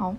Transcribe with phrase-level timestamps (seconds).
[0.00, 0.14] 好，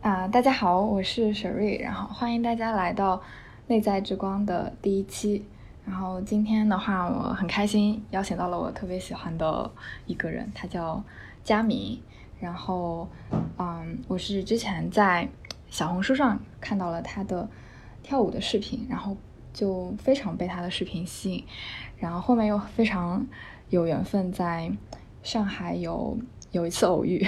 [0.00, 3.22] 啊、大家好，我是雪瑞，然后欢迎大家来到
[3.68, 5.44] 内在之光的第一期。
[5.86, 9.70] 然后今天的话，我很开心邀请到了我特别喜欢的
[10.06, 11.00] 一个人，他叫
[11.44, 12.02] 佳明。
[12.40, 13.08] 然后，
[13.56, 15.28] 嗯，我是之前在
[15.70, 17.48] 小红书上看到了他的
[18.02, 19.16] 跳舞的视频，然后
[19.52, 21.44] 就非常被他的视频吸引，
[21.98, 23.24] 然后后面又非常
[23.68, 24.68] 有缘分在
[25.22, 26.18] 上海有
[26.50, 27.24] 有一次偶遇，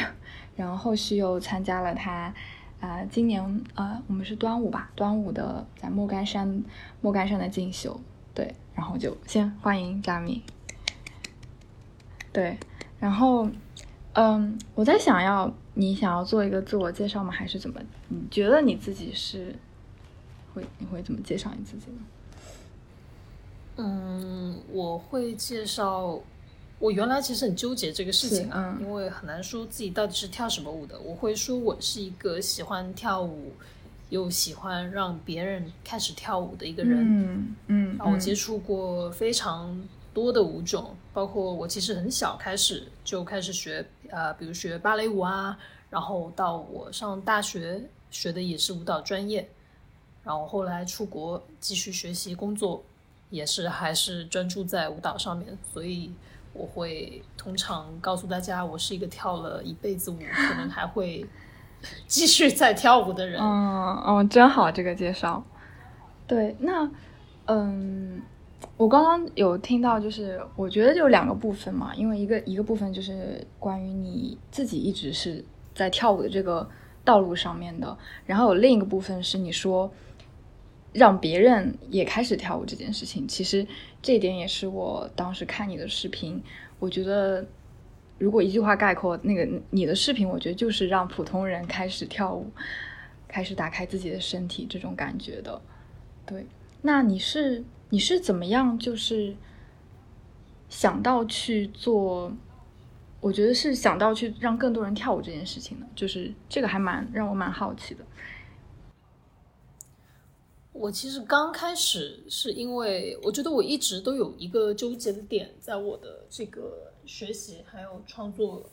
[0.57, 2.35] 然后后续又参加了他，
[2.81, 6.63] 啊、今年呃我们是端午吧，端午的在莫干山
[7.01, 7.99] 莫干山的进修，
[8.35, 10.43] 对，然后就先欢迎佳明，
[12.33, 12.59] 对，
[12.99, 13.49] 然后
[14.13, 17.33] 嗯，我在想要你想要做一个自我介绍吗？
[17.33, 17.81] 还是怎么？
[18.09, 19.55] 你觉得你自己是
[20.53, 21.99] 会你会怎么介绍你自己呢？
[23.77, 26.21] 嗯，我会介绍。
[26.81, 30.99] 我原来其实很纠结这个事情啊，嗯因为很难说自己到底是跳什么舞的。
[30.99, 33.53] 我会说我是一个喜欢跳舞，
[34.09, 36.99] 又喜欢让别人开始跳舞的一个人。
[37.01, 39.79] 嗯嗯，然后我嗯接触过非常
[40.15, 45.59] 多的舞种，包括我其实很小开始就开始学，呃，比如学芭蕾舞啊，
[45.91, 49.47] 然后到我上大学学的也是舞蹈专业，
[50.25, 52.83] 然后后来出国继续学习工作，
[53.29, 56.11] 也是还是专注在舞蹈上面，所以
[56.53, 61.25] 我会通常告诉大家，我是一个跳了一辈子舞，可能还会
[62.07, 63.39] 继续在跳舞的人。
[63.43, 65.43] 嗯哦，真好这个介绍。
[66.27, 66.91] 对，那
[67.47, 68.21] 嗯，
[68.77, 76.69] 我刚刚有听到，就是我觉得就两个部分嘛，因为一个一个部分就是关于你自己一直是在跳舞的这个
[77.05, 79.91] 道路上面的，然后有另一个部分是你说
[80.93, 83.67] 让别人也开始跳舞这件事情，其实
[84.03, 86.43] 这点也是我当时看你的视频，
[86.79, 87.47] 我觉得。
[88.19, 92.51] 如果一句话概括那个你的视频，我觉得就是让普通人开始跳舞，
[93.27, 95.59] 开始打开自己的身体这种感觉的。
[96.27, 96.45] 对，
[96.83, 99.35] 那你是你是怎么样就是
[100.69, 102.31] 想到去做？
[103.23, 108.05] 我觉得是想到去让更多人跳舞这件事情的，就是这个还蛮让我蛮好奇的。
[110.81, 118.65] 我其实刚开始是因为我觉得我一直都有一个纠结的点，在我的这个学习还有创作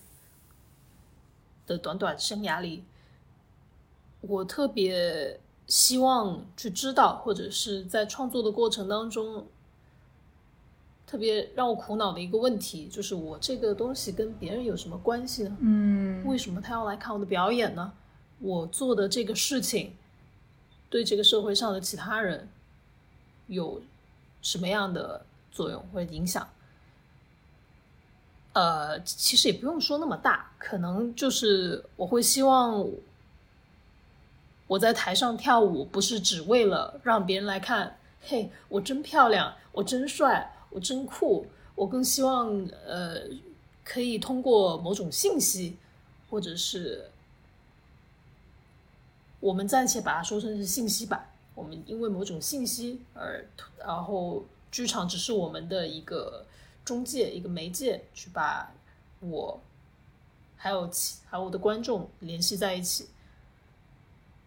[1.65, 2.85] 的短短生涯里，
[4.21, 9.45] 我特别希望去知道，或者是在创作的过程当中，
[11.05, 15.57] 特别让我苦恼的一个问题，就是我这个东西跟别人有什么关系呢？
[15.59, 17.91] 嗯为什么他要来看我的表演呢？
[18.39, 19.93] 我做的这个事情
[20.89, 22.47] 对这个社会上的其他人
[23.47, 23.81] 有
[24.41, 26.47] 什么样的作用或者影响？
[28.53, 32.83] 呃，其实也不用说那么大，可能就是我会希望
[34.65, 41.45] 我在台上跳舞，不是只为了让别人来看，嘿，我真漂亮，我真帅，我真酷。
[41.75, 43.21] 我更希望呃，
[43.83, 45.77] 可以通过某种信息，
[46.27, 47.07] 或者是
[49.39, 51.29] 我们暂且把它说成是信息吧。
[51.55, 53.43] 我们因为某种信息而，
[53.79, 56.45] 然后剧场只是我们的一个
[56.85, 58.71] 中介，一个媒介，去把
[59.19, 59.59] 我
[60.55, 63.07] 还有其还有我的观众联系在一起。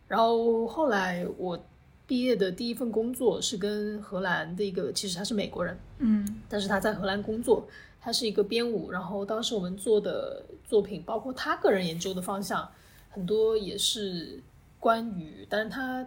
[0.07, 1.59] 然后后来我
[2.07, 7.67] 毕业的第一份工作是跟荷兰的一个，其实他是美国人，嗯但是他在荷兰工作，
[8.01, 8.91] 他是一个编舞。
[8.91, 12.69] 然后当时我们做的作品，包括他个人研究的方向，
[13.09, 14.41] 很多也是
[14.81, 16.07] 关于，但是他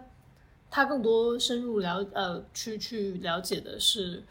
[0.70, 4.22] 他更多深入了呃去去了解的是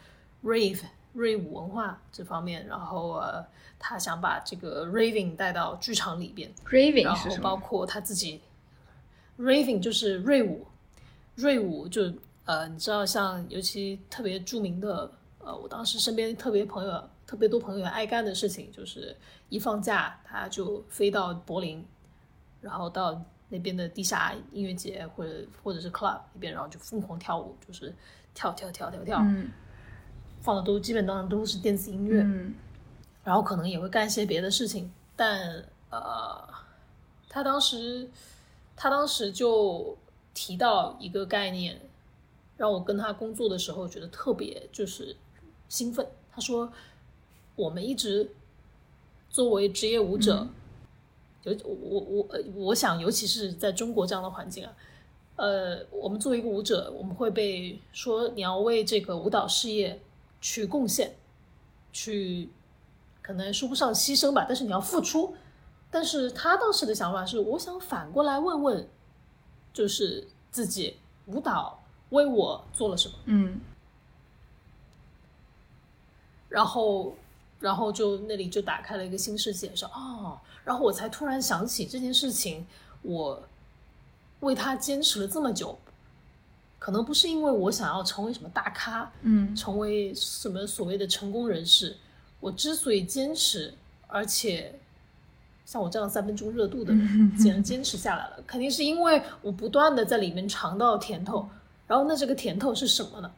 [0.44, 0.81] rave
[1.14, 2.68] 瑞舞文化这方面。
[2.68, 3.44] 然后呃，
[3.80, 6.54] 他想把这个 raving 带到剧场里边。
[6.66, 7.16] ，raving 然？
[7.16, 8.42] 后包括他自己
[9.40, 10.68] ，raving 就是瑞舞，
[11.36, 12.14] 瑞舞就
[12.46, 19.16] 呃，你知道像尤其特别著名的呃，我当时身边特别朋友特别多朋友爱干的事情，就是
[19.48, 21.86] 一放假他就飞到柏林，
[22.60, 27.94] 然后到那边的地下音乐节或者或者是 club 里边，然后就疯狂跳舞，就是
[28.33, 29.51] 跳跳跳跳跳，嗯。
[30.42, 32.56] 放的都基本上都是电子音乐，嗯。
[33.24, 36.44] 然后可能也会干一些别的事情，但呃，
[37.30, 38.10] 他当时
[38.75, 39.95] 他当时就
[40.33, 41.80] 提到一个概念，
[42.57, 45.16] 让我跟他工作的时候觉得特别就是
[45.69, 46.06] 兴奋。
[46.31, 46.74] 他说，
[47.56, 48.31] 我们一直
[49.30, 50.48] 作为职业舞者，
[51.44, 54.74] 尤我我我呃我想，尤其是在中国这样的环境啊，
[55.36, 60.00] 呃，我们作为一个舞者，我们会被说你要为这个舞蹈事业
[60.40, 61.16] 去贡献，
[61.92, 62.50] 去
[63.22, 65.36] 可能说不上牺牲吧，但是你要付出，
[65.92, 68.88] 但是他当时的想法是，我想反过来问问，
[69.74, 73.16] 就是自己舞蹈为我做了什么。
[73.25, 73.60] 嗯，
[76.48, 77.16] 然后，
[77.60, 82.65] 然后就那里就打开了一个新世界，说哦，然后我才突然想起这件事情，
[83.01, 83.44] 我
[84.39, 85.77] 为他坚持了这么久，
[86.80, 91.98] 可能不是因为我想要成为什么大咖，嗯，成为什么所谓的成功人士，
[92.39, 93.74] 我之所以坚持，
[94.07, 94.80] 而且。
[95.65, 101.50] 像我这样三分钟热度的人， 竟然坚持下来了，肯定是因为我不断的在里面尝到甜头。
[101.88, 103.31] 然后，那这个甜头是什么呢？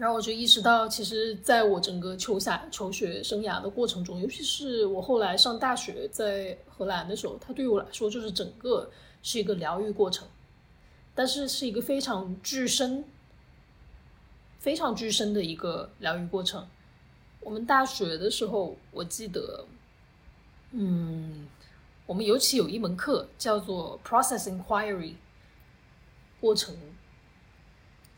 [0.00, 8.90] 然后我就意识到，其实在我整个求学求学生涯的过程中，尤其是我后来上大学在荷兰的时候，它对于我来说就是整个
[9.22, 10.26] 是一个疗愈过程，
[11.14, 13.04] 但是是一个非常具深、
[14.58, 16.66] 非常具深的一个疗愈过程。
[17.40, 19.66] 我们大学的时候，我记得。
[20.72, 21.46] 嗯，
[22.06, 25.16] 我们尤其有一门课叫做 Process Inquiry，
[26.40, 26.74] 过程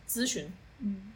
[0.07, 0.53] 咨询。
[0.79, 1.12] 嗯，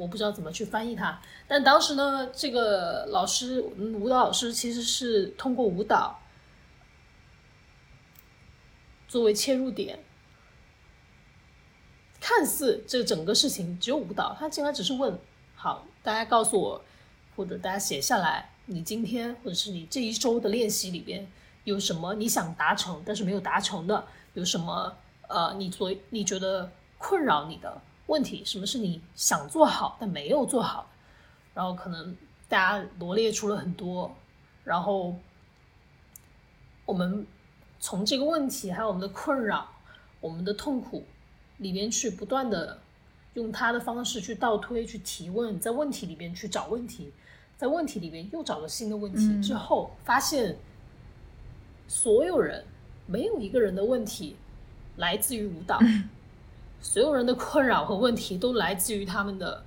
[0.00, 6.18] 我不知道怎么去翻译它，但当时呢，这个老师，舞蹈老师其实是通过舞蹈
[9.06, 10.02] 作为切入点，
[12.18, 15.18] 看似这整个事情只有舞蹈，他竟然只是问：
[15.54, 16.82] 好，大家告诉我，
[17.36, 18.50] 或者大家写下来。
[18.64, 21.30] 你今天或者是你这一周的练习里边
[21.64, 24.06] 有什么你想达成但是没有达成的？
[24.32, 24.96] 有什么
[25.28, 28.44] 呃，你做你觉得困扰你的问题？
[28.44, 30.90] 什么是你想做好但没有做好？
[31.54, 32.16] 然后可能
[32.48, 34.14] 大家罗列出了很多，
[34.64, 35.16] 然后
[36.84, 37.26] 我们
[37.78, 39.68] 从这个问题还有我们的困扰、
[40.20, 41.04] 我们的痛苦
[41.58, 42.78] 里边去不断的
[43.34, 47.12] 用他的方式去倒推、去提问，在问题里边去找问题。
[47.56, 50.56] 在问题里边又找了新的问题之后，发现
[51.86, 52.64] 所有人
[53.06, 54.34] 没有一个人的问题
[54.96, 55.78] 来自于舞蹈，
[56.80, 59.62] 所有人的困扰和问题都来自于他们的、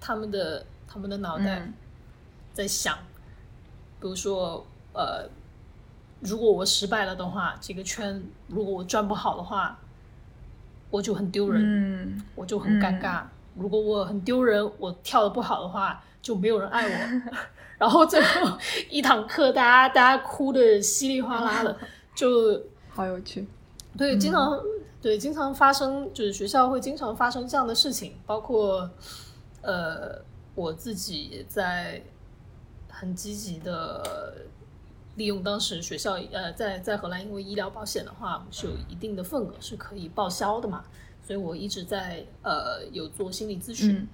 [0.00, 1.70] 他们的、他们的脑袋
[2.52, 2.96] 在想。
[4.00, 5.28] 比如说，呃，
[6.20, 9.78] 如果我失败了的话，这个圈如果我转不好的话，
[10.90, 13.22] 我就很丢人，我就很尴尬。
[13.54, 16.02] 如果我很丢人，我跳的不好的话。
[16.22, 17.30] 就没有人爱我，
[17.78, 18.58] 然后最后
[18.90, 21.78] 一堂课，大家大家哭的稀里哗啦的，
[22.16, 22.60] 就
[22.90, 23.46] 好有趣。
[23.96, 24.60] 对，经常
[25.02, 28.90] 对经常发生，就是学校会经常发生这样的事情，包括
[29.62, 30.20] 呃
[30.54, 32.02] 我自己在
[32.88, 34.46] 很积极的
[35.14, 40.84] 利用当时学校呃在在荷兰，因为医疗保险的话是有一定的份额是可以报销的嘛，
[41.22, 44.08] 所以我一直在呃有做心理咨询。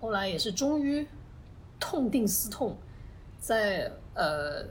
[0.00, 1.06] 后来也是终于
[1.80, 2.76] 痛定思痛，
[3.40, 4.64] 在呃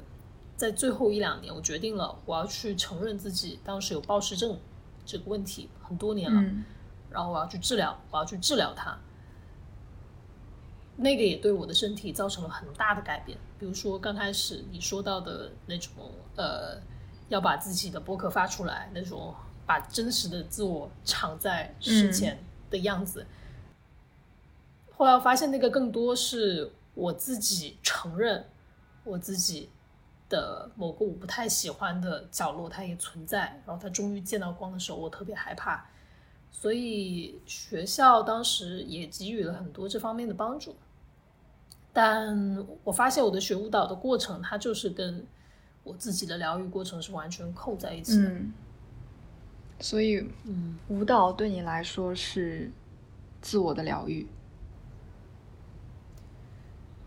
[0.56, 4.58] 在最后一两年，我决定了我要去承认自己当时有暴食症
[5.06, 6.42] 这个问题很多年了，
[7.10, 8.98] 然后我要去治疗，我要去治疗它。
[10.96, 15.92] 那个也对我的身体造成了很大的改变，比如说刚开始你说到的那种
[16.36, 16.80] 呃
[17.30, 19.34] 要把自己的博客发出来，那种
[19.66, 22.38] 把真实的自我藏在事前
[22.70, 23.26] 的样子。
[24.96, 28.46] 后来我发现，那个更多是我自己承认
[29.04, 29.70] 我自己
[30.30, 33.62] 的某个我不太喜欢的角落，它也存在。
[33.66, 35.86] 然后它终于见到光的时候，我特别害怕。
[36.52, 40.76] 所以学校当时也给予了很多这方面的帮助。
[41.92, 45.26] 但我发现我的学舞蹈的过程，它就是跟
[45.84, 48.32] 我自己的疗愈过程是完全扣在一起的。
[49.80, 52.72] 所以，嗯，舞蹈对你来说是
[53.42, 54.28] 自我的疗愈。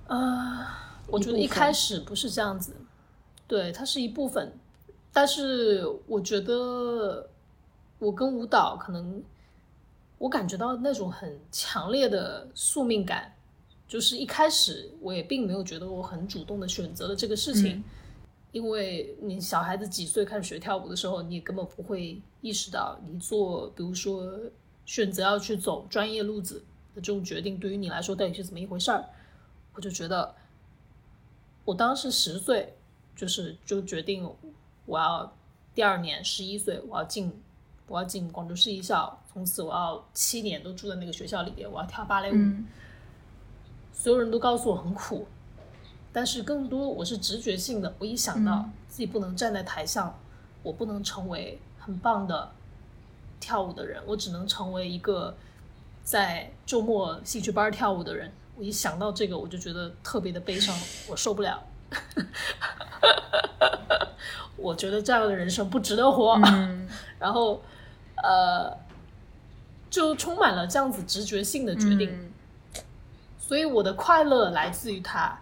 [0.08, 2.76] 啊，我觉得一开始不是这样子，
[3.48, 4.52] 对，它是一部分，
[5.12, 7.28] 但是我觉得
[7.98, 9.22] 我跟舞蹈可能，
[10.18, 13.34] 我感觉到那种很强烈的宿命感，
[13.86, 17.84] 就是一开始我也并没有觉得我很主动的选择了这个事情，
[18.50, 24.38] 因为你小孩子几岁开始学跳舞的时候，你根本不会意识到你做，比如说
[24.84, 29.04] 选择要去走专业路子的这种决定，对于你来说到底是怎么一回事儿。
[29.74, 30.34] 我就觉得，
[31.64, 32.74] 我当时十岁，
[33.16, 34.30] 就是就决定
[34.84, 35.32] 我要
[35.74, 37.32] 第二年十一岁，我要进
[37.88, 42.36] 我要进广州市艺校，从此我要七年都住在那个学校里边，我要跳芭蕾舞。
[43.92, 45.26] 所有人都告诉我很苦，
[46.12, 50.16] 但是更多我是直觉性的，我一想到自己不能站在台上，
[50.62, 52.52] 我不能成为很棒的
[53.40, 55.34] 跳舞的人，我只能成为一个
[56.04, 58.30] 在周末兴趣班跳舞的人。
[58.56, 60.76] 我一想到这个，我就觉得特别的悲伤，
[61.08, 61.62] 我受不了。
[64.56, 66.38] 我觉得这样的人生不值得活。
[67.18, 67.62] 然后，
[68.22, 68.76] 呃，
[69.88, 72.32] 就充满了这样子直觉性的决定。
[73.38, 75.38] 所以我的快乐来自于他，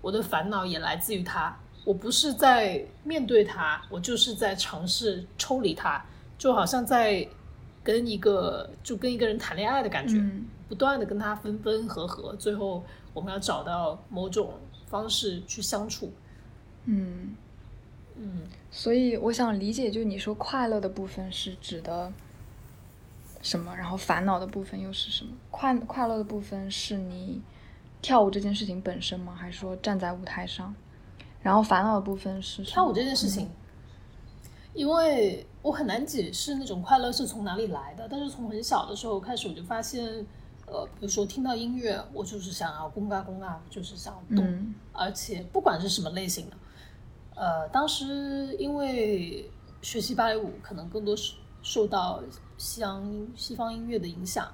[0.00, 1.56] 我的烦恼也来自于他。
[1.84, 6.04] 我不是在面对他，我就是在尝试抽离他，
[6.36, 7.26] 就好像在
[7.84, 10.20] 跟一个就跟一个人谈恋爱的感觉，
[10.68, 12.84] 不断的跟他分分合合，最后
[13.14, 14.54] 我们要找到某种
[14.86, 16.12] 方式去相处。
[16.84, 17.34] 嗯
[18.16, 22.12] 嗯，所以我想理解，就你说快乐的部分是指的
[23.42, 25.32] 什么，然后烦恼的部分又是什么？
[25.50, 27.42] 快快乐的部分是你
[28.00, 29.34] 跳舞这件事情本身吗？
[29.34, 30.74] 还是说站在舞台上？
[31.42, 33.48] 然后烦恼的部分是跳舞这件事情，
[34.74, 38.08] 因为我很难解释那种快乐是从哪里来的。
[38.08, 40.26] 但是从很小的时候开始，我就发现，
[40.66, 46.56] 呃，比如说听到音乐，我就是想要公嘎公嘎，就是想要动，而且不管是什么类型的，
[47.34, 49.50] 呃，当时因为
[49.82, 52.22] 学习芭蕾舞，可能更多是受到
[52.58, 54.52] 西洋西方音乐的影响。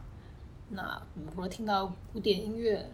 [0.69, 2.91] 那比如说听到古典音乐。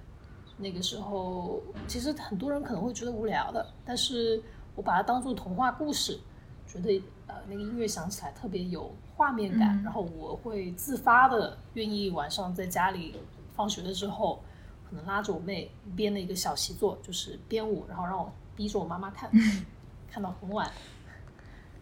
[0.60, 4.42] 那个时候，其实很多人可能会觉得无聊的，但是
[4.74, 6.18] 我把它当做童话故事，
[6.66, 13.16] 觉得呃那个音乐响起来特别有画面感，然后我会自发的愿意晚上在家里
[13.56, 14.40] 放学了之后，
[14.88, 19.28] 可能拉着我妹编了一个小习作，就是编舞，然后让我逼着我妈妈看，
[20.08, 20.70] 看到很晚。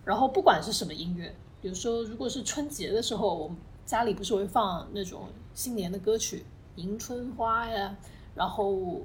[0.02, 7.94] 然后不管是什么音乐，比如说如果是春节的时候，我们家里不是会放那种新年的歌曲，迎春花呀。
[8.34, 9.02] 然后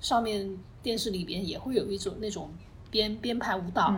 [0.00, 2.50] 上面电视里边也会有一种那种
[2.90, 3.94] 编编排舞蹈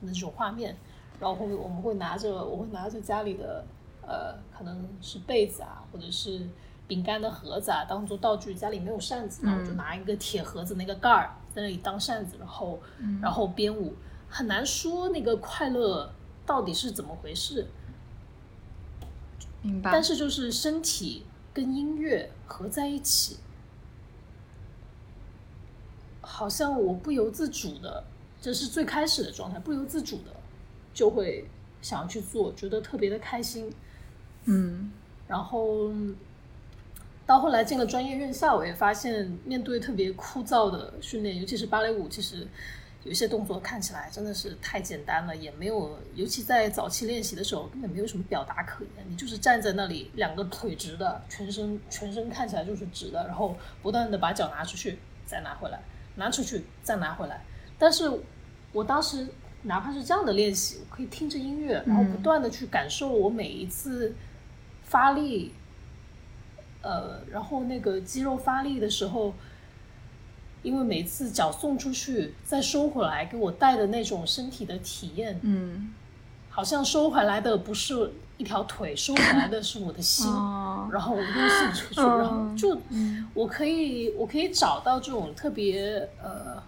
[0.00, 0.76] 那种画面，
[1.20, 3.64] 然后我们会拿着我会拿着家里的
[4.02, 6.48] 呃可能是被子啊或者是
[6.88, 12.80] 饼干的盒子啊当做道具，家里没有扇子，然后就拿一个铁盒子那个盖儿在那里当扇子，然后
[13.22, 13.94] 然后编舞，
[14.28, 16.10] 很难说那个快乐
[16.44, 17.66] 到底是怎么回事，
[19.62, 19.92] 明白？
[19.92, 23.36] 但是就是身体跟音乐合在一起。
[26.22, 28.04] 好像我不由自主的，
[28.40, 30.34] 这是最开始的状态，不由自主的
[31.00, 31.42] 就会
[31.80, 33.72] 想要去做，觉得特别的开心。
[34.44, 34.92] 嗯，
[35.26, 35.90] 然后
[37.24, 42.46] 到后来进了专业院校，我也发现面对特别枯燥的训练，尤其是芭蕾舞，其实
[43.04, 55.80] 有些动作看起来真的是太简单了，也没有，尤其在早期练习的时候，根本没有什么表达可言，你就是站在那里，两个腿直的，全身全身看起来就是直的，然后不断的把脚拿出去，再拿回来。
[56.16, 57.42] 拿出去再拿回来，
[57.78, 58.10] 但是
[58.72, 59.26] 我当时
[59.62, 64.14] 哪怕是这样的练习，我可以听着音乐，然后不断的去感受我每一次
[64.84, 65.52] 发力，
[66.82, 69.34] 呃，然后那个肌肉发力的时候，
[70.62, 75.92] 因为每次脚送出去再收回来，给我带的那种身体的体验，嗯，
[76.48, 80.26] 好像收回来的不是一条腿，收回来的是我的心，
[80.90, 82.78] 然后我又送出去，然后就。
[83.32, 86.60] 我可以，我可以找到这种特别呃，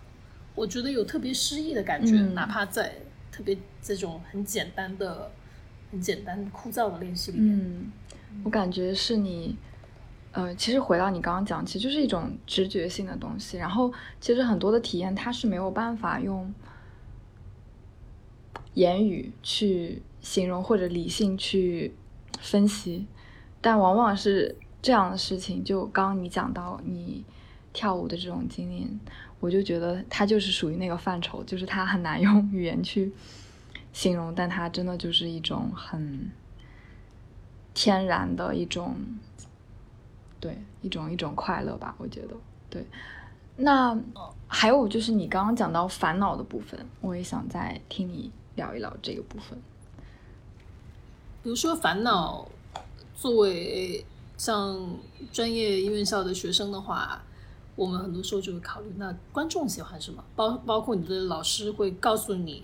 [0.54, 2.94] 我觉得有特别诗意的感觉，哪怕在
[3.30, 5.30] 特别这种很简单的、
[5.90, 7.58] 很简单枯燥的练习里面。
[7.58, 7.92] 嗯，
[8.44, 9.56] 我感觉是你，
[10.32, 13.56] 呃，其实回到你刚刚讲，其实就是一种直觉性的东西。
[13.56, 16.52] 然后，其实很多的体验它是没有办法用
[18.74, 21.94] 言语去形容或者理性去
[22.40, 23.06] 分析，
[23.60, 24.56] 但往往是。
[24.82, 27.24] 这样的事情，就刚刚你讲到你
[27.72, 28.98] 跳舞的这种经验，
[29.42, 33.12] 我就觉得它就是属于那个范畴，就是它很难用语言去
[33.92, 36.30] 形容，但它真的就是一种很
[37.74, 38.94] 天然的一种，
[40.38, 42.36] 对，一种一种快乐吧，我觉得。
[42.70, 42.86] 对，
[43.56, 43.98] 那
[44.46, 49.58] 还有就是你刚刚讲到烦恼的部分，我也想再听你聊一聊这个部分。
[51.42, 52.48] 比如说烦恼，
[53.16, 54.06] 作为。
[54.38, 54.98] 像
[55.30, 57.22] 专业院校的学生的话，
[57.82, 60.22] 我们很多时候就会考虑，那观众喜欢什么？
[60.36, 62.62] 包包括你的老师会告诉你，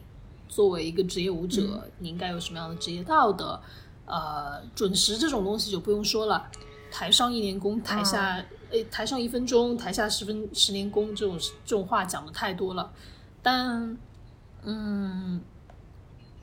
[0.48, 1.60] 作为一个职业舞者，
[1.98, 3.60] 你应该有什么样的职业道德？
[4.06, 6.48] 呃，准时这种东西就不用说了，
[6.88, 12.92] 台上一年功，台下诶，台上一分钟，台下十分十年功，这种这种话讲的太多了。
[13.42, 13.98] 但，
[14.62, 15.40] 嗯，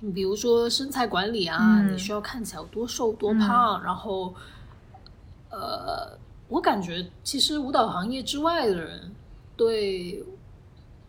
[0.01, 4.34] 你比如说身材管理啊，你需要看起来有多瘦多胖，然后。
[5.51, 6.17] 呃，
[6.48, 9.16] 我感觉其实舞蹈行业之外的人，
[9.58, 10.24] 对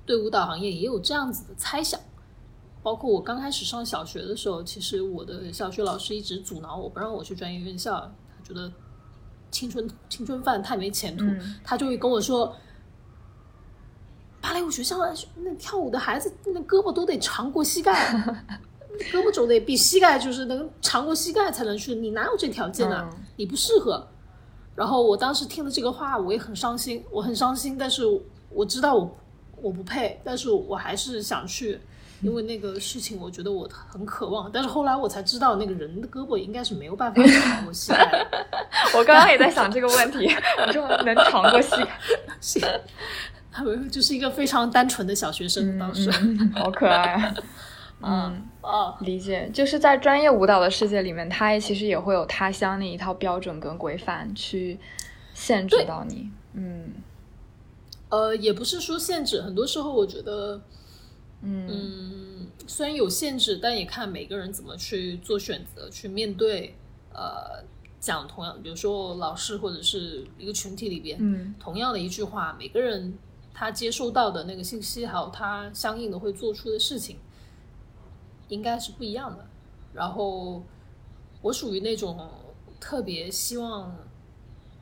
[0.05, 2.01] 对舞蹈行业也有这样子的猜想。
[2.83, 8.73] 包括我刚开始上小学的时候，其实我的小学老师一直阻挠我不让我去专业院校，他觉得
[9.51, 11.25] 青春青春饭太没前途，
[11.65, 12.55] 他就会跟我说
[14.41, 14.99] ：“芭蕾舞学校
[15.35, 17.93] 那跳舞的孩子，那胳膊都得长过膝盖，
[19.13, 23.11] 胳膊肘得比膝盖就是能长过膝盖才能去，你哪有这条件呢？
[23.37, 24.07] 你不适合。
[24.77, 27.77] 然后我当时听了这个话，我也很伤心，我很伤心。
[27.79, 28.05] 但是
[28.51, 29.19] 我知道我
[29.63, 31.81] 我不配，但是我还是想去，
[32.21, 34.51] 因为那个事情我觉得我很渴望。
[34.53, 38.27] 但是后来我才知道，那个人的胳膊应该是没有办法长过膝盖。
[38.95, 40.29] 我刚刚也在想这个问题，
[40.67, 42.81] 你 说能长过膝盖？
[43.51, 46.11] 他们就是一个非常单纯的小学生，当时
[46.55, 47.35] 好可爱。
[48.03, 54.79] 嗯哦，理解，就是在专业舞蹈的世界里面，它也其实也会有他乡那一套标准跟规范去
[55.33, 56.29] 限制到你。
[56.55, 56.93] 嗯，
[58.09, 60.61] 呃，也不是说限制，很多时候我觉得，
[61.43, 66.75] 嗯，虽然有限制，但也看每个人怎么去做选择，去面对。
[67.19, 67.65] 呃，
[67.99, 73.17] 讲同样，比如说老师或者是一个群体里边，嗯，同样的一句话，每个人
[73.55, 77.17] 他接收到的那个信息，还有他相应的会做出的事情。
[78.49, 79.47] 应该是不一样的。
[79.93, 80.63] 然后
[81.43, 82.31] 我属于那种
[82.79, 83.97] 特别希望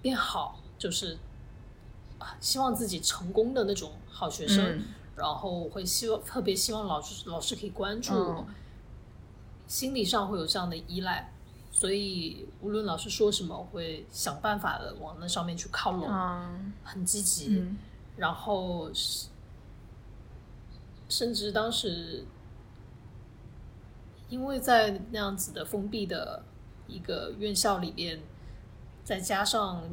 [0.02, 1.16] 变好，就是
[2.40, 4.82] 希望自己成功的那种好学生。
[5.16, 8.44] 然后会希望特别希望老师老师可以关注我，
[9.68, 11.32] 心理上会有这样的依赖。
[11.70, 16.10] 所以无论老师说什么，我会想办法的往那上面去靠拢，
[16.82, 17.64] 很积极。
[18.16, 18.90] 然后
[21.08, 22.26] 甚至当时。
[24.34, 26.42] 因为在那样子的封闭的
[26.88, 28.20] 一个院校里边，
[29.04, 29.88] 再加上，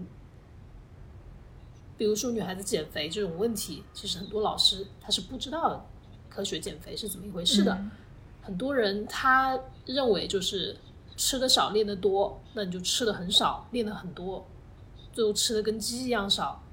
[1.95, 5.87] 比如说女孩子减肥这种问题，其实很多老师他是不知道
[6.27, 7.85] 科学减肥是怎么一回事的。
[8.41, 10.75] 很多人他认为就是
[11.15, 14.43] 吃的少练的多，那你就吃的很少练的很多，
[15.13, 16.63] 最后吃的跟鸡一样少。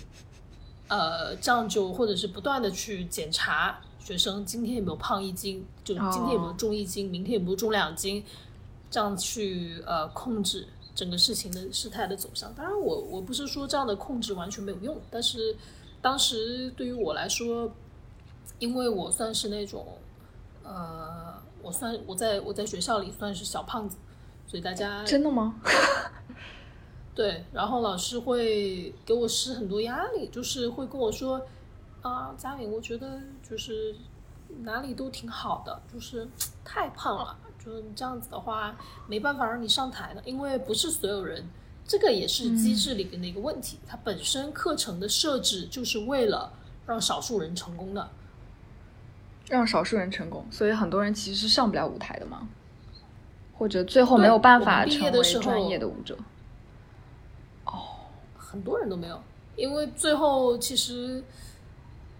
[0.88, 3.80] 呃，这样就或者是不断的去检查。
[4.10, 5.64] 学生今天有没有胖一斤？
[5.84, 7.08] 就今天有没有重一斤？
[7.08, 8.24] 明天有没有重两斤？
[8.90, 12.52] 这样去呃控制整个事情的事态的走向。
[12.54, 15.56] 当然，我我不是说这样的控制完全没有用，但是
[16.02, 17.70] 当时对于我来说，
[18.58, 19.86] 因为我算是那种
[20.64, 23.96] 呃，我算我在我在学校里算是小胖子，
[24.44, 25.54] 所以大家真的吗？
[27.14, 31.40] 对，然后老师会给我施很多压力，就是会跟我说。
[32.02, 33.94] 啊，佳敏，我觉得就是
[34.62, 36.26] 哪里都挺好的，就是
[36.64, 38.74] 太胖了，就是这样子的话
[39.06, 41.46] 没办法让你上台的，因为不是所有人，
[41.86, 46.50] 这个也是机制里面的一个问题，它本身课程的设置就是为了
[46.86, 48.08] 让少数人成功的，
[49.48, 52.48] 让少数人成功，所以很多人其实是上不了舞台的嘛，
[53.58, 56.16] 或者最后没有办法成为专业的舞者。
[57.66, 58.08] 哦，
[58.38, 59.22] 很多人都没有，
[59.54, 61.22] 因为最后其实。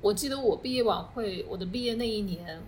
[0.01, 2.61] 我记得我毕业晚会，我的毕业那一年，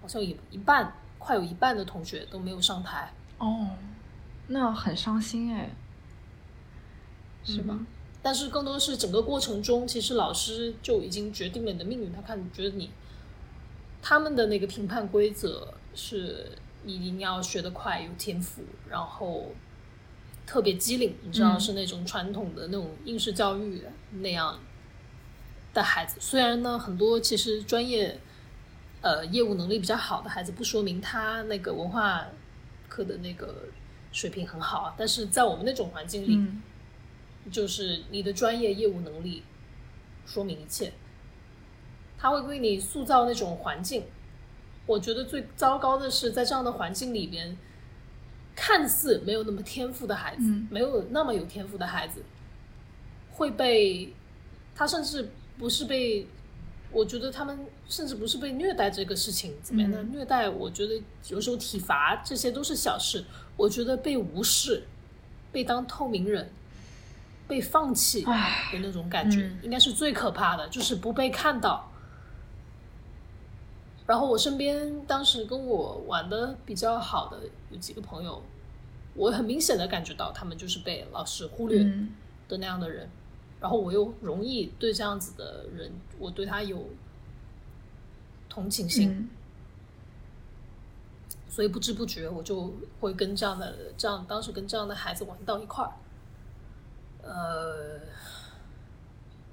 [0.00, 3.12] 好像有一半，快有一半的同学都没有上台。
[3.38, 3.68] 哦，
[4.46, 5.70] 那很伤心哎，
[7.44, 7.78] 是吧？
[8.22, 12.12] 但是更多的是整个过程中，其实老师就已经决定了你的命运。
[12.12, 12.88] 他看觉得你，
[14.00, 16.52] 他们的那个评判规则是
[16.84, 19.48] 你一定要学得快，有天赋，然后
[20.46, 23.82] 特别机灵，你知道是那种传统的那种应试教育
[24.12, 24.58] 那样。
[25.74, 28.20] 的孩子，虽然呢，很多其实专业，
[29.00, 32.26] 呃，业务能力比较好的孩子，不说明他那个文化
[32.90, 33.68] 课的那个
[34.12, 36.38] 水平很好，但是在我们那种环境里，
[37.50, 39.42] 就是你的专业业务能力
[40.26, 40.92] 说明一切，
[42.18, 44.04] 他会为你塑造那种环境。
[44.84, 47.56] 我觉得最糟糕的是，在这样的环境里边，
[48.54, 52.22] 看似没有那么天赋的孩子，没有那么有天赋的孩子，
[53.30, 54.12] 会被
[54.74, 55.30] 他甚至。
[55.62, 56.26] 不是被，
[56.90, 57.56] 我觉得他们
[57.88, 60.48] 甚至不是被虐待这个事情怎么样的虐待？
[60.48, 63.24] 我觉得有时候体罚这些都是小事。
[63.56, 64.82] 我觉得被无视、
[65.52, 66.50] 被当透明人、
[67.46, 71.88] 被放弃的那种感觉，应该是最可怕的，就是不被看到。
[74.04, 77.38] 然后我身边当时跟我玩的比较好的
[77.70, 78.42] 有几个朋友，
[79.14, 81.84] 我很明显的感觉到他们就是被老师忽略
[82.48, 83.08] 的那样的人。
[83.62, 86.84] 然后我又容易对这样子的人，我对他有
[88.48, 89.30] 同情心，
[91.48, 95.92] 所以不知不觉我就会跟这样的这样当时跟这样的孩子玩到一块儿，
[97.22, 98.00] 呃，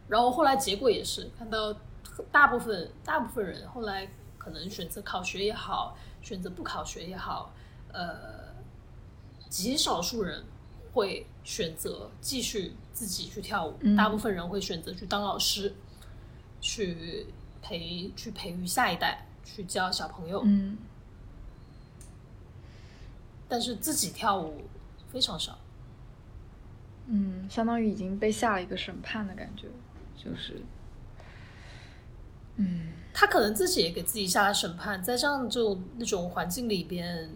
[0.07, 1.75] 然后后来结果也是看到
[2.31, 7.53] 大部分大部分人后来可能选择考学也好，选择不考学也好，
[7.91, 8.55] 呃，
[9.49, 10.43] 极少数人。
[10.93, 15.73] 会选择继续自己去跳舞，大部分人会选择去当老师。
[16.61, 17.25] 去
[17.61, 20.41] 培去培育下一代，去教小朋友。
[20.43, 20.77] 嗯
[23.47, 24.63] 但是自己跳舞
[25.07, 25.57] 非常少。
[27.07, 29.67] 嗯，相当于已经被下了一个审判的感觉，
[30.17, 30.61] 就是，
[32.57, 37.31] 嗯他可能自己也给自己下了审判，在这样就那种环境里边，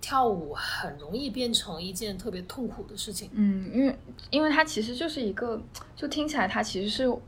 [0.00, 3.30] 跳舞很容易变成一件特别痛苦的事情。
[3.32, 3.98] 嗯，因为
[4.30, 5.60] 因为它其实就是一个，
[5.96, 7.18] 就听起来它其实是，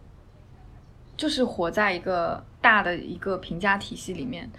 [1.16, 4.50] 就是活在一个大的一个评价体系里面。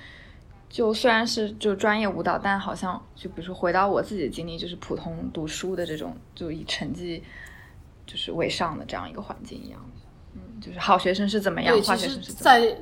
[0.70, 7.22] 就虽然是就专业舞蹈，但好像就比如说回到我自己的经历，就是普通读书的这种，就以成绩
[8.06, 9.86] 就是为上的这样一个环境一样。
[10.34, 12.74] 嗯，就是好学生是怎么样，坏其实学生是怎么样。
[12.74, 12.82] 在，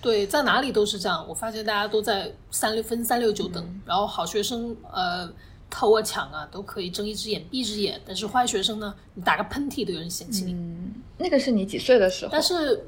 [0.00, 1.26] 对，在哪里都是这样。
[1.28, 5.30] 我发现大家都在三六分三六九等，嗯然后好学生呃
[5.68, 10.52] 偷啊抢啊都可以睁一只眼闭一只眼，但是坏学生呢，你打个喷嚏都有人嫌弃你。
[10.54, 12.30] 嗯，那个是你几岁的时候？
[12.32, 12.86] 但是，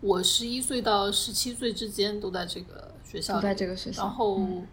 [0.00, 4.66] 我十一岁到十七岁之间都在这个学校，都在这个学校然后，嗯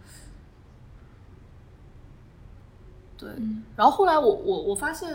[3.16, 5.08] 对，嗯然后后来我我我发现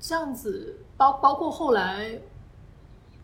[0.00, 2.18] 这样子，包包括后来，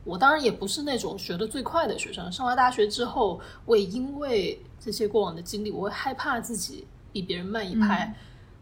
[0.04, 2.30] 我当然也不是那种学的最快的学生。
[2.32, 8.06] 上了大学之后，我也因为这些过往的经历，我会害怕自己比别人慢一拍。
[8.06, 8.14] 嗯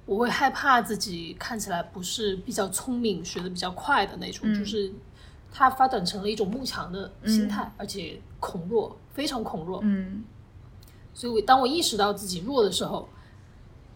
[0.07, 4.93] 我会害怕自己看起来不是比较聪明、学的比较快的那种，嗯就是
[5.53, 9.79] 它发展成了一种慕强的心态，而且恐弱，非常恐弱。
[9.85, 10.25] 嗯
[11.15, 13.09] 所以我当我意识到自己弱的时候，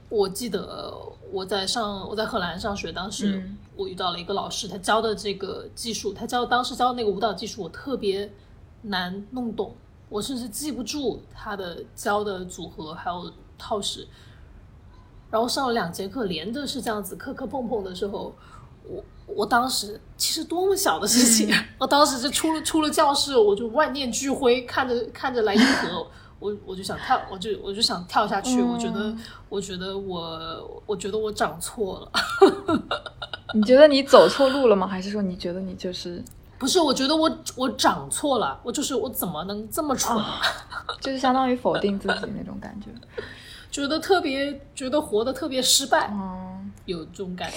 [0.08, 0.96] 我记得
[1.34, 8.30] 我在上我在荷兰上学，当时嗯我遇到了一个老师，他教的这个技术，他教当时教的那个舞蹈技术，我特别
[8.82, 9.74] 难弄懂，
[10.08, 14.06] 我甚至记不住他的教的组合还有套式。
[15.28, 18.32] 然后上了两节课，连着是这样子磕磕碰碰的时候，
[18.86, 26.06] 我我当时其实多么小的事情， 我当时就出了出了教室，我就万念俱灰，看着看着莱茵河，
[26.38, 29.14] 我我就想跳，我就我就想跳下去，我觉得
[29.48, 32.10] 我觉得我我觉得我长错了，
[33.54, 34.86] 你觉得你走错路了吗？
[34.86, 36.22] 还是说你觉得你就是
[36.58, 40.16] 不是，我觉得我我长错了，我就是我怎么能这么蠢？
[41.00, 42.88] 就是相当于否定自己那种感觉？
[43.70, 47.56] 觉得特别觉得活得特别失败，嗯有这种感觉。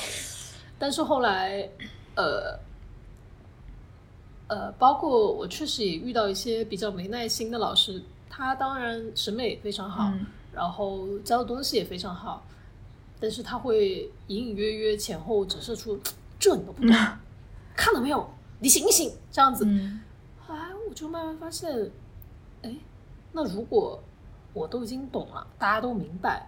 [0.80, 1.70] 但是后来，
[2.16, 2.58] 呃，
[4.48, 8.02] 呃，包括我确实也遇到一些比较没耐心的老师，
[8.38, 12.46] 他当然审美非常好，嗯然后教的东西也非常好，
[13.20, 16.00] 但是他会隐隐约约前后折射出
[16.40, 16.96] 这你都不懂，
[17.76, 18.30] 看到没有？
[18.60, 19.66] 你醒醒，这样子。
[19.66, 20.02] 嗯
[20.46, 21.92] 后来我就慢慢发现，
[22.62, 22.76] 哎，
[23.32, 24.02] 那如果
[24.54, 26.48] 我都已经懂了，大家都明白，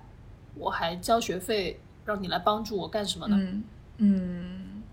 [0.56, 3.36] 我还交学费让你来帮助我干什么呢？
[3.40, 3.64] 嗯
[3.98, 4.84] 嗯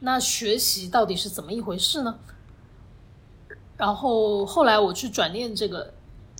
[0.00, 2.18] 那学习到底是怎么一回事呢？
[3.76, 5.92] 然后后来我去转念这个，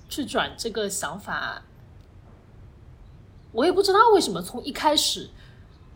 [0.08, 1.62] 去转这个想法，
[3.52, 5.30] 我也不知道为什么从一开始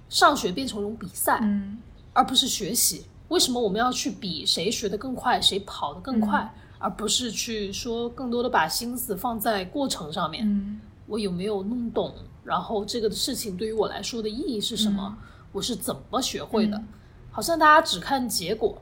[0.08, 1.78] 上学变成一种比赛，嗯
[2.12, 3.06] 而不是学习。
[3.28, 10.44] 为什么我们要去比谁学得更快，谁跑得更快，而不是去说更多的把心思放在过程上面？
[10.46, 12.14] 嗯我有没有弄懂？
[12.44, 15.16] 然后这个事情对于我来说的意义是什么？
[15.52, 16.76] 我是怎么学会的？
[16.76, 16.88] 嗯
[17.34, 18.76] 好像大家只看结果，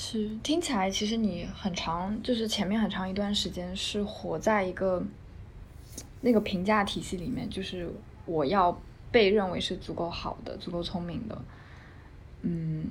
[0.00, 5.02] 是听起来其实你很长，就是前面很长一段时间是活在一个
[6.20, 7.90] 那个评价体系里面，就是
[8.24, 8.80] 我要
[9.10, 11.36] 被认为是足够好的、足够聪明的，
[12.42, 12.84] 嗯，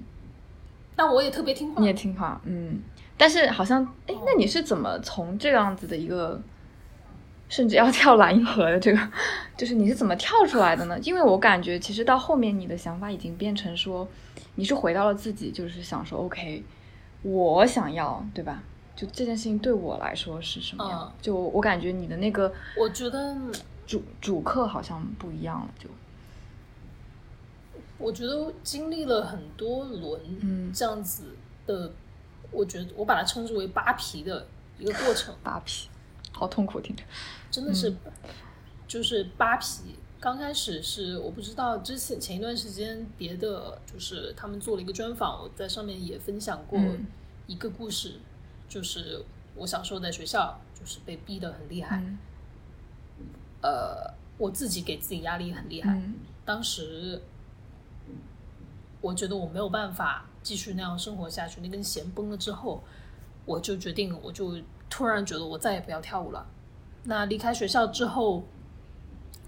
[0.98, 1.88] 但我也特别听话你。
[1.88, 2.82] 也听话，嗯，
[3.16, 6.42] 但是好像，哎，那你是怎么从这样子的一个，
[7.48, 9.00] 甚至要跳蓝银河的这个，
[9.56, 11.00] 就是你是怎么跳出来的呢？
[11.00, 14.06] 因为我感觉其实到后面你的想法已经变成说，
[14.56, 16.62] 你是回到了自己，就是想说，OK，
[17.24, 18.64] 我想要，对吧？
[18.96, 21.02] 就这件事情对我来说是什么样？
[21.04, 23.38] 嗯就我感觉你的那个我觉得，
[23.86, 25.88] 主主客好像不一样了，就
[28.00, 31.36] 我觉得经历了很多轮嗯这样子
[31.68, 31.92] 的，
[32.52, 34.48] 我觉得我把它称之为扒皮的
[34.80, 35.36] 一个过程。
[35.44, 35.90] 扒皮，
[36.32, 37.04] 好痛苦听着。
[37.52, 37.98] 真的是，嗯
[38.88, 39.96] 就是扒皮。
[40.20, 47.06] 刚开始是我不知道，之前前一段时间别的就是他们做了一个专访，我在上面也分享过嗯。
[47.46, 48.16] 一个故事，
[48.68, 49.24] 就是
[49.56, 52.18] 我小时候在学校就是被逼得很厉害，嗯。
[53.62, 56.16] 呃，我自己给自己压力很厉害，嗯。
[56.44, 57.22] 当时
[59.00, 62.84] 我觉得我没有办法继续那样生活下去，那根弦崩了之后，
[63.46, 64.58] 我就决定，我就
[64.90, 66.46] 突然觉得我再也不要跳舞了。
[67.04, 68.44] 那离开学校之后，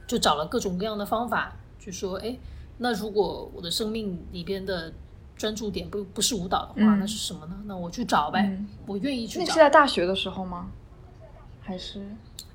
[0.10, 2.36] 就找了各种各样的方法，就说，哎，
[2.80, 4.92] 那如果我的生命里边的
[5.38, 7.56] 专注点不不是舞蹈的话，嗯那是什么呢？
[7.66, 9.60] 那我去找呗，嗯我愿意去找那是。
[9.60, 10.72] 在大学的时候吗？
[11.62, 12.04] 还是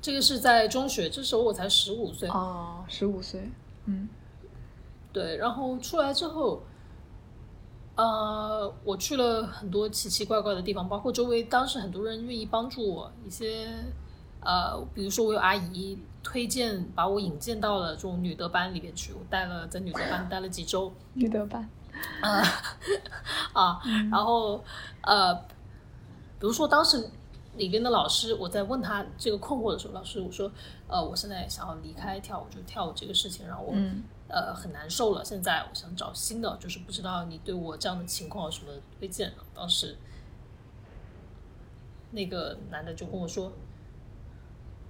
[0.03, 2.29] 这个是在中学，这时候我才十五岁。
[2.29, 3.49] 哦，十五岁？
[3.85, 4.09] 嗯
[5.12, 6.61] 对，然后出来之后，
[7.95, 13.69] 呃，我去了很多奇奇怪怪的地方，包括周围当时很多人愿意帮助我，一些
[14.40, 21.68] 呃，比如说我有阿姨推荐把我引荐到了这种女德班里面去，我待了在女德班待了几周，女德班。
[22.20, 22.42] 啊
[23.52, 24.64] 啊，然后
[25.02, 27.08] 呃，比如说当时
[27.56, 30.50] 里边的老师，我在问他这个困惑的时候，老师我说，
[30.88, 39.32] 呃，我现在想要离开跳舞，就跳舞这个事情让我、嗯呃很难受了，现在我想找新的，就是不知道你对我这样的情况有什么推荐？
[39.54, 39.96] 当时
[42.10, 43.52] 那个男的就跟我说，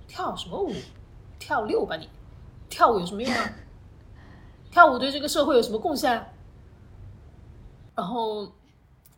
[0.09, 0.73] 跳什么舞？
[1.39, 2.09] 跳六吧你，
[2.69, 3.53] 跳舞有什么用啊？
[4.71, 6.27] 跳舞对这个社会有什么贡献啊？
[7.95, 8.53] 然后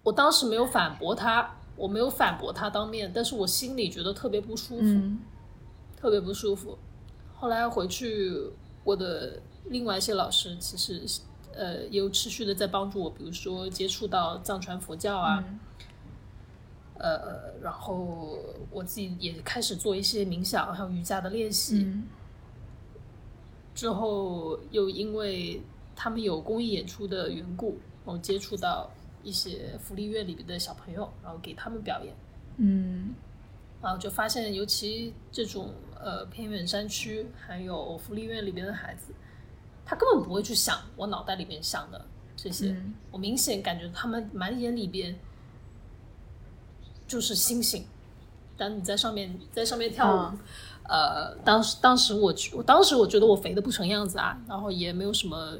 [0.02, 5.20] 我当时没有反驳他，我没有反驳他当面，但是我心里觉得特别不舒服，嗯
[5.96, 6.76] 特别不舒服。
[7.34, 8.50] 后来回去，
[8.84, 11.02] 我的另外一些老师其实
[11.54, 15.58] 呃也有持续的在帮助我，比如说接触到藏传佛教啊，嗯
[16.98, 18.38] 呃，然后
[18.70, 21.84] 我自己也开始做一些冥想还有瑜伽的练习。
[21.84, 22.04] 嗯。
[23.74, 25.60] 之后又因为
[25.94, 28.90] 他们有公益演出的缘故，我接触到
[29.22, 32.14] 一些福利院里边的小朋友，然后给他们表演，
[32.56, 33.14] 嗯。
[33.82, 39.12] 然后就发现，尤其这种呃偏远山区，还有福利院里边的孩子，
[39.84, 42.02] 他根本不会去想我脑袋里面想的
[42.34, 42.94] 这些，嗯。
[43.10, 45.14] 我明显感觉他们满眼里边
[47.06, 47.84] 就是星星。
[48.56, 50.38] 当你在上面在上面跳舞，嗯
[50.88, 55.58] 呃，当时当时我我当时我觉得我肥的不成样子啊，然后也没有什么，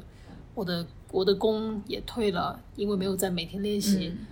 [0.55, 4.25] 我的我的功也退了，因为没有在每天练习，嗯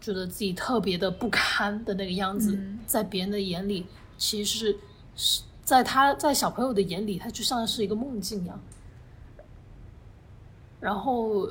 [0.00, 3.86] 觉得自己特别的不堪的那个样子，嗯在别人的眼里，
[4.18, 4.78] 其实是
[5.16, 8.60] 是在他在小朋友的眼里，他就像是一个梦境一样。
[10.78, 11.50] 然后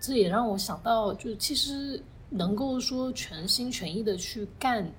[0.00, 4.90] 这也让我想到，就其实能够说全心全意的去干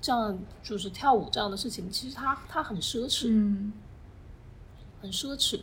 [0.00, 3.72] 这样就是跳舞这样的事情，其实他他很奢侈，嗯
[5.00, 5.60] 很奢侈。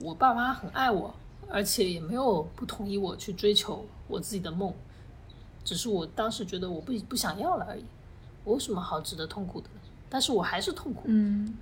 [0.00, 1.14] 我爸妈很爱我，
[1.48, 4.72] 而且也没有不同意我去追求我自己的梦，
[5.64, 7.84] 只是我当时觉得我不不想要了而已。
[8.44, 9.68] 我有什么好值得痛苦的？
[10.10, 11.04] 但是我还是痛苦。
[11.06, 11.56] 嗯，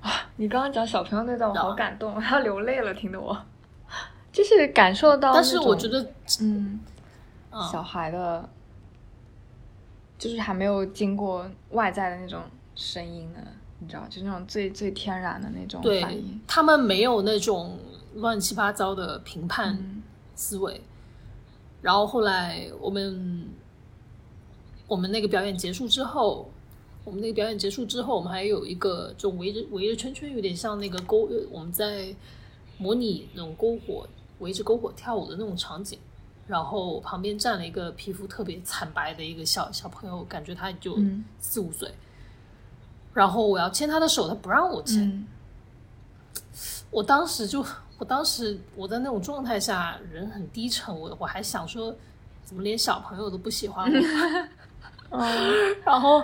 [0.00, 3.40] 啊，你刚刚讲小朋友那段，我好啊感动，我要流泪了，听得我，
[4.32, 5.32] 就是感受到。
[5.32, 6.99] 但是我觉得，嗯，啊、
[7.50, 8.48] 小孩的，
[10.18, 12.42] 就是还没有经过外在的那种
[12.74, 13.40] 声音的，
[13.80, 16.40] 你知道，就那种最最天然的那种反对应。
[16.46, 17.78] 他们没有那种
[18.14, 20.02] 乱七八糟的评判嗯
[20.34, 20.80] 思维。
[21.82, 23.48] 然后后来我们
[24.86, 26.50] 我们那个表演结束之后，
[27.04, 32.14] 我们那个表演结束之后，我们还有一个这种围着围着圈圈，有点像那个篝，我们在
[32.78, 34.06] 模拟那种篝火
[34.40, 35.98] 围着篝火跳舞的那种场景。
[36.50, 41.88] 然后旁边站了一个皮肤特别惨白的一个小小朋友，感觉他就嗯四五岁。
[43.14, 45.00] 然后我要牵他的手，他不让我牵。
[45.08, 45.26] 嗯
[46.90, 47.64] 我当时就，
[47.98, 51.94] 我当时我在那种状态下，人很低沉，我我还想说，
[52.44, 54.00] 怎么连小朋友都不喜欢我？
[55.10, 55.20] 嗯
[55.86, 56.20] 然后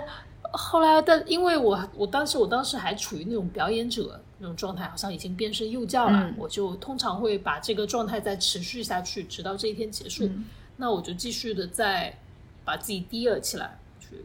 [0.51, 10.25] 后来，但因为我我当时我当时还处于那种表演者那种状态，好像已经变身幼教了，嗯我就通常会把这个状态再持续下去，直到这一天结束。
[10.25, 10.45] 嗯
[10.79, 12.15] 那我就继续的再
[12.63, 14.23] 把自己低了起来，去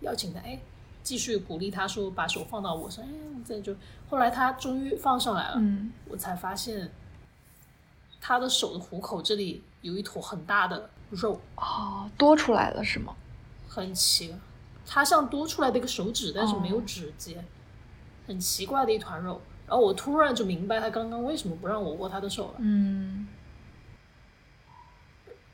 [0.00, 0.56] 邀请他，哎，
[1.02, 3.74] 继续鼓励他说，把手放到我身上，哎，这就
[4.08, 6.88] 后来他终于放上来了，嗯我才发现
[8.20, 13.16] 他的手的虎口这里有一坨很大的肉，哦，多出来了是吗？
[13.66, 14.32] 很奇，
[14.86, 17.42] 它像多出来的一个手指，但是没有哦指节，
[18.32, 19.40] 很奇怪的一团肉。
[19.66, 22.54] 然后我突然就明白他刚刚为什么不让我握他的手了。
[22.58, 23.26] 嗯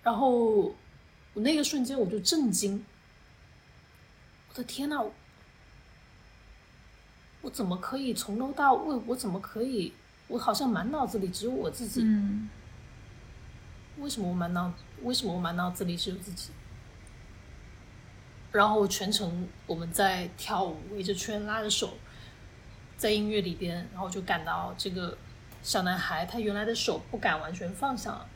[0.02, 0.74] 然后
[1.34, 2.84] 我那个瞬间我就震惊，
[4.48, 5.04] 我的天呐，
[7.42, 9.92] 我怎么可以从头到尾，我怎么可以，
[10.28, 12.48] 我好像满脑子里只有我自己，嗯
[13.98, 16.50] 为什么我满脑为什么我满脑子里只有自己？
[18.50, 21.98] 然后全程我们在跳舞，围着圈拉着手，
[22.98, 25.16] 在音乐里边，然后就感到这个
[25.62, 28.26] 小男孩他原来的手不敢完全放下了，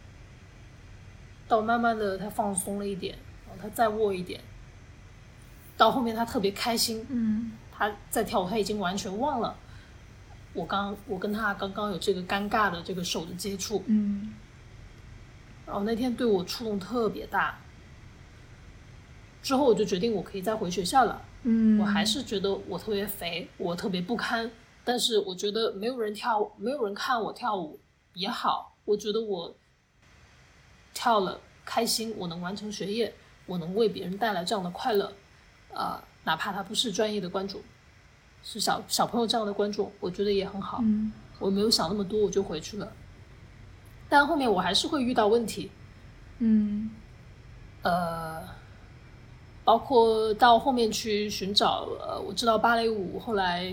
[1.47, 4.41] 到慢慢的他放松了一点，然后他再握一点，
[5.77, 9.57] 到后面他特别开心，嗯他在跳舞，他已经完全忘了
[10.53, 14.33] 我刚我跟他刚刚有这个尴尬的这个手的接触，嗯
[15.67, 17.59] 然后那天对我触动特别大。
[19.43, 21.21] 之后我就决定我可以再回学校了。
[21.45, 24.51] 嗯，我还是觉得我特别肥，我特别不堪。
[24.85, 27.79] 但是我觉得没有人跳，没有人看我跳舞
[28.15, 28.77] 也好。
[28.85, 29.55] 我觉得我
[30.93, 33.15] 跳了开心，我能完成学业，
[33.47, 35.13] 我能为别人带来这样的快乐。
[35.73, 37.61] 啊，哪怕他不是专业的观众，
[38.43, 40.81] 是小小朋友这样的观众，我觉得也很好。
[40.83, 42.93] 嗯，我没有想那么多，我就回去了。
[44.09, 45.71] 但后面我还是会遇到问题。
[46.39, 46.91] 嗯，
[47.83, 48.62] 呃。
[49.65, 53.73] 包括到后面去寻找，呃，我知道芭蕾舞后来，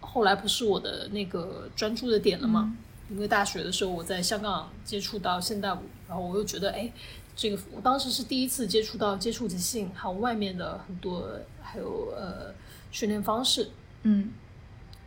[0.00, 2.74] 后来不是我的那个专注的点了吗？
[3.10, 6.90] 因为大学的时候我在香港接触到现代舞，然后我又觉得，哎，
[7.36, 11.28] 这个我当时是第一次接触到接触即兴，还有外面的很多，
[11.60, 12.54] 还有呃
[12.90, 13.68] 训练方式，
[14.02, 14.30] 嗯，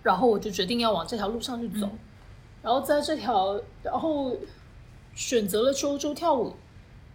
[0.03, 1.89] 然后我就决定要往这条路上去走，
[2.61, 4.37] 然后在这条，然后
[5.15, 6.53] 选择了周周跳舞，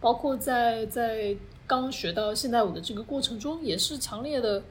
[0.00, 1.36] 包括在在。
[1.66, 4.62] 刚学到现代舞的这个过程中，也是强烈的，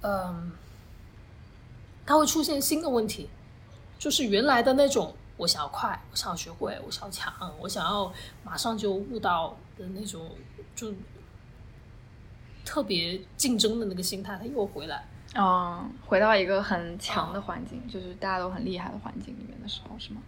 [0.00, 0.52] 嗯，
[2.06, 3.28] 它会出现新的问题，
[3.98, 8.12] 就是原来的那种我想要快，我想要学会，我想要强，我想要
[8.44, 10.30] 马上就悟到的那种，
[10.76, 10.92] 就
[12.64, 15.04] 特别竞争的那个心态，它又回来。
[15.34, 20.22] 哦，回到一个很强的环境，就是大家都很厉害的环境里面的时候，是吗？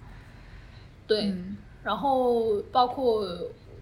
[1.07, 1.33] 对，
[1.85, 3.25] 然后包括。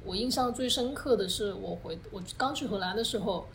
[0.05, 3.47] 我印象最深刻的是，我回我刚去荷兰的时候，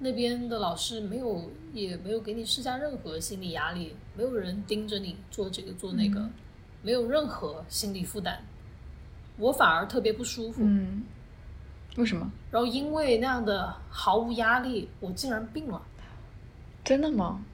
[0.00, 6.28] 那边的老师没有也没有给你施加任何心理压力，没有人盯着你做这个做那个，
[6.82, 8.38] 没有任何心理负担，
[9.36, 10.62] 我反而特别不舒服。
[10.64, 11.04] 嗯，
[11.96, 12.30] 为什么？
[12.50, 15.82] 然后因为那样的毫无压力，我竟然病了。
[16.84, 17.44] 真的吗？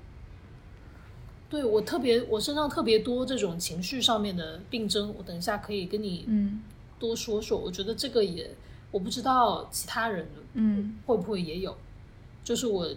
[1.51, 6.63] 对我特别，我身上特别多这种情绪上面的病症，我等一下可以跟你嗯。
[7.05, 8.51] 多说说，我觉得这个也，
[8.91, 11.77] 我不知道其他人嗯会不会也有，
[12.43, 12.89] 就是我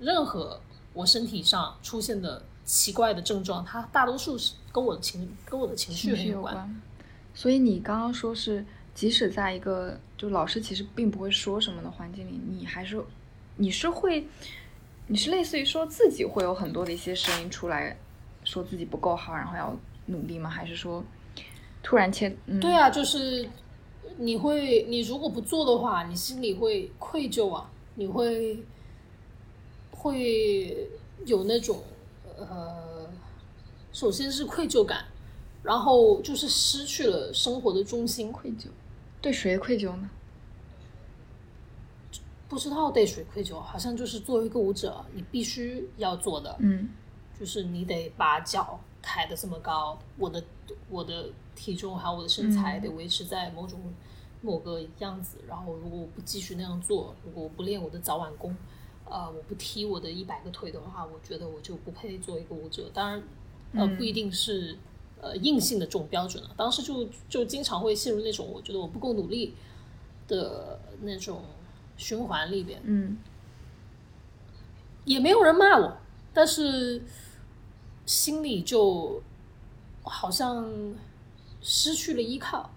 [0.00, 0.60] 任何
[0.92, 6.80] 我身体上出现的奇怪的症状，它大多数是跟我的情跟我的情绪很有关。
[7.34, 13.02] 所以你刚刚说是，即使在一个就老师其实并不会说什么的环境里，你还是
[13.56, 14.28] 你是会，
[15.08, 17.96] 你是类似于说自己会有很多的一些声音出来，
[18.44, 19.76] 说自己不够好，然后要
[20.06, 20.48] 努力吗？
[20.48, 21.02] 还是说？
[21.82, 23.48] 突然切，对啊，就是
[24.16, 28.62] 你会，你如果不做的话，你心里会愧疚啊，你会
[29.90, 30.88] 会
[31.26, 31.82] 有那种
[32.38, 33.10] 呃，
[33.92, 35.04] 首先是愧疚感，
[35.64, 38.66] 然后就是失去了生活的中心，愧疚，
[39.20, 40.08] 对谁愧疚呢？
[42.48, 46.90] 不知道对谁愧疚，好像就是作为一个舞者，你必须要做的，嗯，
[47.40, 50.44] 就是你得把脚抬得这么高，我的
[50.88, 51.28] 我的。
[51.62, 53.78] 体重还有我的身材得维持在某种
[54.40, 58.56] 某个样子，然后如果我不继续那样做，如果我不练我的早晚功，
[59.04, 62.90] 呃，我不踢我的一百个腿的话，我觉得我就不配做一个舞者。
[62.92, 63.22] 当然，
[63.74, 64.76] 呃，不一定是
[65.20, 66.50] 呃硬性的这种标准了。
[66.56, 69.54] 当时就就经常会陷入那种我觉得我不够努力
[70.26, 71.44] 的那种
[71.96, 72.80] 循环里边。
[72.82, 73.18] 嗯，
[75.04, 75.96] 也没有人骂我，
[76.34, 77.04] 但是
[78.04, 79.22] 心里就
[80.02, 80.68] 好像。
[81.62, 82.68] 失去了依靠，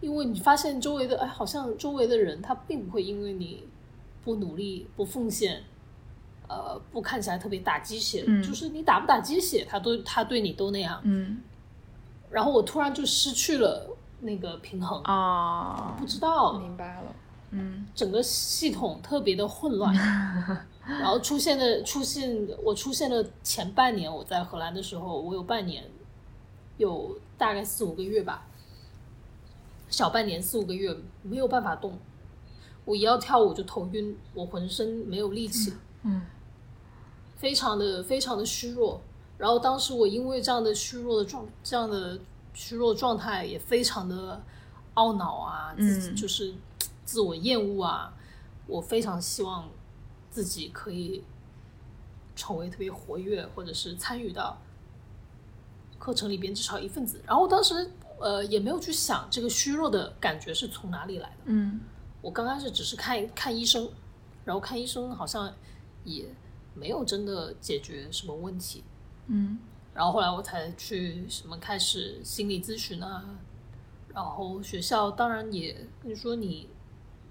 [0.00, 3.64] 因为你发现周围的哎，好像周围的人他并不会因为你
[4.24, 5.62] 不努力、不奉献，
[6.48, 11.00] 呃，不看起来特别打鸡血，就是你打不打鸡血，他都他对你都那样。
[11.02, 11.42] 嗯，
[12.30, 17.14] 然后我突然就失去了那个平衡啊，不知道，明白了，
[17.50, 19.92] 嗯，整个系统特别的混乱，
[20.86, 25.82] 然后出现的出现，我出现了前半年我在荷兰的时候，我有半年。
[26.78, 28.46] 有大概四五个月吧，
[29.90, 31.98] 小半年四五个月没有办法动，
[32.84, 36.22] 我一要跳舞就头晕，我浑身没有力气，嗯，
[37.36, 39.00] 非常的非常的虚弱。
[39.36, 42.18] 然后当时我因为这样的虚弱的状这样的
[42.54, 44.40] 虚弱状态，也非常的
[44.94, 46.54] 懊恼啊，自己就是
[47.04, 48.14] 自我厌恶啊。
[48.66, 49.68] 我非常希望
[50.30, 51.24] 自己可以
[52.36, 54.56] 成为特别活跃，或者是参与到。
[56.08, 57.74] 课程里边至少一份子，然后当时
[58.18, 61.36] 呃也没有去想这个虚弱的感觉是从哪里来的。
[61.44, 61.80] 嗯，
[62.22, 63.86] 我刚开始只是看看医生，
[64.42, 65.52] 然后看医生好像
[66.04, 66.24] 也
[66.72, 68.82] 没有真的解决什么问题。
[69.26, 69.58] 嗯，
[69.92, 73.22] 然后后来我才去什么开始心理咨询啊，
[74.14, 76.70] 然后学校当然也你说你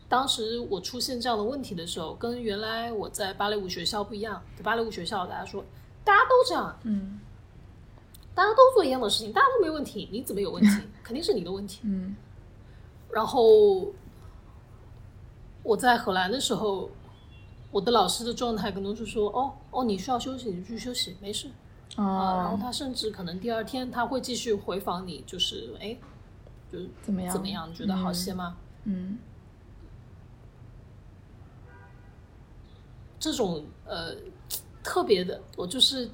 [0.07, 5.65] 当时我出现这样的问题的时候，跟原来我在芭蕾舞学校不一样，在芭蕾舞学校大家说
[6.03, 6.79] 大家都这样。
[6.83, 7.19] 嗯。
[8.37, 10.69] 大家都做一样的事情，大家都没问题，你怎么有问题？
[11.01, 11.79] 肯定是你的问题。
[11.85, 12.15] 嗯
[13.11, 13.87] 然后
[15.63, 16.87] 我在荷兰的时候，
[17.71, 21.47] 我的老师的状态可能是说，哦哦，你需要休息，你去休息，没事
[21.95, 22.35] 啊。
[22.37, 25.97] 然后哦，他甚至可能第二天他会继续回访你，就是哎，
[26.71, 27.33] 就是怎么样？
[27.33, 27.67] 怎么样？
[27.67, 28.55] 你觉得好些吗？
[28.83, 29.17] 嗯
[33.19, 34.13] 这种呃
[34.83, 36.07] 特别的，我就是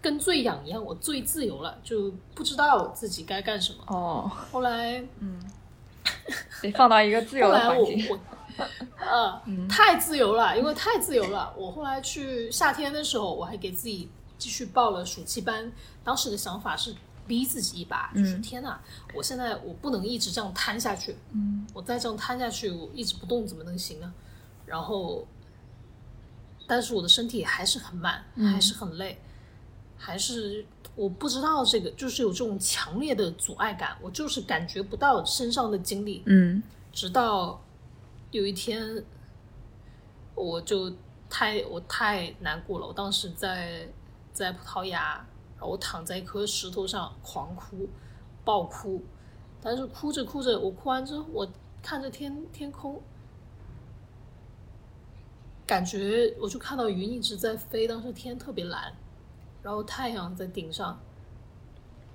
[0.00, 3.78] 跟醉氧一样，我醉自由了，就不知道自己该干什么。
[3.88, 5.40] 哦，后来嗯
[6.62, 8.08] 得放到一个自由后来我的环境。
[8.10, 8.18] 我
[8.98, 11.52] 呃、 太自由了，因为太自由了。
[11.56, 15.70] 我后来去夏天的时候，我还给自己继续报了暑期班。
[16.04, 16.94] 当时的想法是
[17.26, 18.78] 逼自己一把，就是嗯天呐，
[19.14, 24.12] 我现在我不能一直这样瘫下去，嗯我再这样瘫下去，我一直不动怎么能行呢？
[24.64, 25.26] 然后，
[26.66, 29.20] 但是我的身体还是很慢，嗯还是很累，
[29.96, 36.22] 还是我不知道这个，就是有这种强烈的阻碍感，我就是感觉不到身上的精力。
[36.26, 37.62] 嗯直到
[38.30, 39.04] 有一天，
[40.34, 40.90] 我就
[41.28, 42.86] 太我太难过了。
[42.86, 43.86] 我当时在
[44.32, 45.14] 在葡萄牙，
[45.56, 47.88] 然后我躺在一颗石头上狂哭，
[48.44, 49.02] 爆哭。
[49.60, 51.46] 但是哭着哭着，我哭完之后，我
[51.82, 53.00] 看着天天空，
[55.66, 58.94] 感觉我就看到云一直在飞，当时天特别蓝，
[59.66, 60.96] 然后太阳在顶上，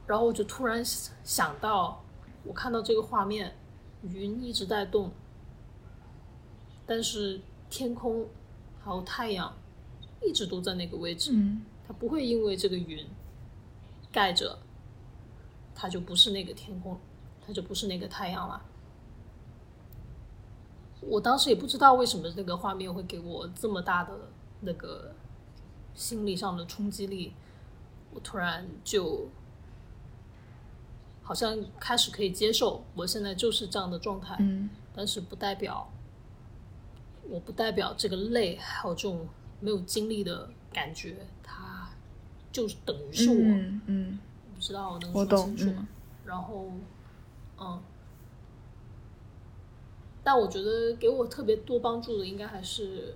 [0.08, 2.02] 然后我就突然想到，
[2.46, 3.54] 我看到这个画面，
[4.04, 5.12] 云一直在动，
[6.86, 8.26] 但是天空
[8.82, 9.54] 还有太阳
[10.22, 13.06] 一直都在那个位置，嗯它不会因为这个云
[14.14, 14.58] 盖着，
[15.76, 16.98] 它就不是那个天空，
[17.46, 18.62] 它就不是那个太阳了。
[21.02, 24.14] 我当时也不知道为什么那个画面会给我这么大的
[24.62, 25.14] 那个
[25.94, 27.34] 心理上的冲击力，
[28.14, 29.28] 我突然就
[31.24, 35.90] 好像开始可以接受我现在就是这样的状态，嗯但是不代表
[37.30, 39.28] 我不代表这个累还有这种
[39.60, 41.90] 没有精力的感觉，它
[42.52, 44.20] 就是等于是我，嗯嗯
[44.54, 45.88] 不知道我能说清楚吗？
[46.26, 46.72] 然后，
[47.60, 47.82] 嗯，
[50.24, 53.16] 但我觉得给我特别多帮助的，应该还是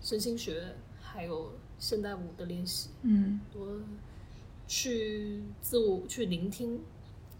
[0.00, 2.90] 身心学，还有现代舞的练习。
[3.02, 3.66] 嗯多
[4.68, 6.80] 去自我去聆听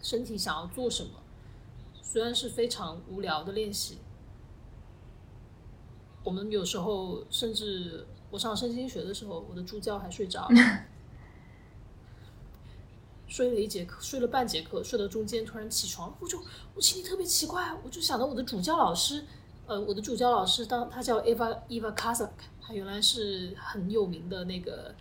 [0.02, 1.10] 身体想要做什么，
[2.02, 3.98] 虽然是非常无聊的练习。
[6.24, 10.84] 我们有时候甚至我上身心学的时候，我的助教还睡着了，
[13.28, 16.42] 睡了一节课，睡了半节课，睡到中间突然起床，我就
[16.74, 19.24] 我心里特别奇怪，我就想到我的主教老师，
[19.66, 24.94] 呃，我的主教老师当他叫 Eva Eva Kazak，他原来是很有名的那个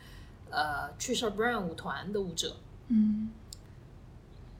[0.49, 2.55] 呃 Trisha Brown 舞团的舞者，
[2.87, 3.29] 嗯。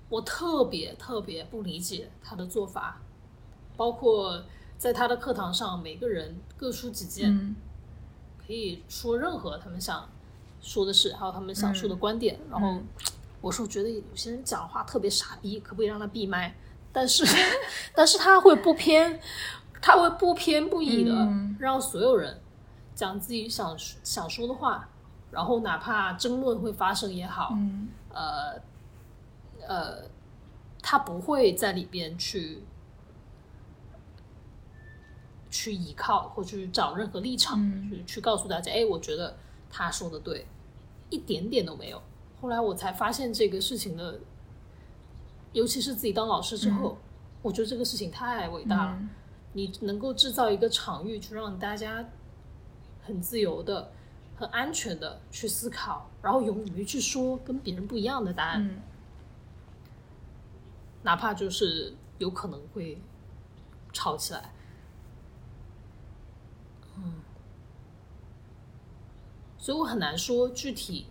[0.09, 3.01] 我特别特别不理解他的做法，
[3.75, 4.41] 包括
[4.77, 7.55] 在他的课堂上，每个人各抒己见，嗯。
[8.45, 10.07] 可以说任何他们想
[10.61, 12.39] 说的事，还有他们想说的观点。
[12.49, 12.79] 然后
[13.41, 16.55] 我说觉得有些人讲话特别傻逼，可不可以让他闭麦？
[16.93, 17.25] 但是
[17.93, 19.19] 但是他会不偏，
[19.81, 21.57] 他会不偏不倚的嗯。
[21.59, 22.39] 让所有人
[22.95, 24.87] 讲自己想想说的话，
[25.37, 28.59] 然后哪怕争论会发生也好，嗯呃
[29.67, 30.09] 呃，
[30.81, 32.63] 他不会在里边去
[35.51, 39.37] 去依靠或去找任何立场，嗯去去告诉大家，哎，我觉得
[39.69, 40.47] 他说的对，
[41.11, 42.01] 一点点都没有。
[42.41, 44.19] 后来我才发现这个事情的，
[45.53, 46.97] 尤其是自己当老师之后，
[47.43, 48.97] 我觉得这个事情太伟大了。
[48.99, 49.09] 嗯
[49.53, 52.05] 你能够制造一个场域，去让大家
[53.01, 53.91] 很自由的、
[54.37, 58.81] 很安全的去思考，然后勇于去说跟别人不一样的答案，嗯。
[61.03, 63.01] 哪怕就是有可能会
[63.93, 64.51] 吵起来。
[66.97, 67.13] 嗯，
[69.57, 71.07] 所以我很难说具体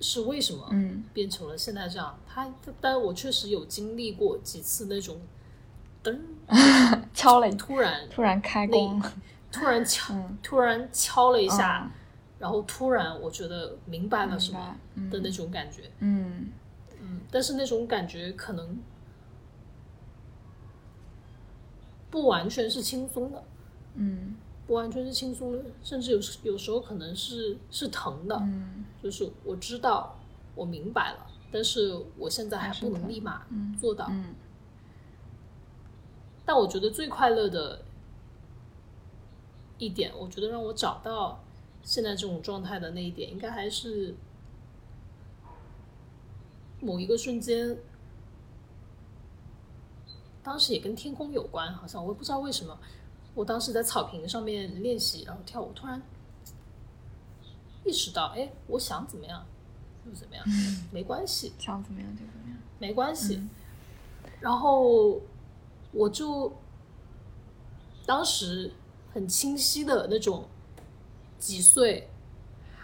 [0.00, 1.04] 是为什么嗯。
[1.12, 2.18] 变成了现在这样。
[2.26, 5.20] 他，但我确实有经历过几次那种
[6.02, 6.18] 噔，
[7.14, 9.00] 敲了突然突然开光，
[9.52, 10.38] 突然敲，嗯。
[10.42, 11.90] 突然敲了一下，嗯
[12.38, 14.76] 然后突然我觉得明白了什么
[15.10, 15.90] 的那种感觉。
[15.98, 16.50] 嗯
[17.00, 18.78] 嗯，但是那种感觉可能
[22.10, 23.42] 不完全是轻松的，
[23.94, 24.36] 嗯
[24.66, 28.36] 不完全是轻松的，甚至有时有时候可能是是疼的。
[28.40, 30.18] 嗯就是我知道，
[30.54, 34.06] 我明白了，但是我现在还不能立马嗯做到。
[34.10, 34.34] 嗯
[36.44, 37.82] 但我觉得最快乐的
[39.76, 41.38] 一点，我觉得让我找到
[41.88, 44.14] 现在这种状态的那一点，应该还是
[46.82, 47.78] 某一个瞬间，
[50.42, 52.78] 当时也跟天空有关，好像我也不知道为什么，
[53.34, 56.02] 我当时在草坪上面练习，然后跳舞，突然
[57.86, 59.46] 意识到，哎，我想怎么样
[60.04, 60.44] 就怎么样，
[60.92, 63.40] 没关系，想怎么样就怎么样，没关系。
[64.40, 65.22] 然后
[65.92, 66.52] 我就
[68.04, 68.74] 当时
[69.14, 70.46] 很清晰的那种
[71.38, 72.08] 几岁。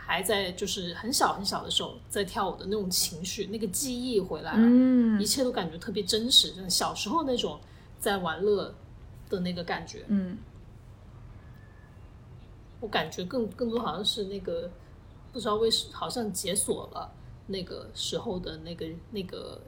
[0.07, 7.59] 还在就是很小很小的时候在跳舞的那种情绪，那个记忆回来了，一切都感觉特别真实，就是小时候那种
[7.99, 8.75] 在玩乐
[9.31, 10.05] 的那个感觉。
[10.09, 10.37] 嗯，
[12.81, 14.71] 我感觉更更多好像是那个
[15.33, 17.11] 不知道为什，好像解锁了
[17.47, 19.59] 那个时候的那个那个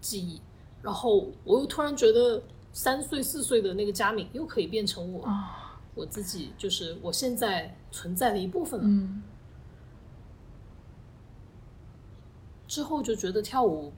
[0.00, 0.40] 记忆，
[0.82, 2.42] 然后我又突然觉得
[2.72, 5.24] 三岁四岁的那个佳敏又可以变成我，
[5.94, 8.86] 我自己就是我现在存在的一部分了。
[8.86, 9.22] 嗯。
[12.66, 13.92] 之后就觉得跳舞，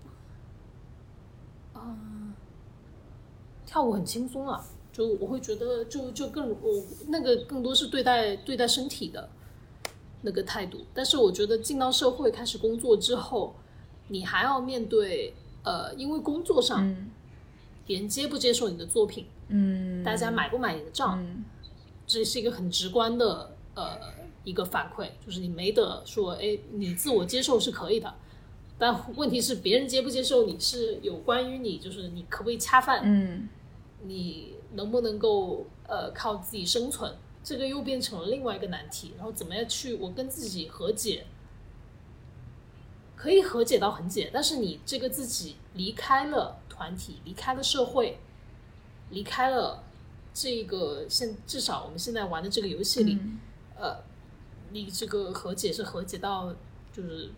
[1.74, 2.34] 嗯，
[3.64, 9.30] 跳舞很轻松啊，就我会觉得就就更我那个更多是对待对待身体的
[10.20, 10.84] 那个态度。
[10.92, 13.54] 但是我觉得进到社会开始工作之后，
[14.08, 15.32] 你还要面对
[15.62, 16.94] 呃，因为工作上，
[17.86, 21.24] 别人接不接受你的作品，嗯，大家买不买你的账，
[22.06, 23.98] 这是一个很直观的呃
[24.44, 28.14] 一个反馈，就是你没得说，哎，你自我接受是可以的。
[28.78, 33.48] 但问题是，别人接不接受你是有关于你，就是你可不可以恰饭，嗯，
[34.02, 39.14] 你能不能够呃靠自己生存，这个又变成了另外一个难题。
[39.16, 41.24] 然后怎么样去我跟自己和解，
[43.16, 48.18] 可以和解到很解，但是你这个自己离开了团体，离开了社会，
[49.08, 49.82] 离开了
[50.36, 53.18] 这个现至少我们现在玩的这个游戏里，
[53.74, 53.96] 呃，
[54.70, 56.54] 你这个和解是和解到
[56.92, 57.32] 就是。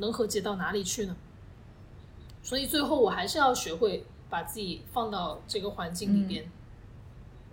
[0.00, 1.16] 能和解到哪里去呢？
[2.40, 6.48] 所以最后我还是要学会把自己放到这个环境里边，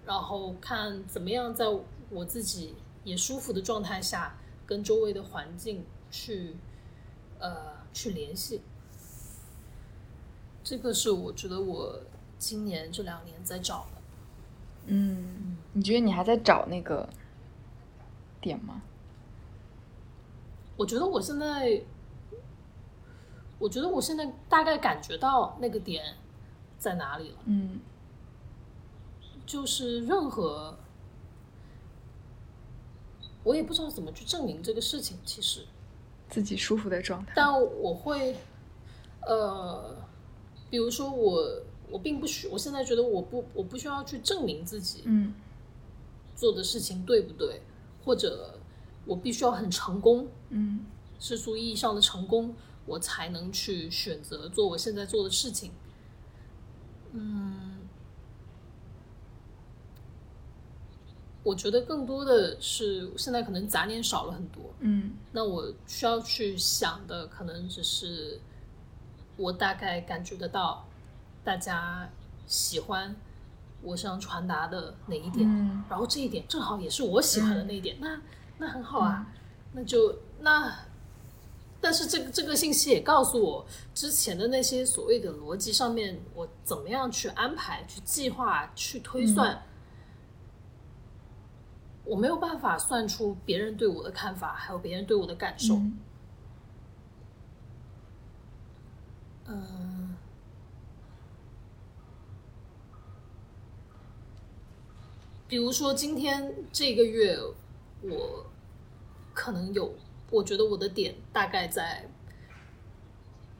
[0.06, 1.66] 然后看怎么样在
[2.12, 6.56] 我自己也舒服的状态下，跟周围的环境去
[7.40, 8.62] 呃去联系。
[10.64, 12.00] 这个是我觉得我
[12.38, 13.95] 今年这两年在找的。
[14.88, 17.08] 嗯，你觉得你还在找那个
[18.42, 18.82] 点吗？
[20.78, 21.82] 我觉得我现在。
[23.58, 26.04] 我觉得我现在大概感觉到那个点
[26.78, 27.38] 在哪里了。
[27.46, 27.80] 嗯，
[29.46, 30.78] 就是任何，
[33.46, 35.18] 我也不知道怎么去证明这个事情。
[35.24, 35.66] 其实
[36.28, 37.32] 自己舒服的状态。
[37.34, 38.36] 但我会，
[39.22, 39.96] 呃，
[40.70, 41.42] 比如说我，
[41.90, 45.34] 我并不需，我现在觉得我不，我不需要去证明自己，嗯，
[46.36, 47.62] 做的事情对不对，
[48.04, 48.60] 或者
[49.06, 50.86] 我必须要很成功，嗯，
[51.20, 52.54] 世俗意义上的成功。
[52.88, 55.72] 我才能去选择做我现在做的事情。
[57.14, 57.80] 嗯，
[61.42, 64.72] 我觉得更多的是现在可能杂念少了很多。
[64.82, 68.40] 嗯，那我需要去想的可能只是
[69.36, 70.88] 我大概感觉得到
[71.46, 72.10] 大家
[72.46, 73.16] 喜欢
[73.82, 75.48] 我想传达的哪一点，
[75.88, 78.20] 然后这一点正好也是我喜欢的那一点，那
[78.58, 79.28] 那很好啊，
[79.72, 80.74] 那就那。
[81.82, 89.62] 但是这个这个信息也告诉我，之前的那些所谓的逻辑上面，我怎么样去安排、去计划、去推算，
[92.04, 95.80] 我没有办法算出别人对我的看法，还有别人对我的感受。
[99.46, 100.05] 嗯，
[105.48, 107.38] 比如说今天这个月，
[108.02, 108.46] 我
[109.34, 109.94] 可能有。
[110.32, 112.10] 我觉得我的点大概在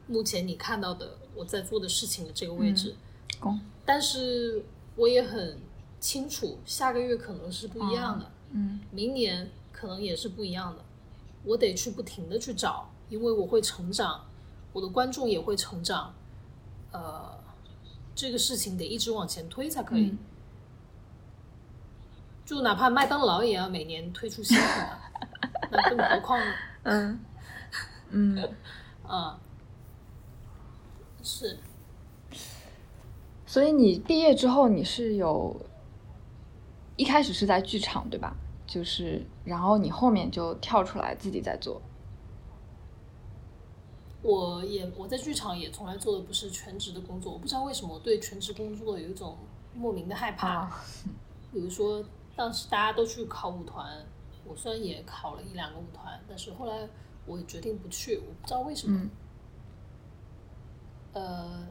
[0.08, 2.94] 目前你看到的我在做的事情的这个位置，
[3.84, 4.64] 但是
[4.96, 5.58] 我也很
[6.00, 10.84] 清楚下个月可能是不一样的，嗯，明年可能也是不一样的，
[11.44, 14.26] 我得去不停的去找，因为我会成长，
[14.72, 16.12] 我的观众也会成长，
[16.90, 17.38] 呃，
[18.14, 20.12] 这个事情得一直往前推才可以，
[22.46, 24.66] 就哪怕麦当劳也要每年推出新品。
[25.70, 26.40] 那更何况，
[26.84, 27.20] 嗯
[28.10, 28.48] 嗯
[29.06, 29.38] 啊，
[31.22, 31.58] 是。
[33.46, 35.60] 所以你毕业之后，你是有
[36.96, 38.34] 一开始是在剧场对吧？
[38.66, 41.82] 就是，然后你后面就跳出来自己在做。
[44.22, 49.36] 我也我在剧场也从来做的不是全职的工作，我不知道为什么我对全职工作有一种
[49.74, 50.70] 莫名的害怕。
[51.52, 52.04] 比如说，
[52.36, 54.06] 当时大家都去考舞团。
[54.48, 56.88] 我虽然也考了一两个舞团，但是后来
[57.26, 59.10] 我决定不去，我不知道为什么。
[61.14, 61.66] 呃，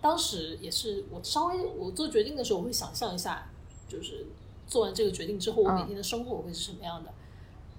[0.00, 3.50] 当时也是我稍微我做决定的时候，我会想象一下，
[3.86, 4.24] 就是
[4.66, 7.12] 做完这个决定之后，我每天的生活会是什么样的。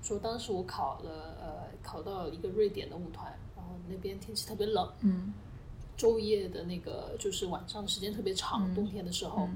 [0.03, 5.33] 说当时我考了呃，考到一个瑞典的舞团，然后那边天气特别冷，嗯，
[5.97, 9.49] 昼夜的那个就是晚上的时间特别长，冬天的时候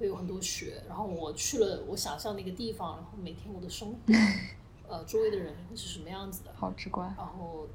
[0.00, 0.82] 会有很多雪。
[0.88, 3.98] 然后我去了我想象那个地方，然后每天我的生活，
[4.88, 6.50] 呃，周围的人会是什么样子的？
[6.56, 7.14] 好直观。
[7.16, 7.68] 然后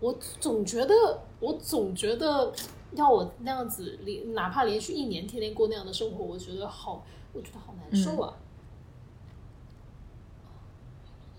[0.00, 2.52] 我总觉得，我总觉得
[2.92, 8.36] 要我那样子连哪怕连续一年天天过那样的生活，我觉得好，我觉得好难受啊。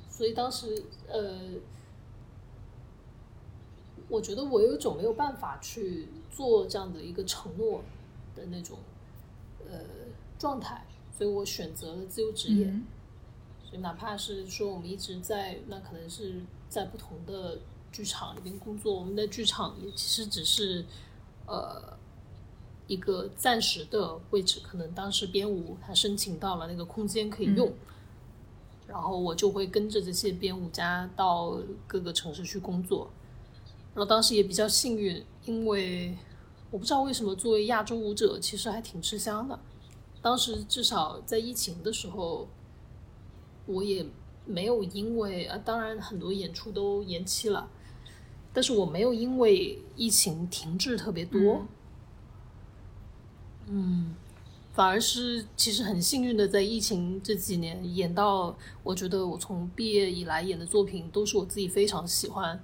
[0.09, 1.51] 所以当时，呃，
[4.07, 7.83] 我觉得我有一种没有办法去做这样的一个承诺
[8.33, 8.77] 的那种，
[9.70, 9.80] 呃，
[10.38, 10.86] 状态，
[11.18, 12.66] 所以我选择了自由职业。
[13.63, 17.59] 所以哪怕是说我们一直在，那可能是在不同的
[17.91, 20.86] 剧场里面工作，我们的剧场也其实只是，
[21.47, 21.97] 呃，
[22.88, 27.74] 一个暂时的位置，可能当时编舞他申请到了那个空间可以用。
[28.88, 31.57] 然后我就会跟着这些编舞家到
[31.88, 33.09] 各个城市去工作，
[33.95, 36.16] 然后当时也比较幸运，因为
[36.76, 39.57] 我不知道为什么作为亚洲舞者其实还挺吃香的。
[40.21, 42.49] 当时至少在疫情的时候，
[43.65, 44.05] 我也
[44.45, 47.69] 没有因为啊，当然很多演出都延期了，
[48.51, 51.65] 但是我没有因为疫情停滞特别多。
[53.67, 54.13] 嗯。
[54.73, 58.53] 反而是其实很幸运的，在疫情这几年演到，
[58.84, 62.61] 我觉得我从毕业以来演的作品都是我自己非常喜欢，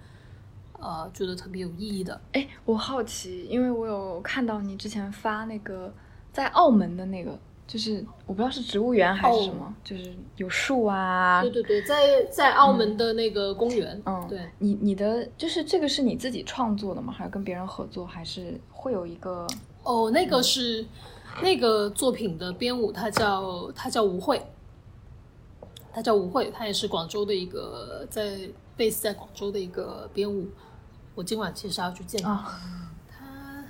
[0.81, 2.19] 呃，觉得特别有意义的。
[2.33, 5.93] 哎，我好奇，因为我有看到你之前发那个
[6.33, 11.41] 在澳门的那个，就是我不知道是植物园还是什么，就是有树啊。
[11.41, 14.01] 对对对，在在澳门的那个公园。
[14.05, 17.13] 嗯，对你你的就是这个是你自己创作的吗？
[17.13, 18.05] 还是跟别人合作？
[18.05, 19.47] 还是会有一个？
[19.83, 20.85] 哦，那个是。
[21.41, 24.45] 那个作品的编舞，他叫他叫吴慧，
[25.93, 28.37] 他叫吴慧，他也是广州的一个在
[28.77, 30.45] base 在广州的一个编舞。
[31.21, 32.59] 我今晚其实要去见他，
[33.07, 33.63] 他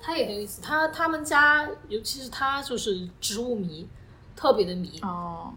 [0.00, 0.62] 他也很有意思。
[0.62, 3.88] 他他们家，尤其是他就是植物迷，
[4.36, 5.52] 特别的迷哦。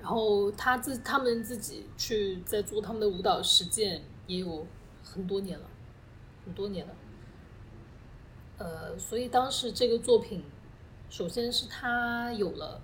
[0.00, 4.66] 然后他自他们自己去在做他们的舞蹈实践，也有
[5.04, 5.66] 很多年了，
[6.46, 6.94] 很多年了。
[8.56, 10.42] 呃，所以当时这个作品，
[11.10, 12.80] 首先是他有了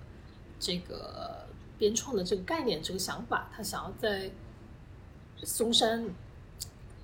[0.59, 1.47] 这个
[1.79, 4.29] 编创的这个概念、这个想法，他想要在
[5.37, 6.07] 嵩山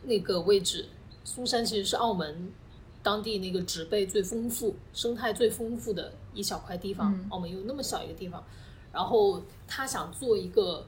[0.05, 0.87] 那个位置。
[1.23, 2.51] 苏山其实是澳门
[3.01, 7.27] 当地那个植被最丰富、生态最丰富的一小块地方。
[7.29, 8.43] 澳门有那么小一个地方，
[8.91, 10.85] 然后他想做一个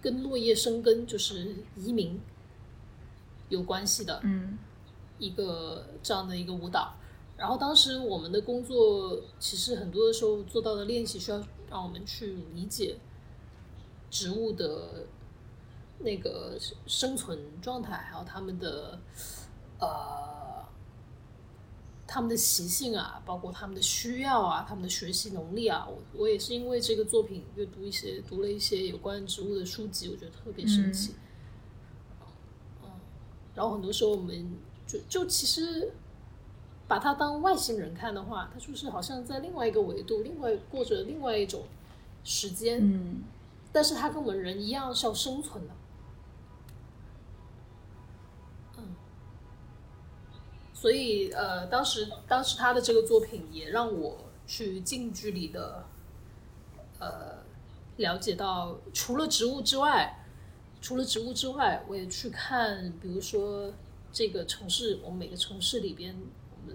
[0.00, 2.20] 跟落叶生根，就是移民
[3.48, 4.20] 有关系的。
[4.22, 4.58] 嗯。
[5.18, 6.94] 一个这样的一个舞蹈，
[7.38, 12.98] 然后当时我们的工作其实很多的时候做到的练习需要让我们去理解
[14.10, 15.06] 植物的
[15.98, 18.98] 那个生存状态，还有他们的
[19.78, 20.64] 呃
[22.06, 25.86] 他们的习性啊，包括他们的需要啊，他们的学习能力啊。
[25.88, 31.14] 我我也是因为这个作品阅读一些读了一些有关植物的书籍，我觉得特别神奇。
[32.82, 32.90] 嗯，
[33.54, 34.56] 然后很多时候我们。
[34.88, 35.92] 就就其实，
[36.86, 41.64] 把它当外星人看的话，它就是好像在另外一个维度，另外过着另外一种
[42.22, 42.78] 时间。
[42.80, 43.24] 嗯，
[43.72, 45.74] 但是它跟我们人一样是要生存的。
[50.76, 55.86] 所以呃，当时当时他的这个作品也让我去近距离的
[57.00, 57.38] 呃
[57.96, 60.22] 了解到，除了植物之外，
[60.82, 63.72] 除了植物之外，我也去看，比如说。
[64.12, 66.74] 这个城市，我们每个城市里边，我们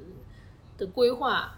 [0.78, 1.58] 的规划，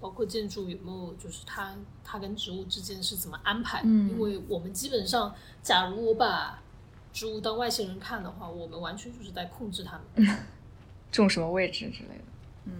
[0.00, 1.74] 包括建筑有没有，就是它
[2.04, 3.82] 它跟植物之间是怎么安排？
[3.84, 6.62] 嗯，因为我们基本上，假如我把
[7.12, 10.38] 植物当外星人看的话，我们完全就是在控制它们，
[11.10, 12.24] 种什么位置之类的。
[12.66, 12.72] 嗯，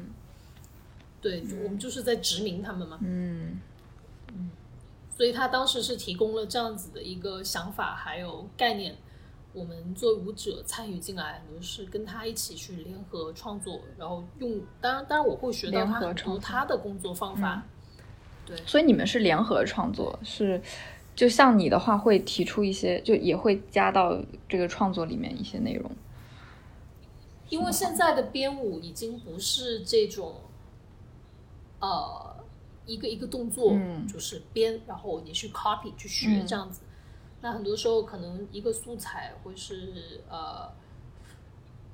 [1.20, 2.98] 对，我们就是在殖民他们嘛。
[3.02, 3.60] 嗯
[4.32, 4.50] 嗯，
[5.10, 8.94] 所以他当时是提供了这样子的一个想法，还有概念。
[9.54, 17.62] 我们作为舞者参与进来，就是跟他一起去联合创作，然后用当然当然我会学到他很多他的工作方法。
[18.46, 20.60] 对，所以你们是联合创作，是
[21.16, 25.90] 就像你的话会提出一些，就也会加到这个创作里面一些内容。
[27.48, 30.36] 因为现在的编舞已经不是这种，
[31.80, 32.36] 呃，
[32.86, 33.72] 一个一个动作
[34.06, 36.82] 就是编，然后你去 copy 去学这样子。
[37.40, 40.70] 那很多时候可能一个素材会是呃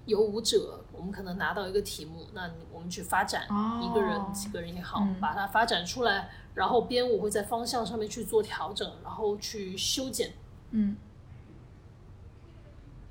[0.07, 3.45] 有舞者，我们可能拿到一个题目，那我们去发展
[3.83, 10.33] 一个人、几个人也好，把它发展出来，然后编舞会在方向上面去做调整，然后去修剪。
[10.71, 10.97] 嗯。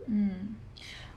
[0.05, 0.55] 嗯，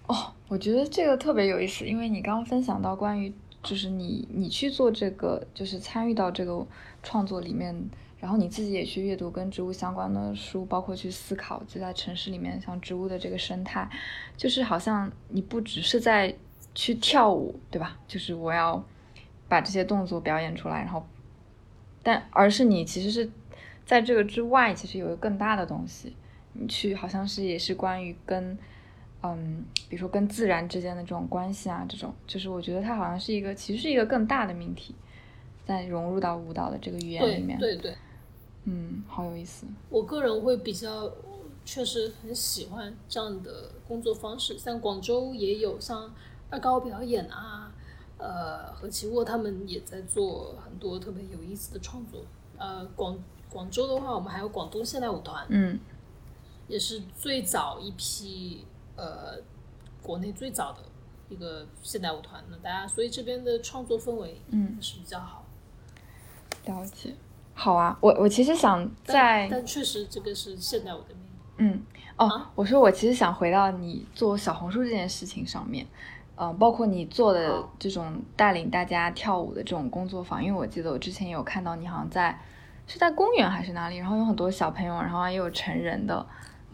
[0.07, 3.33] 哦，我觉得这个特别有意思，因为你刚刚分享到关于
[3.63, 6.67] 就是你你去做这个，就是参与到这个
[7.03, 7.89] 创作里面。
[8.19, 13.89] 然后你自己也去阅读跟植物相关的书，包括去思考，就在城市里面像植物的这个生态，
[14.39, 16.35] 就是好像你不只是在
[16.75, 18.01] 去跳舞，对吧？
[18.09, 18.83] 就是我要
[19.49, 21.07] 把这些动作表演出来，然后，
[22.03, 23.31] 但而是你其实是
[23.85, 26.17] 在这个之外，其实有一个更大的东西，
[26.55, 28.59] 你去好像是也是关于跟，
[29.35, 34.95] 嗯，比如说跟自然之间的这种关系啊，这种，就是我觉得它好像是一个，其实是一个更大的命题，
[35.65, 37.97] 在融入到舞蹈的这个语言里面，对对。
[38.65, 39.65] 嗯，好有意思。
[39.89, 41.11] 我个人会比较，
[41.65, 44.59] 确实很喜欢这样的工作方式。
[44.59, 46.13] 像广州也有像
[46.51, 47.73] 二高表演啊，
[48.19, 52.23] 呃，何其沃他们也在做很多特别有意思的创作。
[52.59, 53.17] 呃，广
[53.49, 55.79] 广州的话，我们还有广东现代舞团，嗯，
[56.67, 58.65] 也是最早一批
[58.97, 59.39] 呃
[60.03, 60.79] 国内最早的
[61.29, 65.45] 一个现代舞团那，大家所以这边的创作氛围嗯是比较好。
[66.65, 67.15] 了解。
[67.55, 71.23] 好啊，我我其实想在，但确实这个是现代舞的命。
[71.57, 71.83] 嗯，
[72.19, 75.87] 哦，我说我其实想回到你做小红书这件事情上面，
[76.37, 82.39] 嗯，包括你做的这种带领大家跳舞的这种工作坊，因为我记得我之前有看到你好像在
[82.87, 86.27] 是在公园还是哪里，然后有很多小朋友，然后也有成人的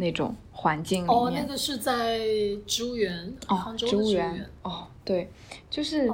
[0.02, 1.16] 那种环境里面。
[1.16, 2.18] 哦，那个是在
[2.66, 4.50] 植物园，杭州植物园。
[4.62, 5.30] 哦，对，
[5.70, 6.10] 就是，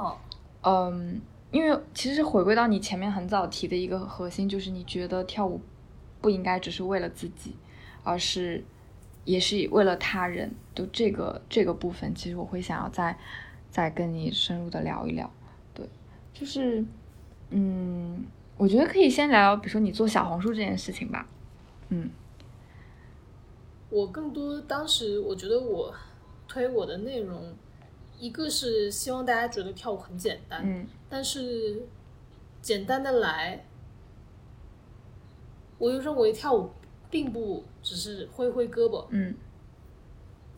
[0.62, 1.20] 嗯。
[1.51, 5.59] 因为其实回归到你前面很早提的一个核心，就是你觉得跳舞
[6.20, 7.57] 不应该只是为了自己，
[8.05, 8.62] 而是
[9.24, 10.55] 也是为了他人。
[10.74, 13.16] 就这个这个部分，其实我会想要再
[13.70, 15.32] 再跟你深入的聊一聊。
[15.72, 15.89] 对，
[16.34, 16.84] 就是
[17.49, 18.22] 嗯，
[18.59, 21.26] 我觉得可以先聊，比如说你做小红书这件事情吧。
[21.89, 22.11] 嗯，
[23.91, 25.95] 我更多当时我觉得我
[26.47, 27.55] 推我的内容。
[28.20, 31.86] 一个是希望大家觉得跳舞很简单，嗯，但是
[32.61, 33.64] 简单的来，
[35.78, 36.68] 我又认为跳舞
[37.09, 39.36] 并不只是挥挥胳膊，嗯，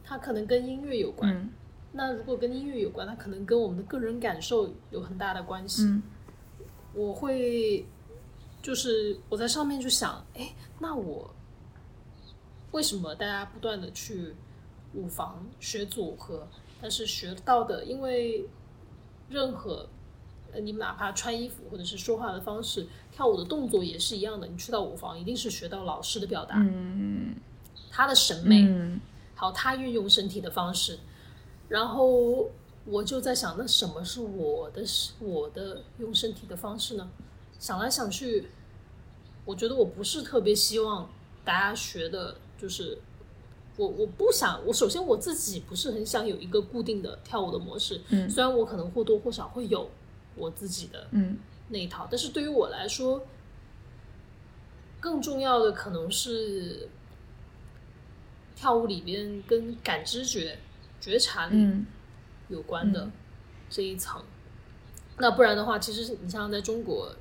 [0.02, 1.50] 它可能跟音乐有关。
[1.92, 5.82] 那如果跟音乐有关，它可能跟我们的个人感受有很大的关系。
[5.82, 6.02] 嗯，
[6.94, 7.84] 我会
[8.62, 11.30] 就是我在上面就想，哎，那我
[12.72, 14.34] 为什么大家不断的去
[14.94, 16.46] 舞房学组合？
[16.80, 18.46] 但是学到的，因为
[19.28, 19.88] 任何
[20.52, 24.46] 呃，你哪怕穿衣服或者是说话的方式，跳舞的动作也是一样的。
[24.46, 27.36] 你去到舞房，一定是学到老师的表达，嗯，
[27.90, 29.00] 他的审美，嗯，
[29.34, 30.98] 好，他运用身体的方式。
[31.68, 32.50] 然后
[32.84, 34.82] 我就在想，那什么是我的
[35.20, 37.08] 我的用身体的方式呢？
[37.58, 38.48] 想来想去，
[39.44, 41.08] 我觉得我不是特别希望
[41.44, 42.98] 大家学的，就是。
[43.76, 49.90] 我我不想，我首先我自己不是很想有一个固定的跳舞的模式，嗯，虽然我可能或多或少会有
[50.36, 51.38] 我自己的嗯
[51.68, 53.24] 那一套，但是对于我来说，
[54.98, 56.90] 更重要的可能是
[58.54, 60.58] 跳舞里边跟感知觉、
[61.00, 61.56] 觉察力
[62.48, 63.10] 有关的
[63.70, 64.22] 这一层。
[65.16, 67.14] 那不然的话，其实你像在中国，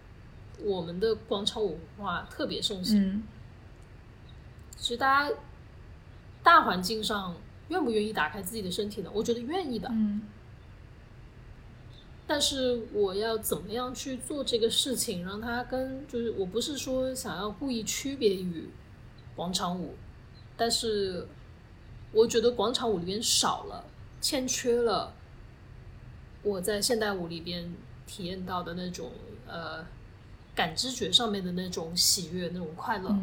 [0.62, 3.24] 我们的广场舞文化特别盛行，
[4.80, 5.36] 其实大家。
[6.42, 7.36] 大环境上
[7.68, 9.12] 愿不愿意打开自己的身体呢？
[9.14, 9.90] 我觉得愿意的。
[9.92, 10.22] 嗯。
[12.26, 18.70] 但是我要怎么样去做这个事情，让它跟就是我不是说想要故意区别于
[19.36, 19.96] 广场舞，
[20.56, 21.28] 但是
[22.14, 23.84] 我觉得广场舞里边少了、
[24.22, 25.14] 欠缺了
[26.42, 27.70] 我在现代舞里边
[28.08, 29.12] 体验到的那种
[29.46, 29.86] 呃
[30.56, 33.14] 感知觉上面的那种喜悦、那种快乐，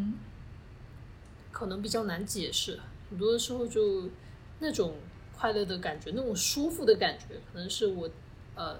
[1.56, 2.78] 可能比较难解释。
[3.08, 4.10] 很多的时候，就
[4.58, 4.94] 那种
[5.34, 8.10] 快乐的感觉，那种舒服的感觉，可能是我，
[8.54, 8.78] 呃，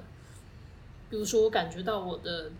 [1.08, 2.52] 比如说我感觉到我的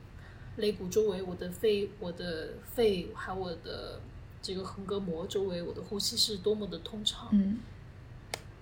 [0.56, 4.00] 肋骨周围，我的肺，我的肺，还有我的
[4.40, 7.60] 这个横膈膜周围，我的呼吸是多么的通畅，嗯，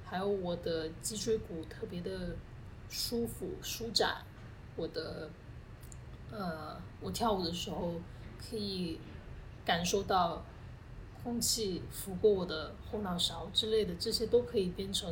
[0.05, 2.35] 还有我的脊椎骨特别的
[2.89, 4.17] 舒服舒展，
[4.75, 5.31] 我的，
[6.33, 7.95] 呃，我跳舞的时候
[8.41, 8.99] 可以
[9.65, 10.45] 感受到。
[11.25, 15.11] 空气拂过我的后脑勺之类的，这些都可以变成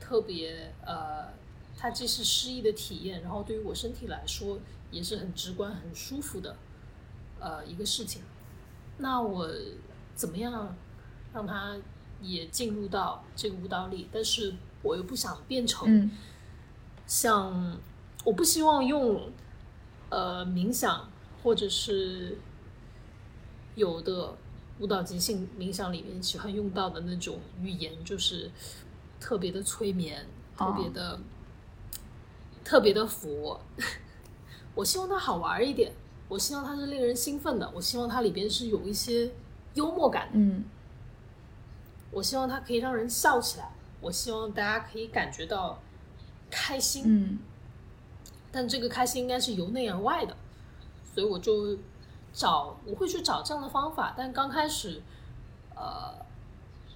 [0.00, 1.28] 特别呃，
[1.76, 4.58] 它既是诗意的体验，然后对于我身体来说
[4.90, 6.56] 也是很直观、很舒服的
[7.38, 8.22] 呃一个事情。
[8.96, 9.50] 那我
[10.14, 10.74] 怎么样
[11.34, 11.76] 让它
[12.22, 14.08] 也进入到这个舞蹈里？
[14.10, 16.10] 但是我又不想变成
[17.06, 17.78] 像，
[18.24, 19.30] 我不希望用
[20.08, 21.10] 呃冥想
[21.42, 22.38] 或者是
[23.74, 24.36] 有的
[24.80, 28.50] 舞蹈即兴冥想里面喜欢用到的那种语言，就是
[29.20, 31.20] 特别的催眠，特别的
[32.64, 33.60] 特别的佛。
[34.74, 35.92] 我希望它好玩一点，
[36.28, 39.30] 我希望它是令人兴奋的，我希望它里边是有一些
[39.74, 40.28] 幽默感。
[40.32, 40.64] 嗯，
[42.10, 43.70] 我希望它可以让人笑起来，
[44.00, 45.80] 我希望大家可以感觉到
[46.50, 47.04] 开心。
[47.06, 47.38] 嗯，
[48.50, 50.36] 但这个开心应该是由内而外的，
[51.14, 51.78] 所以我就
[52.34, 54.12] 找我会去找这样的方法。
[54.14, 55.00] 但刚开始，
[55.74, 56.12] 呃，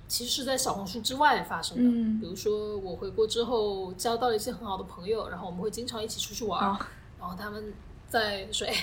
[0.06, 1.84] 其实是在小红书之外发生的。
[1.84, 6.60] 嗯，比如说我回国之后交到了一些很好的朋友，然后我们会经常一起出去玩。
[7.18, 7.72] 然后他们
[8.08, 8.74] 在说：“哎，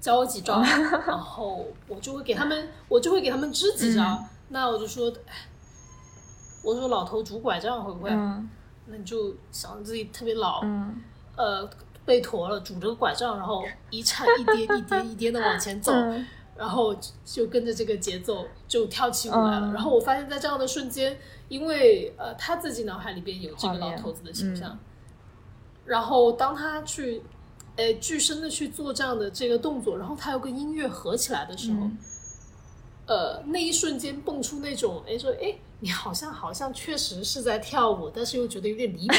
[0.00, 0.62] 教我几招。”
[1.06, 4.24] 然后我就会给他们，我就会给他们支几招。
[4.48, 5.48] 那我就说：“哎，
[6.64, 8.10] 我说老头拄拐杖会不会？
[8.88, 10.60] 那你就想自己特别老，
[11.36, 11.68] 呃，
[12.06, 15.92] 背驼了，拄着个拐杖，然后一颤一跌一跌一跌的往前走，
[16.56, 19.72] 然后就跟着这个节奏就跳起舞来了。
[19.72, 24.78] 然后我发现，在这样的瞬间，因为呃他自己脑海里边有这个老头子的形象，
[25.84, 27.22] 然后当他去。”
[27.78, 31.86] 哎，具身的去做这样的这个动作，然后他又跟音乐合起来的时候，
[33.04, 39.14] 呃，那一瞬间蹦出那种，哎，说，哎，你好像好像确实是在跳舞，但是又觉得有点离谱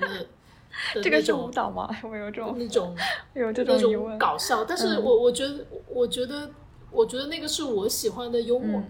[0.00, 0.26] 的，
[1.02, 1.88] 这个是舞蹈吗？
[2.02, 2.96] 有没有这种那种
[3.34, 4.64] 有这种搞笑？
[4.64, 6.50] 但是我我觉得，我觉得，
[6.90, 8.82] 我觉得那个是我喜欢的幽默。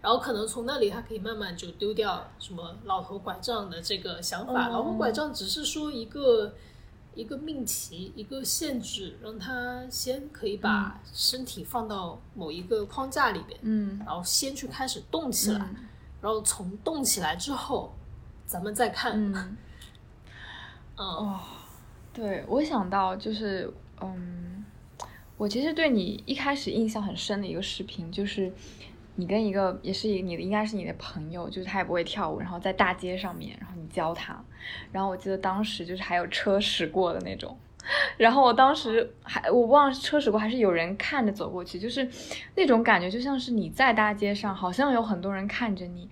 [0.00, 4.68] 然后可能从那里，他可以慢慢就丢掉什么老头拐杖的这个想法。
[4.68, 6.54] 老头拐杖只是说一个。
[7.14, 15.58] 一个命题，一个限制，让他先可以把身体放到某一个框架里边，嗯，然后先去开始动起来，
[16.22, 17.92] 然后从动起来之后，
[18.46, 19.54] 咱们再看，嗯，
[21.02, 21.40] 哦，
[22.12, 24.64] 对我想到就是，嗯，
[25.36, 28.52] 我其实对你一开始印象很深的一个视频就是。
[29.16, 34.42] 你跟一个也是你的应该是你的朋友，就是他也不会跳舞，然后在大街上面，然后你教他，
[34.90, 37.54] 然后我记得当时就是还有车驶过的那种，
[38.16, 42.08] 然后我当时还我忘了车驶过还是有人看着走过去，就是
[42.56, 46.08] 那种感觉就像是你在大街上，好像有很多人看着你，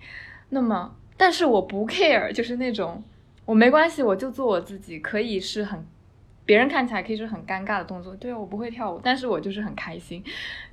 [0.49, 3.03] 那么但是我不 care，就是那种
[3.51, 5.85] 我没关系，我就做我自己，可以是很。
[6.45, 10.23] 别人看起来可以是很尴尬的动作，对我不会跳舞，但是我就是很开心，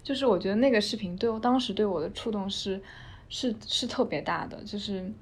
[0.01, 2.81] 就是我觉得那个视频对我当时对我的触动是，
[3.29, 5.13] 是是特别大的，就是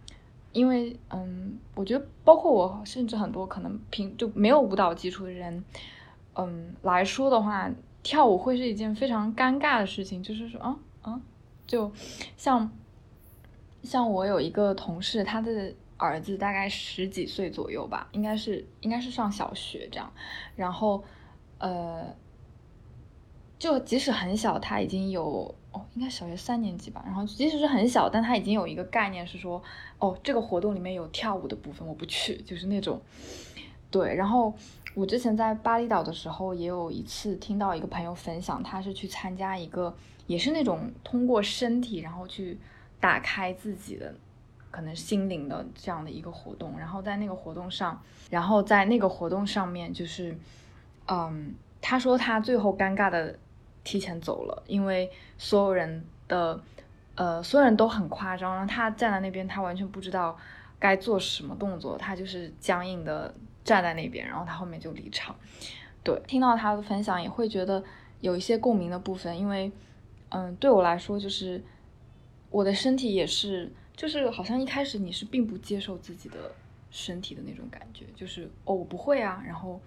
[0.52, 5.64] 因为嗯，我觉得包括我甚至很多可能平就没有舞蹈基础的人，
[6.34, 7.70] 嗯来说的话，
[8.02, 11.18] 跳舞会是一件非常尴尬的事情，就是说啊啊，
[11.66, 11.90] 就
[12.36, 12.70] 像
[13.82, 15.72] 像我有一个同事，他的。
[15.98, 20.12] 儿子大概十几岁左右吧，应该是应该是上小学这样，
[20.54, 21.02] 然后，
[21.58, 22.14] 呃，
[23.58, 27.02] 就即使很小，他已经有哦，应该小学三年级吧。
[27.06, 29.62] 然后即使是很小，但他已经有一个概念是说，
[29.98, 33.00] 哦，这个活动里面有跳舞的部分，我不去，就是那种，
[33.90, 34.14] 对。
[34.14, 34.52] 然后
[34.94, 42.58] 我之前在巴厘岛的时候，也有一次听到一个朋友分享，他是去参加一个，也是那种通过身体然后去
[43.00, 44.14] 打开自己的。
[44.76, 47.98] 可能心灵的这样的一个活动，然后在那个活动上，
[48.28, 50.36] 然后在那个活动上面，就是，
[51.08, 53.38] 嗯，他说他最后尴尬的
[53.82, 56.60] 提前走了，因为所有人的，
[57.14, 60.36] 呃，所有人都很夸张，然后他站在那边，他完全不知道
[60.78, 65.34] 该做什么动作，他就是僵硬的站在那边，然后他后面就离场。
[66.04, 67.82] 对，听到他的分享也会觉得
[68.20, 69.72] 有一些共鸣的部分，因为，
[70.28, 71.64] 嗯，对我来说，就是
[72.50, 73.72] 我的身体也是。
[73.96, 76.52] 就是好像一开始你是并不接受自己的
[76.90, 79.80] 身体的那种感觉，就是哦我不会啊，然后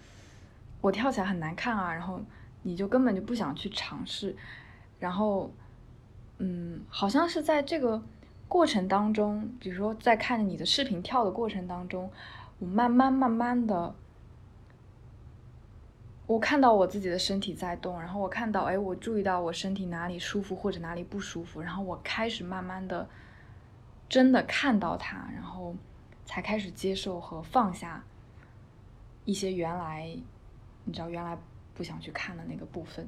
[0.82, 2.20] 我跳起来很难看啊，然后
[2.64, 4.36] 你就根本就不想去尝试，
[5.00, 5.52] 然后
[6.40, 8.02] 嗯，好像是在这个
[8.48, 12.12] 过程当中，比如说在看着你的视频跳的过程当中，
[12.58, 13.94] 我慢慢慢慢的，
[16.26, 23.08] 我看到我自己的身体在动，然后我看到哎，我注意到我身体哪里舒服或者哪里不舒服，然后我开始慢慢的。
[24.10, 25.76] 真的看到他，然后
[26.26, 28.04] 才开始接受和放下
[29.24, 30.18] 一些原来
[30.84, 31.38] 你知道原来
[31.76, 33.08] 不想去看的那个部分。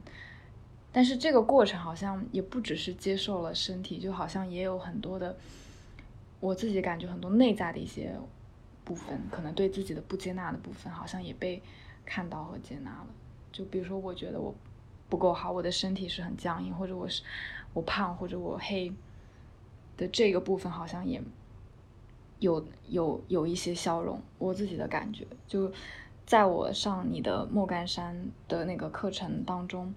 [0.92, 5.36] 但是这个过程好像也不只是接受了身体，就好像也有很多的
[6.40, 8.14] 我自己感觉很多内在的一些
[8.84, 11.62] 部分，可能对自己的不接纳的部分，好像也被
[12.06, 13.08] 看到和接纳了。
[13.52, 14.54] 就比如说，我觉得我
[15.10, 17.24] 不够好，我的身体是很僵硬，或者我是
[17.74, 18.94] 我胖，或者我黑。
[20.02, 21.22] 的这个部分好像也
[22.40, 25.72] 有有有一些笑容，我自己的感觉就
[26.26, 29.94] 在我上你的莫干山的那个课程当中，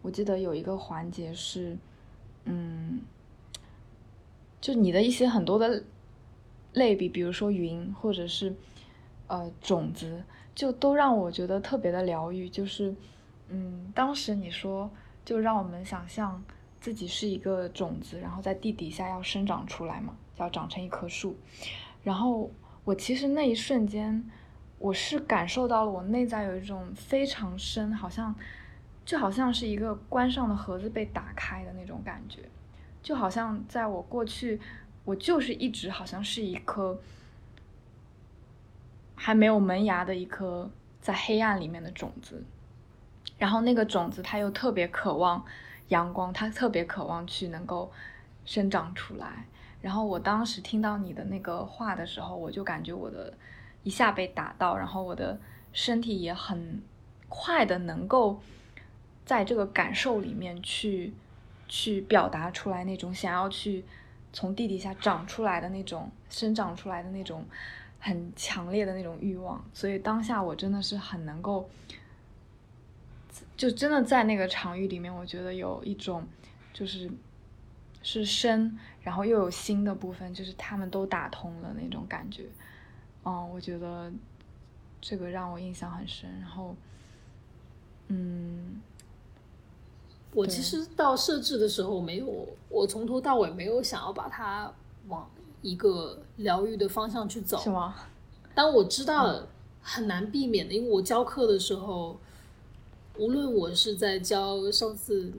[0.00, 1.76] 我记得有一个环节是，
[2.44, 3.00] 嗯，
[4.60, 5.82] 就你的一些很多的
[6.74, 8.54] 类比，比如说云或者是
[9.26, 10.22] 呃种子，
[10.54, 12.48] 就都让我觉得特别的疗愈。
[12.48, 12.94] 就是
[13.48, 14.88] 嗯，当时你说
[15.24, 16.40] 就让我们想象
[16.80, 21.36] 自己是一个种子，然后在地底下要生长出来嘛，要长成一棵树。
[22.02, 22.50] 然后
[22.84, 24.24] 我其实那一瞬间，
[24.78, 28.34] 我是感受到了我内在有一种非常深，好像
[29.04, 32.42] 就好像是一个关上的盒子被打开的那种感觉，
[33.02, 34.60] 就好像在我过去，
[35.04, 37.00] 我就是一直好像是一颗
[39.14, 40.70] 还没有萌芽的一颗
[41.00, 42.44] 在黑暗里面的种子，
[43.36, 45.44] 然后那个种子它又特别渴望
[45.88, 47.90] 阳光，它特别渴望去能够
[48.44, 49.46] 生长出来。
[49.80, 53.32] 然后我当时听到你的那个话的时候，我就感觉我的
[53.84, 55.38] 一下被打到，然后我的
[55.72, 56.82] 身体也很
[57.28, 58.40] 快的能够
[59.24, 61.12] 在这个感受里面去
[61.68, 63.84] 去表达出来那种想要去
[64.32, 67.44] 从地底下长出来的那种生长出来的那种
[68.00, 69.64] 很强烈的那种欲望。
[69.72, 71.68] 所以当下我真的是很能够，
[73.58, 76.26] 就真的在那个场域里面，我觉得有一种
[76.72, 77.10] 就是
[78.02, 78.78] 是深。
[79.00, 82.44] 然后又有新的部分，就是他们都打通了那种感觉，
[83.24, 84.12] 嗯，我觉得
[85.00, 86.28] 这个让我印象很深。
[86.40, 86.76] 然后，
[88.08, 88.82] 嗯，
[90.34, 94.70] 我其实到设置的时候没有，我从头到尾没有想要把它
[95.06, 95.26] 往
[95.62, 97.94] 一个疗愈的方向去走，是吗？
[98.54, 99.40] 当我知道
[99.80, 102.20] 很难避免的，因为我教课的时候，
[103.18, 105.32] 无论我是在教上次。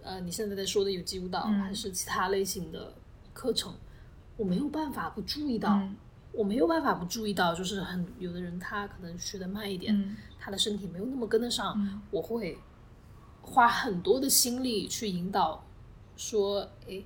[0.00, 2.94] 呃，你现在在说的有机舞蹈还是其他类型的
[3.34, 3.74] 课程，
[4.38, 5.78] 我没有办法不注意到，
[6.32, 12.56] 我没有办法不注意到，就是很有的人他可能学的慢一点，他的身体没有那么跟得上，我会
[13.42, 15.62] 花很多的心力去引导，
[16.16, 17.02] 说，哎，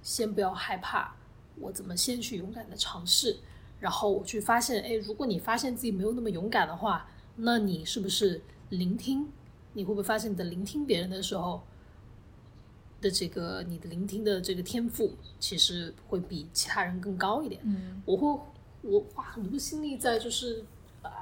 [0.00, 1.14] 先不要害怕，
[1.56, 3.36] 我怎么先去勇敢的尝试，
[3.80, 7.06] 然后我去发现，哎，如果你发现自己没有那么勇敢的话，
[7.36, 8.40] 那你是不是
[8.70, 9.26] 聆听？
[9.72, 11.60] 你会不会发现你的聆听别人的时候？
[13.00, 17.60] 的这个你的聆听的这个天赋，其实会比其他人更高一点。
[17.64, 18.26] 嗯，我会
[18.82, 20.64] 我花很多心力在就是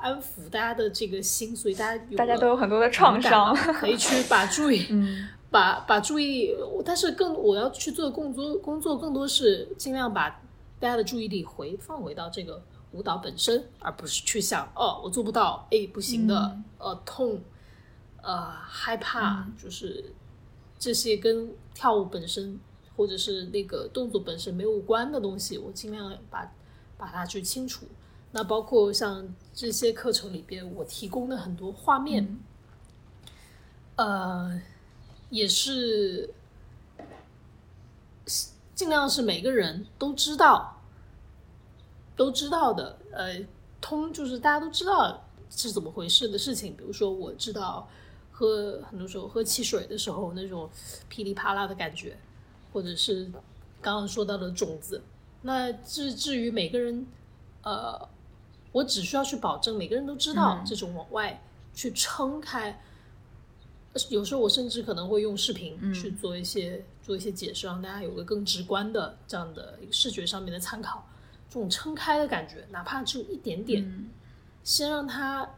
[0.01, 10.31] 安抚大家的这个心，所以大家大家都有很多的创伤，可以去把注意， 嗯，把把注意，但是更我要去做的工作工作更多是尽量把
[10.81, 12.63] 大家的注意力回放回到这个
[12.93, 17.41] 舞蹈本身，而不是去想哦我做不到，哎不行的，呃痛，
[18.23, 20.13] 呃害怕，就是。
[20.79, 22.61] 这些跟跳舞本身
[22.95, 26.53] 或者是那个动作本身没有关的东西，我尽量把
[26.99, 27.87] 把它去清除。
[28.33, 32.39] 那包括像这些课程里边，我提供的很多画面，
[33.97, 34.61] 呃，
[35.31, 36.29] 也是
[38.75, 40.76] 尽量是每个人都知道
[42.17, 42.99] 都知道的。
[43.13, 43.39] 呃，
[43.81, 46.75] 通就是大家都知道是怎么回事的事情。
[46.77, 47.89] 比如说，我知道。
[48.39, 50.69] 喝很多时候喝汽水的时候那种
[51.09, 52.15] 噼里啪啦的感觉，
[52.71, 53.25] 或者是
[53.81, 55.03] 刚刚说到的种子。
[55.41, 57.07] 那至至于每个人，
[57.63, 57.99] 呃，
[58.73, 61.43] 我只需要去保证每个人都知道这种往外
[61.73, 62.79] 去撑开。
[64.11, 71.09] 有时候我甚至可能会用视频去做一些做一些解释，让大家有个更直观的这样的一个视觉上面的参考。
[71.57, 74.11] 这种撑开的感觉，哪怕只有一点点，
[74.63, 75.49] 先让他。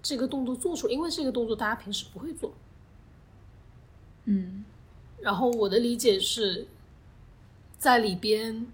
[0.00, 2.52] 这个动作做出来，因为这个动作大家平时不会做，
[4.24, 4.62] 嗯，
[5.18, 6.68] 然后我的理解是，
[7.78, 8.66] 在里边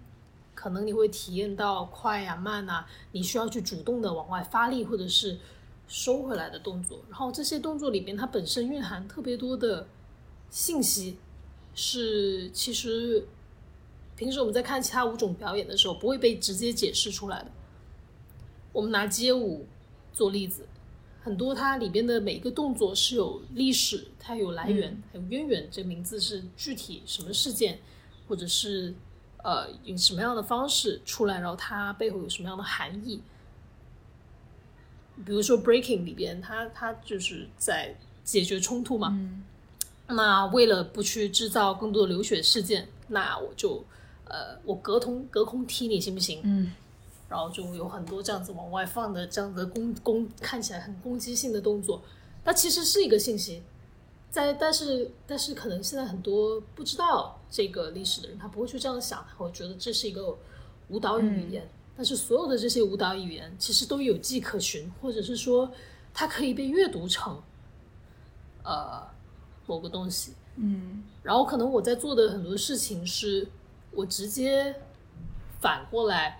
[0.53, 5.39] 可能你会体验到快呀、慢啊，你需要去主动的往外发力或者是
[5.87, 9.87] 收回来的动作，然后这些动作里边它本身蕴含特别多的
[10.49, 11.17] 信息，
[11.73, 13.25] 是其实
[14.21, 17.47] 平时我们在看其他舞种表演的时候不会被直接解释出来的。
[18.71, 19.65] 我们拿街舞
[20.13, 20.63] 做例子。
[21.23, 25.67] 很多它里边的每一个动作是有历史，它有来源，还有渊源。
[25.71, 27.79] 这名字是具体什么事件，
[28.27, 28.93] 或者是
[29.43, 33.23] 呃以什么样的方式出来，然后它背后有什么样的含义。
[35.25, 39.19] 比如说 breaking 里边，它它就是在解决冲突嘛。
[40.05, 43.83] 那为了不去制造更多的流血事件，那我就
[44.31, 46.39] 呃我隔空隔空踢你行不行？
[46.43, 46.71] 嗯。
[47.29, 52.01] 然后就有很多这样子往外放的这样的攻攻看起来很攻击性的动作，
[52.43, 53.63] 它其实是一个信息，
[54.29, 60.37] 在但是但是可能现在很多不知道这个历史的人，他不会去这样想，他会觉得这是一个
[60.89, 61.65] 舞蹈语言，
[61.95, 65.71] 但是所有的这些舞蹈语言其实都有迹可循，或者是说
[66.13, 67.41] 它可以被阅读成
[68.63, 69.07] 呃
[69.67, 70.33] 某个东西。
[70.57, 73.47] 嗯，然后可能我在做的很多事情是，
[73.91, 74.75] 我直接
[75.59, 76.39] 反过来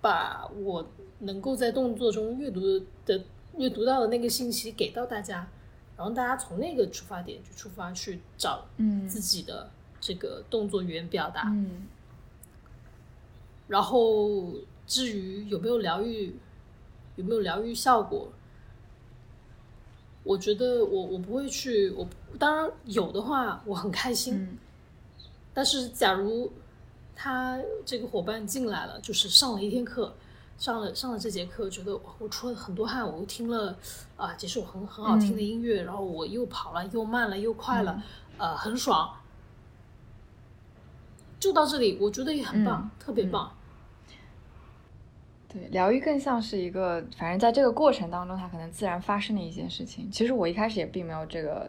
[0.00, 0.86] 把我
[1.20, 2.60] 能够在动作中阅读
[3.04, 3.24] 的
[3.56, 5.48] 阅读到的那个信息给到大家，
[5.96, 8.66] 然后大家从那个出发点去出发去找
[9.08, 9.70] 自己的
[10.00, 11.44] 这个动作语言表达。
[11.46, 11.86] 嗯，
[13.66, 14.54] 然后
[14.86, 16.36] 至于有没有疗愈，
[17.16, 18.30] 有没有疗愈效果？
[20.22, 22.06] 我觉得我我不会去，我
[22.38, 24.58] 当然有的话我很开心，
[25.58, 26.52] 但是假如
[27.16, 30.14] 他这个伙伴进来了，就是上了一天课，
[30.56, 33.76] 上了上了这节课，觉得我出了很多汗，我又听了
[34.16, 38.00] 啊几首很很好听的音乐，然后我又跑了，又慢了，又快了，
[38.36, 39.12] 呃，很爽，
[41.40, 43.52] 就到这里，我觉得也很棒，特别棒。
[45.48, 50.08] 对，疗愈更像是一个，反正在这个过程当中，它可能自然发生的一件事情。
[50.08, 51.68] 其实我一开始也并没有这个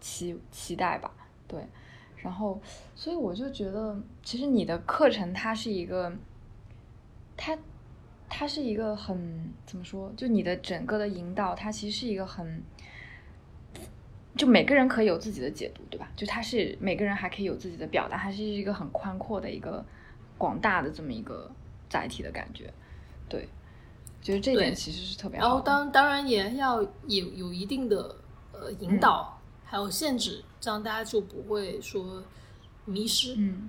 [0.00, 1.12] 期期待吧，
[1.46, 1.64] 对。
[2.22, 2.60] 然后，
[2.94, 6.12] 所以我就觉得，其实你的课程它是一个，
[7.36, 7.56] 它
[8.28, 10.12] 它是一个很怎么说？
[10.16, 12.62] 就你的整个的引导，它其实是一个很，
[14.36, 16.10] 就每个人可以有自己的解读，对吧？
[16.16, 19.84] 就它是每个人还可以有自己的表达，它是一个很宽阔的一个
[20.36, 21.50] 广大的这么一个
[21.88, 22.72] 载体的感觉。
[23.28, 23.48] 对，
[24.20, 25.46] 觉得这点其实是特别好。
[25.46, 28.16] 然后当当然也要有有一定的
[28.52, 29.37] 呃引导，
[29.70, 32.22] 还有限制，这样大家就不会说
[32.86, 33.34] 迷失。
[33.36, 33.68] 嗯，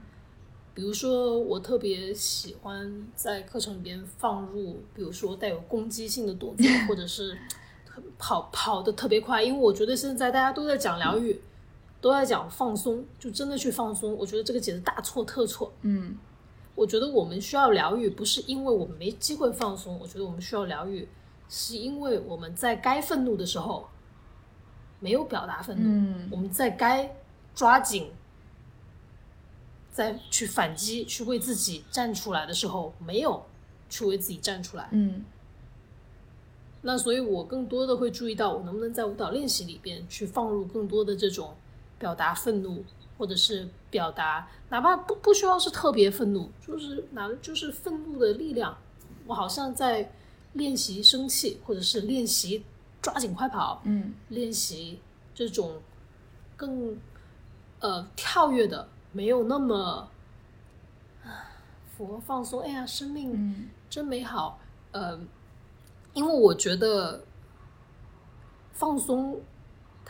[0.74, 7.38] 比如说我特别喜欢在课程里边放入，比如说带有攻击性的动作，或者是
[8.18, 11.42] 跑跑的特别快，因为我觉得现在大家都在讲疗愈，
[12.00, 14.16] 都在讲放松，就真的去放松。
[14.16, 15.74] 我觉得这个简直大错特错。
[15.82, 16.18] 嗯。
[16.76, 20.00] 我觉得我们需要疗愈，不是因为我们没机会放松。
[20.00, 21.06] 我觉得我们需要疗愈，
[21.50, 23.86] 是因为我们在该愤怒的时候
[25.00, 27.16] 没有表达愤怒；我们在该
[27.56, 28.12] 抓紧、
[29.92, 33.46] 再去反击、去为自己站出来的时候，没有
[33.90, 34.88] 去为自己站出来。
[34.92, 35.24] 嗯。
[36.82, 41.56] 那所以，我更多的会注意到，我能不能在舞蹈练习里边去放入更多的这种
[41.98, 42.84] 表达愤怒。
[43.18, 48.78] 或者是表达，哪怕不不需要是特别愤怒，就是哪就是愤怒的力量。
[49.28, 50.10] 我好像在
[50.54, 52.64] 练习生气，或者是练习
[53.02, 55.00] 抓紧快跑，嗯，练习
[55.34, 55.82] 这种
[56.56, 56.98] 更
[57.80, 60.10] 呃跳跃的，没有那么
[61.98, 62.62] 佛放松。
[62.62, 64.60] 哎呀，生命真美好。
[64.92, 65.20] 呃，
[66.14, 67.24] 因为我觉得
[68.74, 69.42] 放松。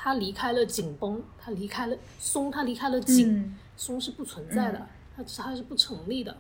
[0.02, 6.38] 它离开了紧绷，它离开了松，它离开了紧，松是不存在的，它它是不成立的，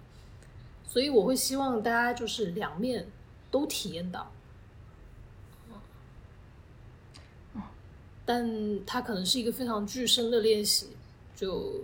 [0.87, 3.05] 所以我会希望大家就是两面
[3.51, 4.31] 都体验到，
[8.29, 10.89] 但它可能是一个非常具身的练习，
[11.35, 11.83] 就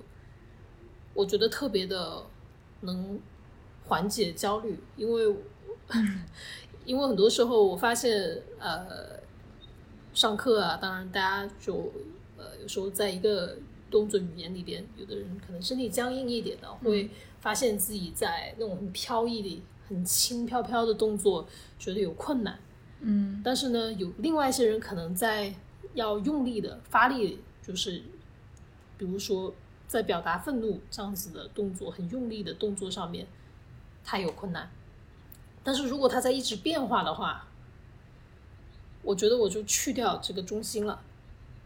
[1.15, 2.21] 我觉得特别的
[2.81, 3.19] 能
[3.85, 5.35] 缓解焦虑，因为
[6.85, 9.15] 因为很多时候我发现呃。
[10.13, 11.91] 上课啊，当然大家就
[12.37, 13.57] 呃有时候在一个
[13.91, 17.09] 动作语言里边，有的人可能身体僵硬一点的，会
[17.41, 21.45] 发现自己在那种很飘逸的、很轻飘飘的动作
[21.77, 22.57] 觉得有困难。
[23.01, 25.53] 嗯，但是呢，有另外一些人可能在
[25.95, 28.03] 要用力的发力，就是
[28.97, 29.53] 比如说
[29.88, 33.26] 在表达愤怒这样子的动作，很用力的动作上面，
[34.03, 34.69] 他有困难。
[35.63, 37.47] 但是如果他在一直变化的话，
[39.01, 41.01] 我觉得我就去掉这个中心了，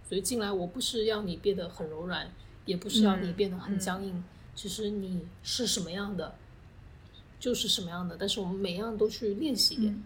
[0.08, 2.32] 所以进来我不是要你变得很柔软，
[2.66, 4.24] 也不是要你变得很僵硬，
[4.56, 6.36] 其实你是什么样的，
[7.40, 8.16] 就是什么样的。
[8.18, 10.04] 但是我们每样都去练习一点。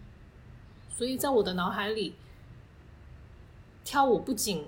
[0.96, 2.14] 所以在我的脑海里，
[3.84, 4.66] 跳舞不仅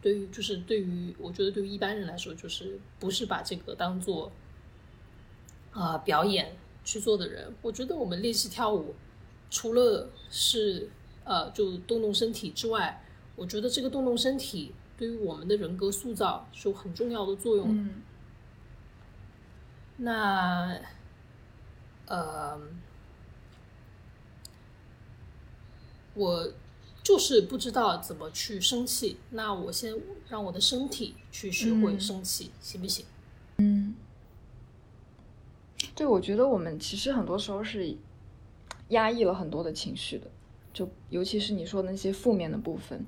[0.00, 4.30] 对于就是对于我觉得对于一般人来说，就是不是把这个当做
[5.72, 7.54] 啊表演去做的人。
[7.62, 8.94] 我觉得我们练习跳舞，
[9.50, 10.90] 除了是。
[11.22, 13.04] 呃，就动动身体之外，
[13.36, 17.74] 我觉得这个动动身体对于我们的人格塑造是有很重要的作用的。
[17.74, 18.02] 嗯。
[19.98, 20.80] 那，
[22.06, 22.58] 呃，
[26.14, 26.52] 我
[27.02, 29.16] 就是不知道怎么去生气。
[29.30, 29.94] 那我先
[30.28, 33.04] 让我的身体去学会生气，行不行？
[33.58, 33.94] 嗯。
[35.94, 37.96] 对，我觉得我们其实很多时候是
[38.88, 40.26] 压抑了很多的情绪的。
[40.72, 43.04] 就尤其是你说的那些负面的部分，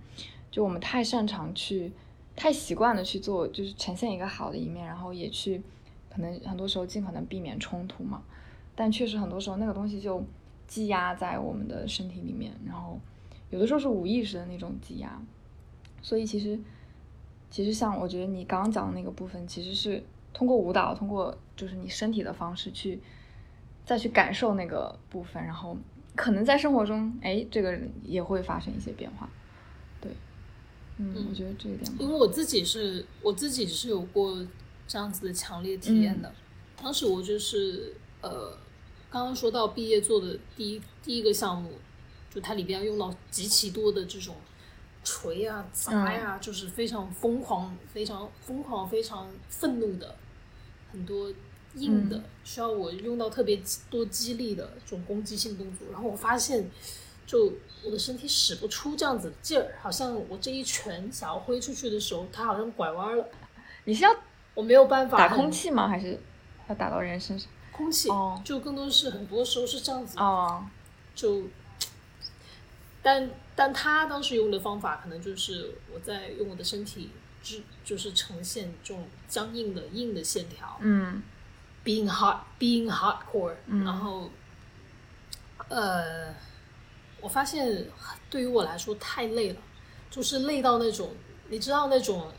[0.51, 1.93] 就我们太擅长去，
[2.35, 5.63] 太习惯的去做，就是呈现一个好的一面，然后也去，
[6.11, 8.23] 可能很多时候尽可能避免冲突嘛。
[8.75, 10.25] 但确实很多时候那个东西就
[10.67, 12.99] 积压在我们的身体里面，然后
[13.53, 15.23] 有的时候是无意识的那种挤压。
[16.03, 16.59] 所以其实，
[17.49, 20.03] 其实像我觉得你刚刚讲的那个部分，其实是
[20.35, 22.99] 通过舞蹈，通过就是你身体的方式去
[23.85, 25.77] 再去感受那个部分，然后
[26.17, 29.31] 可能在生活中，哎，这个也会发生一些变化。
[30.01, 30.11] 对，
[30.97, 34.45] 嗯，我觉得这一点，因为我自己是我自己是有过
[34.89, 36.33] 这样子的强烈体验的。
[36.83, 38.59] 当时我就是呃，
[39.09, 41.71] 刚刚说到毕业做的第一第一个项目，
[42.33, 44.35] 就它里边要用到极其多的这种。
[45.05, 50.15] 锤啊砸呀，就是非常疯狂、非常疯狂、非常愤怒的，
[50.93, 51.29] 很多
[51.75, 53.61] 硬的，需要我用到特别
[53.91, 55.89] 多激励的这种攻击性动作。
[55.91, 56.71] 然后我发现，
[57.27, 57.53] 就
[57.85, 63.27] 我的身体使不出这样子劲儿，好像我这一拳想要挥出去的时候，它好像拐弯了。
[63.87, 64.17] 你是要
[64.55, 65.89] 我没有办法打空气吗？
[65.89, 66.17] 还是
[66.69, 67.51] 要打到人身上？
[67.73, 68.09] 空气，
[68.45, 70.65] 就更多是很多时候是这样子哦，
[71.13, 71.43] 就。
[73.03, 77.11] 但但他当时用的方法，可能就是我在用我的身体，
[77.43, 81.23] 就就是呈现这种僵硬的硬的线条，嗯
[81.85, 83.55] ，being hard being hardcore，
[83.85, 84.31] 然后，
[85.69, 86.33] 呃，
[87.21, 87.87] 我发现
[88.31, 89.61] 对于我来说太累了，
[90.11, 91.13] 就是累到那种，
[91.49, 92.33] 你知道那种，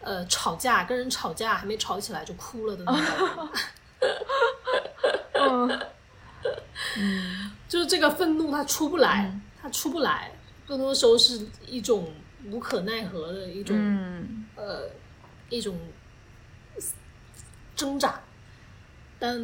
[0.00, 3.48] 呃，吵架跟人吵架还没吵起来就哭了的那种，
[5.34, 5.80] 嗯，
[7.68, 9.36] 就是这个愤怒它出不来。
[9.62, 10.32] 他出不来，
[10.66, 12.12] 更多时候是一种
[12.46, 13.76] 无可奈何的一种，
[14.56, 14.90] 呃，
[15.48, 15.78] 一种
[17.76, 18.20] 挣扎。
[19.20, 19.40] 但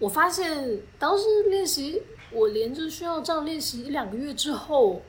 [0.00, 2.02] 我发现，当时练习，
[2.32, 5.00] 我连着需要这样练习一两个月之后，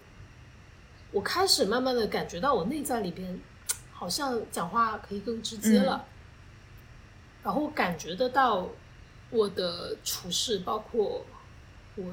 [1.12, 3.42] 我开始慢慢的感觉到我内在里边，
[3.92, 6.06] 好像讲话可以更直接了，
[7.42, 8.70] 然后感觉得到
[9.32, 11.26] 我的处事，包括
[11.96, 12.06] 我。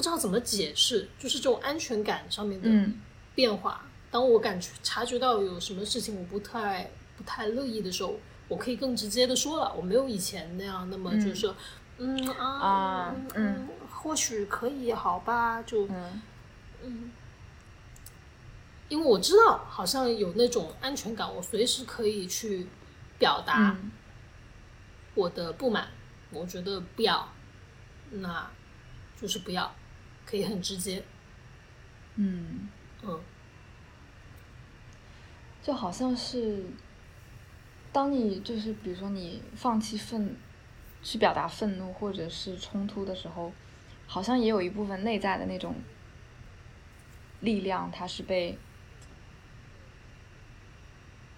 [0.00, 2.90] 不知道怎么解释，就是这种安全感上面的
[3.34, 3.84] 变化。
[4.10, 8.18] 当我感觉察觉到有什么事情我不太不太乐意的时候，
[8.48, 9.74] 我可以更直接的说了。
[9.76, 11.54] 我没有以前那样那么就是说，
[11.98, 15.86] 嗯啊嗯，或许可以好吧，就
[16.82, 17.12] 嗯，
[18.88, 22.66] 因为我知道好像有那种安全感，我随时可以去
[23.18, 23.76] 表达
[25.14, 25.88] 我的不满。
[26.30, 27.28] 我觉得不要，
[28.12, 28.50] 那
[29.20, 29.70] 就是不要。
[30.30, 31.02] 可以很直接，
[32.14, 32.68] 嗯
[33.02, 33.20] 嗯，
[35.60, 36.66] 就好像是，
[37.90, 40.36] 当你就是比如说你放弃愤，
[41.02, 43.52] 去表达愤怒或者是冲突的时候，
[44.06, 45.74] 好像也有一部分内在的那种
[47.40, 48.56] 力量，它是被，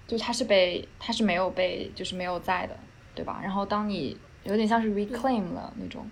[0.07, 2.79] 就它是被它是没有被就是没有在的，
[3.15, 3.41] 对吧？
[3.43, 6.11] 然后当你有点像是 reclaim 了那种。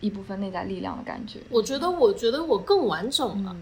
[0.00, 3.56] 一部分内在力量的感觉，我觉得，我觉得我更完整了，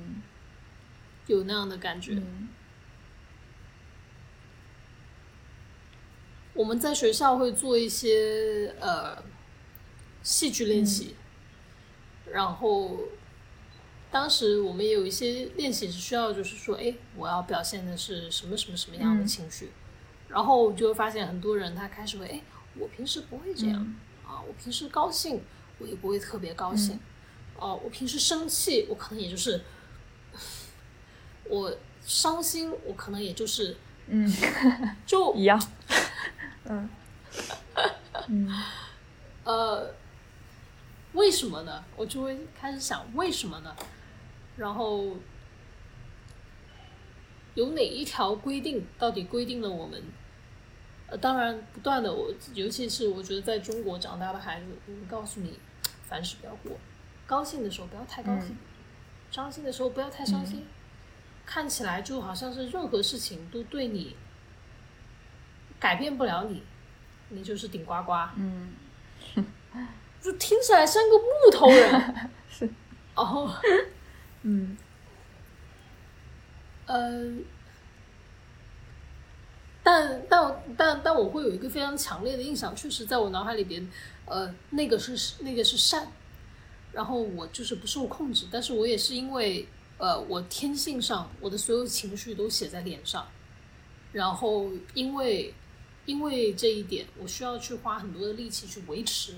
[1.26, 2.20] 有那样的感觉。
[6.52, 9.22] 我们在学校会做一些呃
[10.22, 11.16] 戏剧练习，
[12.30, 12.98] 然后
[14.10, 19.70] 当时我们也有一些练习是需要，就是说，哎，我要表现的是什么什么什么样的情绪，
[20.28, 22.42] 然后就会发现很多人他开始会，哎，
[22.78, 23.94] 我平时不会这样
[24.26, 25.40] 啊，我平时高兴。
[25.78, 26.98] 我也不会特别高兴，
[27.58, 29.62] 哦，我平时生气，我可能也就是
[31.48, 33.76] 我伤心，我可能也就是
[34.08, 34.30] 嗯，
[35.04, 35.60] 就 一样，
[36.64, 36.88] 嗯
[38.28, 38.48] 嗯，
[39.44, 39.94] 呃，
[41.12, 41.84] 为什么呢？
[41.96, 43.76] 我就会开始想为什么呢？
[44.56, 45.16] 然后
[47.54, 50.02] 有哪一条规定到底规定了我们？
[51.08, 55.58] 呃，当然不断的，我尤其是我觉得在中国长大的孩子，我会告诉你。
[56.08, 56.72] 凡事不要过，
[57.26, 58.56] 高兴的时候不要太高兴，
[59.30, 60.64] 伤心的时候不要太伤心，
[61.44, 64.16] 看起来就好像是任何事情都对你
[65.80, 66.62] 改变不了你，
[67.30, 68.72] 你就是顶呱呱，嗯，
[70.22, 72.70] 就听起来像个木头人， 是，
[73.14, 73.52] 哦，
[74.42, 74.76] 嗯，
[76.86, 77.32] 呃，
[79.82, 83.88] 但但但但我会有一个非常强烈的印象，确实在我脑海里边。
[84.26, 86.06] 呃，那个是那个是善，
[86.92, 89.66] 然后我就是不受控制，但是我也是因为
[89.98, 93.26] 呃，我天性上我的所有情绪都写在脸上，
[94.12, 95.54] 然后因为
[96.04, 99.34] 因为这一点，我需要去花很多的力气去维持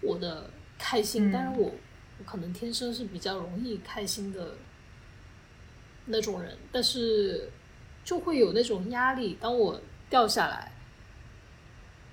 [0.00, 1.30] 我的开心。
[1.30, 1.74] 但是，我
[2.18, 4.54] 我可能天生是比较容易开心的
[6.06, 7.50] 那种人，但是
[8.04, 10.72] 就会有那种压力，当我掉下来，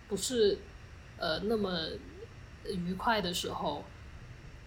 [0.07, 0.57] 不是
[1.19, 1.89] 呃那么
[2.65, 3.83] 愉快的时候，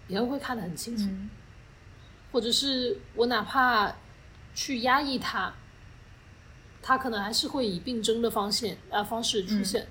[0.07, 1.09] 别人会看得很清楚，
[2.31, 3.95] 或者是我哪怕
[4.55, 5.53] 去压抑它，
[6.81, 9.87] 它可能还是会以病症的方线啊方式出现。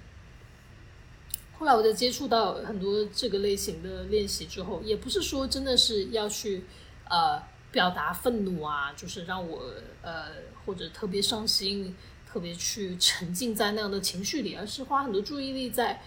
[1.59, 6.65] 后来我在接触到很多这个类型的练习之后，也不是说真的是要去
[7.09, 7.41] 呃
[7.71, 9.73] 表达愤怒啊，就是让我
[10.03, 10.27] 呃
[10.65, 16.03] 或者特别伤心，特别去沉浸在那样的情绪里，而是花很多注意力在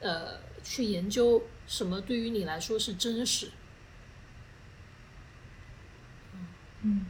[0.00, 3.50] 呃去研究什么对于你来说是真实。
[6.82, 7.06] 嗯。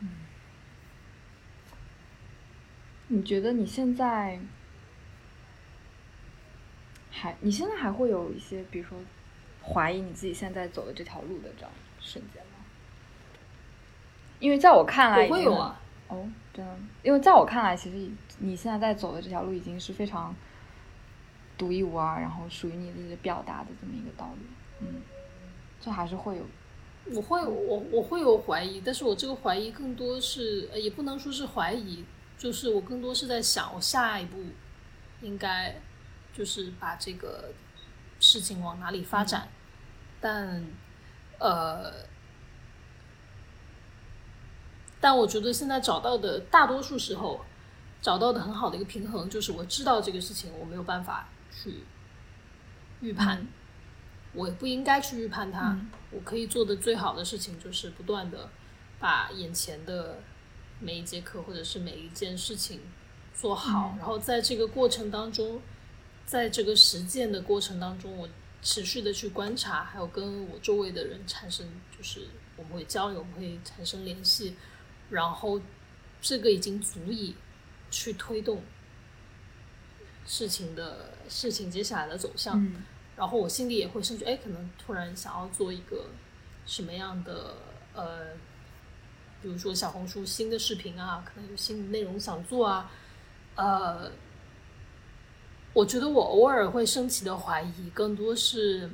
[0.00, 0.08] 嗯
[3.08, 4.40] 你觉得你现在
[7.10, 7.36] 还？
[7.40, 8.98] 你现在还会有一些，比如说
[9.62, 11.70] 怀疑你自己现在走的这条路的这样
[12.00, 12.64] 瞬间吗？
[14.40, 15.80] 因为在我看来，我会有啊。
[16.08, 20.34] 哦，真的，因为在我看来，其实你现在在走的这条路已经是非常
[21.56, 24.38] 独一无二，然后属于你自己表达的这么一个道路。
[24.80, 25.02] 嗯，
[25.80, 26.46] 这还是会有。
[27.12, 32.04] 我会，我我会有怀疑，但是我这个怀疑更多是，也不能说是怀疑。
[32.36, 34.42] 就是我更多是在想，我下一步
[35.22, 35.80] 应该
[36.32, 37.52] 就是把这个
[38.18, 39.48] 事情往哪里发展，
[40.20, 40.62] 但
[41.38, 41.92] 呃，
[45.04, 47.44] 但我觉得现在找到的大多数时候
[48.00, 51.84] 找到的很好的一个平衡，就是我知道这个事情我没有办法去
[53.02, 53.46] 预判，
[54.32, 55.76] 我也不应该去预判它，
[56.10, 58.48] 我可以做的最好的事情就是不断的
[58.98, 60.22] 把眼前的。
[60.80, 62.80] 每一节课或者是每一件事情
[63.32, 65.62] 做好，然后在这个过程当中，
[66.26, 68.28] 在这个实践的过程当中，我
[68.60, 71.64] 持续的去观察，还有跟我周围的人产生，
[71.96, 72.26] 就是
[72.56, 74.56] 我们会交流，我们会产生联系，
[75.10, 75.60] 然后
[76.20, 77.34] 这个已经足以
[77.90, 78.62] 去推动
[80.26, 82.66] 事情的事情接下来的走向。
[83.16, 86.06] 然后我心里也会甚至哎，可能突然想要做一个
[86.66, 87.56] 什么样的
[87.94, 88.26] 呃。
[89.42, 92.90] 比如说小红书新的视频啊，可能有新的内容想做啊，
[93.56, 94.10] 呃，
[95.74, 98.90] 我觉得我偶尔会升起的怀疑，更多是，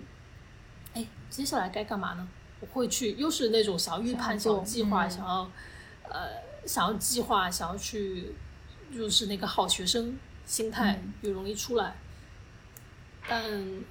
[0.93, 2.29] 哎，接下来该干嘛呢？
[2.59, 5.49] 我会去，又是那种想要预判、想要计划、想要
[6.11, 8.35] 呃想要计划、想要去，
[8.95, 11.97] 就是那个好学生心态又容易出来，
[13.27, 13.83] 但。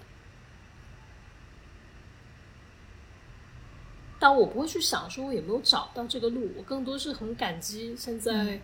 [4.21, 8.59] 但我不会去想说我有没有找到这个路，我更多是很感激现在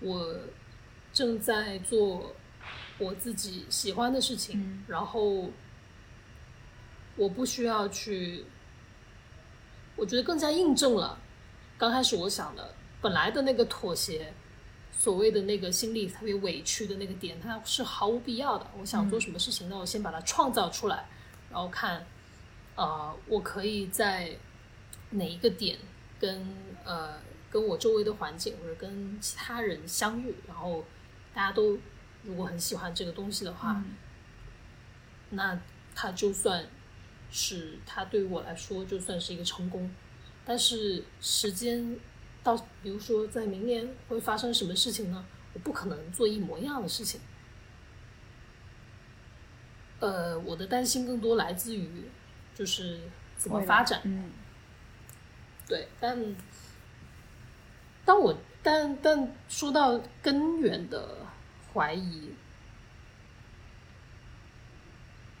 [0.00, 0.36] 我
[1.12, 2.34] 正在做
[2.98, 5.52] 我自己喜欢的事情，然后
[7.14, 8.44] 我不需要去，
[9.94, 11.16] 我觉得更加印证了
[11.78, 14.32] 刚开始我想的本来的那个妥协，
[14.92, 18.66] 所谓的那个心里特别委屈的那个点，它是毫无必要的。
[18.78, 21.06] 我想做什么事情，那我先把它创造出来，
[21.50, 22.06] 然后看，
[22.76, 24.36] 呃，我可以在。
[25.10, 25.78] 哪一个点
[26.20, 26.46] 跟
[26.84, 27.14] 呃
[27.50, 30.84] 跟我周围的环境或者跟其他人相遇，然后
[31.32, 31.78] 大家都
[32.24, 33.82] 如果很喜欢这个东西的话，
[35.30, 35.58] 那
[35.94, 36.66] 它就算
[37.30, 39.90] 是它对于我来说就算是一个成功。
[40.44, 41.98] 但是时间
[42.56, 45.24] 到，比如说在明年会发生什么事情呢？
[45.52, 47.20] 我不可能做一模一样的事情。
[50.00, 52.04] 呃，我的担心更多来自于
[52.54, 53.00] 就是
[53.36, 54.00] 怎么发展。
[55.66, 56.36] 对，但，
[58.04, 61.26] 当我但但说到根源的
[61.74, 62.30] 怀疑，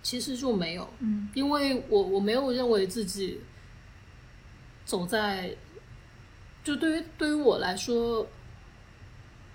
[0.02, 3.40] 其实就没有，嗯，因为我我没有认为自己
[4.84, 5.56] 走在，
[6.68, 8.26] 就对于对于我来说，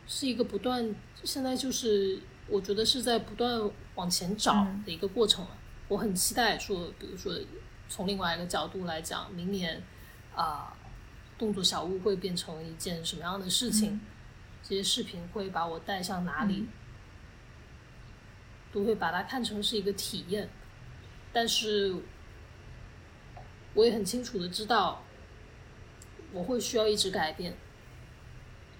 [0.08, 5.52] 是一个不断，现在就是我觉得是在不断往前找的一个过程了。
[5.90, 7.32] 我很期待说，比如说
[7.88, 9.80] 从另外一个角度来讲，明年。
[10.36, 10.76] 啊，
[11.38, 14.02] 动作小屋会变成一件什么样的事情？
[14.64, 16.66] 这些视频会把我带向哪里？
[18.72, 20.50] 都会把它看成是一个体验，
[21.32, 21.96] 但是
[23.76, 25.04] 我也很清楚的知道，
[26.34, 27.54] 我会需要一直改变。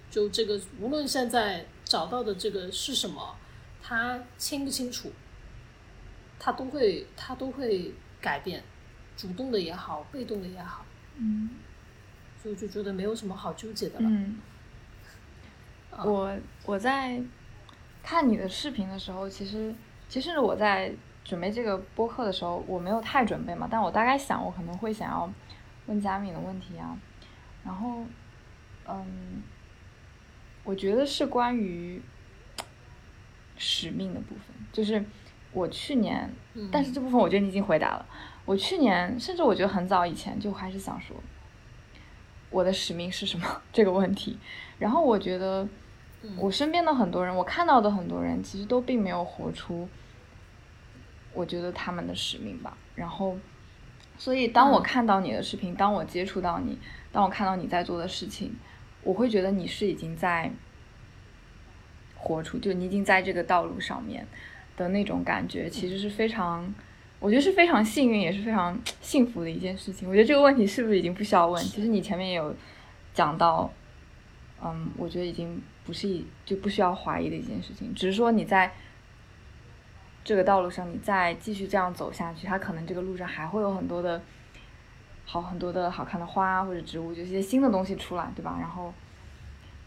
[0.10, 3.36] 就这个，无论现在找到的这个是什么，
[3.82, 5.12] 它清不清楚，
[6.38, 8.64] 它都会，它都会改变，
[9.18, 10.86] 主动的也好，被动的也好。
[11.16, 11.50] 嗯，
[12.42, 14.08] 所以就觉得没有什么好纠结的了。
[14.08, 14.38] 嗯，
[16.04, 17.20] 我我在
[18.04, 19.74] 看你的视频的时候，其实
[20.08, 20.94] 其实我在
[21.24, 25.32] 准备这个播客的时候，我没有太准备嘛，但我大概想，我可能会想要
[25.88, 26.96] 问佳敏的问题啊。
[27.64, 28.06] 然后，
[28.88, 29.42] 嗯，
[30.64, 32.02] 我觉得是关于
[33.58, 35.04] 使命的部分，就是
[35.52, 36.30] 我去年，
[36.72, 38.06] 但是这部分我觉得你已经回答了。
[38.46, 41.16] 我去年，甚至我觉得很早以前就还是想说，
[42.50, 44.38] 我的使命是什么这个问题。
[44.80, 45.66] 然后我觉得，
[46.36, 49.88] 我身边的很多人，我看到的很多人，其实都并没有活出，
[51.32, 52.76] 我觉得他们的使命吧。
[52.96, 53.38] 然后，
[54.18, 56.78] 所以当我看到你的视频，当我接触到你，
[57.14, 58.54] 当我看到你在做的事情，
[59.04, 60.52] 我会觉得你是已经在
[62.18, 64.28] 活出，就你已经在这个道路上面
[64.76, 66.74] 的那种感觉，其实是非常。
[67.20, 70.10] 我觉得是非常幸运，也是非常 幸福的一件事情。
[70.10, 71.64] 我觉得这个问题是不是已经不需要问？
[71.64, 72.54] 其实你前面也有
[73.14, 73.72] 讲到，
[74.62, 77.96] 嗯，我觉得已经不是一就不需要怀疑的一件事情。
[77.96, 78.74] 只是说你在
[80.26, 84.22] 这个道路上，你再继续这样走下去，它可能这个路上还会有很多的
[85.26, 88.58] 好很多的好看的花或者植物，就一些新的东西出来，对吧？
[88.60, 88.94] 然后，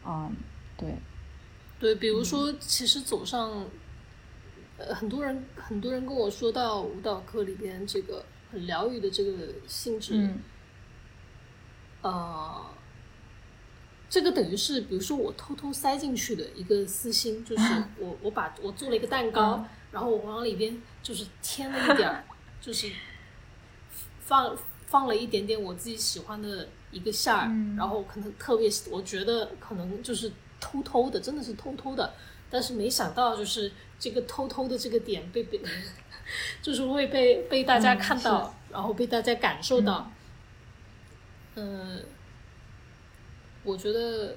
[0.04, 0.34] 嗯，
[0.76, 0.94] 对，
[1.78, 3.64] 对，比如说，其实走上。
[4.78, 8.22] 呃，很多人很多人跟我说到舞蹈课里边这个
[8.52, 10.34] 很疗愈的这个性质，
[12.02, 12.66] 呃，
[14.10, 22.22] 这个等于是比如说我偷偷塞进去的一个私心，就是 我我把我做了一个蛋糕，然后我往里边就是添了一点儿，
[22.60, 22.92] 就是
[24.20, 24.54] 放
[24.96, 32.14] 放了一点点我自己喜欢的一个馅儿，然后可能特别我觉得可能就是偷偷的，真的是偷偷的，
[32.48, 33.70] 但是没想到就是。
[33.98, 35.58] 这个偷偷的这个点被被，
[36.60, 40.12] 就是会被被大家看到，然后被大家感受到。
[41.54, 42.04] 嗯，
[43.64, 44.36] 我觉得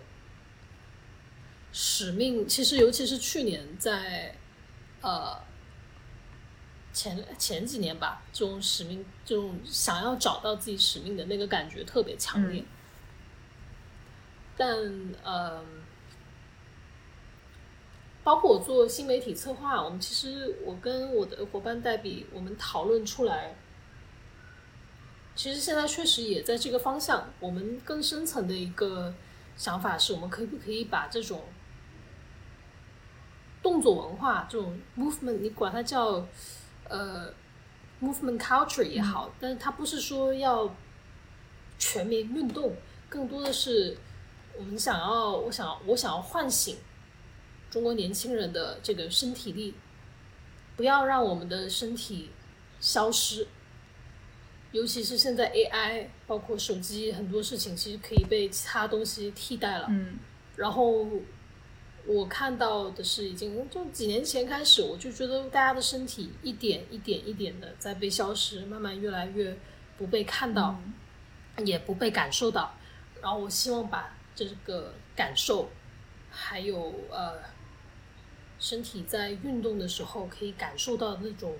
[1.74, 4.34] 使命其实，尤其是去年在
[5.02, 5.38] 呃
[7.00, 12.64] 前前几年吧，这种使命，这种想要找到自己使命的那个感觉特别强烈。
[14.58, 14.68] 但
[15.24, 15.64] 呃。
[18.22, 23.56] 包括我做新媒体策划，我们其实我跟我的伙伴代比，我们讨论出来，
[25.36, 27.34] 其实现在确实也在这个方向。
[27.40, 29.16] 我们更深层的一个
[29.56, 31.44] 想法是，我们可不可以把这种
[33.64, 36.28] 动作文化、这种 movement，你管它叫
[36.90, 37.34] 呃
[38.02, 40.76] movement culture 也好，但是它不是说要
[41.78, 42.76] 全民运动，
[43.08, 43.98] 更多的是
[44.58, 46.76] 我们想要，我想我想要唤醒。
[47.72, 49.76] 中国年轻人的这个身体力，
[50.76, 52.32] 不要让我们的身体
[52.80, 53.48] 消失。
[54.72, 59.88] 尤其是现在 AI，包括手机，很多事情其实可以被其他东西替代了。
[59.90, 60.18] 嗯。
[60.56, 61.08] 然后
[62.10, 69.56] 我看到的是，已经就几年前开始，我就觉得大家的身体一点一点一点的在被消失，慢慢越来越
[69.96, 70.82] 不被看到，
[71.64, 72.74] 也不被感受到。
[73.22, 75.70] 然后我希望把这个感受，
[76.32, 77.38] 还有呃。
[78.62, 81.56] 身体在运动的时候可以感受到那种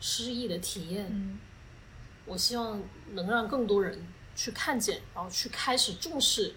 [0.00, 1.40] 诗意的体验，
[2.26, 2.82] 我希望
[3.12, 6.54] 能让更多人去看见，然后去开始重视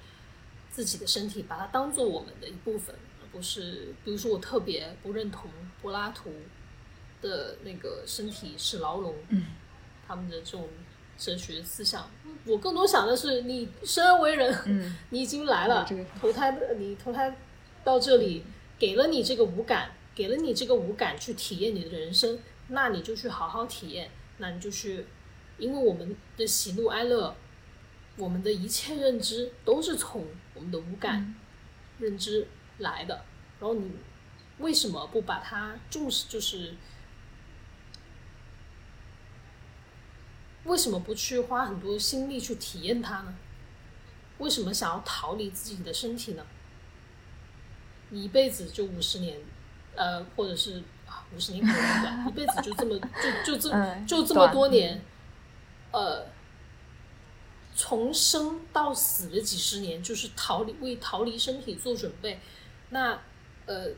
[0.75, 5.49] 自己的身体，把它当做我们的一部分，而不是比如说我特别不认同
[5.81, 6.33] 柏拉图
[7.21, 9.15] 的那个身体是牢笼，
[10.05, 10.67] 他们的这种
[11.17, 12.11] 哲学思想，
[12.45, 15.87] 我更多想的是你生而为人，你已经来了，
[16.19, 17.33] 投胎的你投胎
[17.85, 18.43] 到这里。
[18.77, 22.37] 给了你这个五感，给了你这个五感去体验你的人生，
[22.67, 25.05] 那你就去好好体验，那你就去，
[25.57, 27.33] 因为我们的喜怒哀乐，
[28.17, 30.25] 我们的一切认知都是从
[30.55, 31.35] 我们的五感
[31.99, 32.47] 认知
[32.79, 33.23] 来的。
[33.59, 33.91] 然后你
[34.57, 36.27] 为什么不把它重视？
[36.27, 36.75] 就是
[40.63, 43.35] 为什么不去花很多心力去体验它呢？
[44.39, 46.45] 为什么想要逃离自己的身体呢？
[48.09, 49.37] 你一辈子就五十年，
[49.95, 53.69] 呃，或者是啊，五十年可能短，一辈子就这么就就这
[54.05, 55.01] 就这么多年，
[55.91, 56.25] 呃，
[57.75, 62.39] 从生到死的几十年，就是逃离为逃离身体做准备，
[62.89, 63.21] 那
[63.65, 63.89] 呃，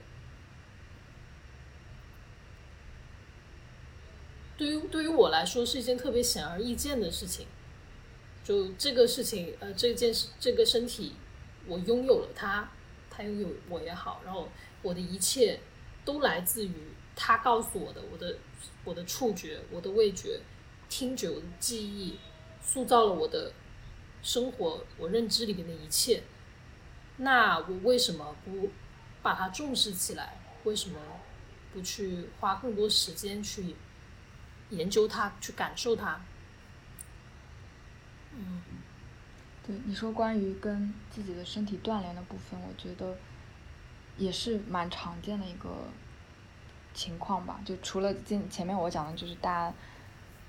[4.57, 7.45] 对于对于我来说是一件特别显而易见的事情，
[8.43, 11.13] 就这个事情，呃，这件事这个身体，
[11.67, 12.69] 我拥有了它。
[13.09, 14.47] 它拥有我也好，然后
[14.83, 15.59] 我的一切
[16.05, 16.71] 都来自于
[17.15, 18.37] 他告诉我的，我的
[18.83, 20.39] 我的触觉、我的味觉、
[20.87, 22.19] 听觉、我的记忆，
[22.61, 23.51] 塑造了我的
[24.22, 26.23] 生活，我认知里面的一切。
[27.18, 28.69] 那我为什么不
[29.22, 30.38] 把它重视起来？
[30.64, 30.99] 为什么
[31.73, 33.76] 不去花更多时间去
[34.69, 36.19] 研究它、去感受它？
[38.34, 38.61] 嗯，
[39.65, 43.18] 对你说关于跟自己的身体锻炼的部分，我觉得
[44.18, 45.88] 也是蛮常见的一个
[46.94, 47.60] 情况吧。
[47.65, 49.76] 就除了今前面我讲的，就是大家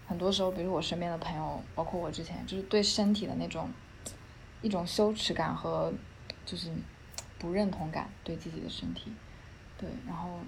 [0.08, 3.70] 很多时候，比如我身边的朋友，包括我之前，就是对身体的那种
[4.62, 5.92] 一种羞耻感和
[6.44, 6.72] 就是
[7.38, 9.12] 不认同感，对自己的身体。
[9.78, 10.40] 对，然后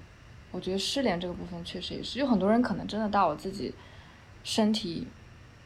[0.51, 3.75] 我觉得失联这个部分确实也是，有很多人可能真的到我自己
[4.43, 5.07] 身体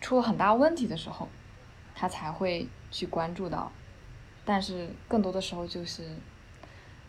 [0.01, 1.29] 出了很大问题的时候，
[1.95, 2.69] 他才会。
[2.95, 3.73] 去关注到，
[4.45, 6.09] 但是更多的时候就是，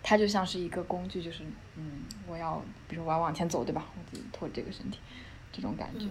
[0.02, 1.44] 它就像是一个工具，就是
[1.76, 3.86] 嗯，我要，比如我要往前走，对吧？
[3.96, 4.98] 我自己拖着这个身体，
[5.52, 6.08] 这种感觉，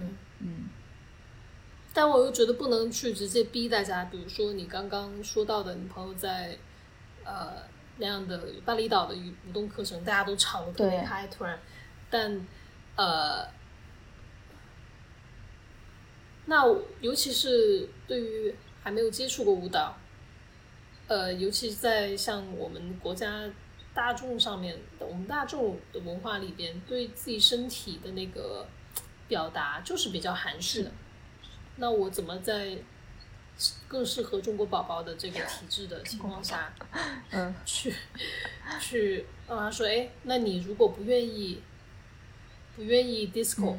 [1.93, 6.57] 但我又觉得不能去直接逼大家，比如说你刚刚说到的，你朋友在
[7.25, 7.63] 呃
[7.99, 11.59] 那样的巴厘岛的舞舞动课程，大家都吵得特别嗨，突然，
[12.11, 12.47] 但
[12.97, 13.47] 呃，
[16.47, 16.65] 那
[17.01, 18.55] 尤其是对于。
[18.85, 19.97] 还没有接触过舞蹈，
[21.07, 23.51] 呃，尤其是在像我们国家
[23.95, 28.69] 大众上面，我们大众的文化里边，对自己身体的那个
[29.29, 30.93] 表达就是比较含蓄的。
[31.77, 32.79] 那我怎么在
[33.89, 36.73] 更适合中国宝宝的这个体质的情况下，
[37.31, 37.95] 嗯，去
[38.81, 41.63] 去让他说，哎，那你如果不愿意
[42.77, 43.77] 不愿意 disco，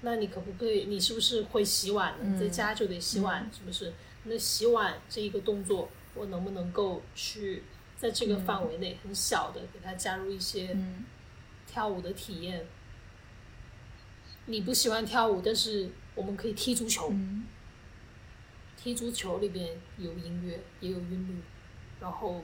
[0.00, 0.84] 那你可不可以？
[0.84, 2.38] 你是不是会洗碗呢？
[2.38, 3.92] 在家就得洗碗，是不是？
[4.24, 7.62] 那洗碗这一个动作，我能不能够去
[7.96, 10.76] 在这个范围内很小的给他加入一些
[11.66, 12.66] 跳舞的体验？
[14.46, 17.12] 你不喜欢跳舞，但是我们可以踢足球。
[18.76, 21.40] 踢足球里边有音乐，也有韵律。
[22.00, 22.42] 然后，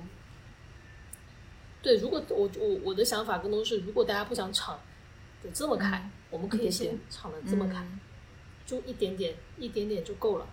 [1.83, 4.79] 对，如果我我我的想法更多是，如果大家不想唱
[5.43, 7.85] 的这么开，我们可以先唱的这么开，
[8.65, 10.49] 就一点点，一点点就够了。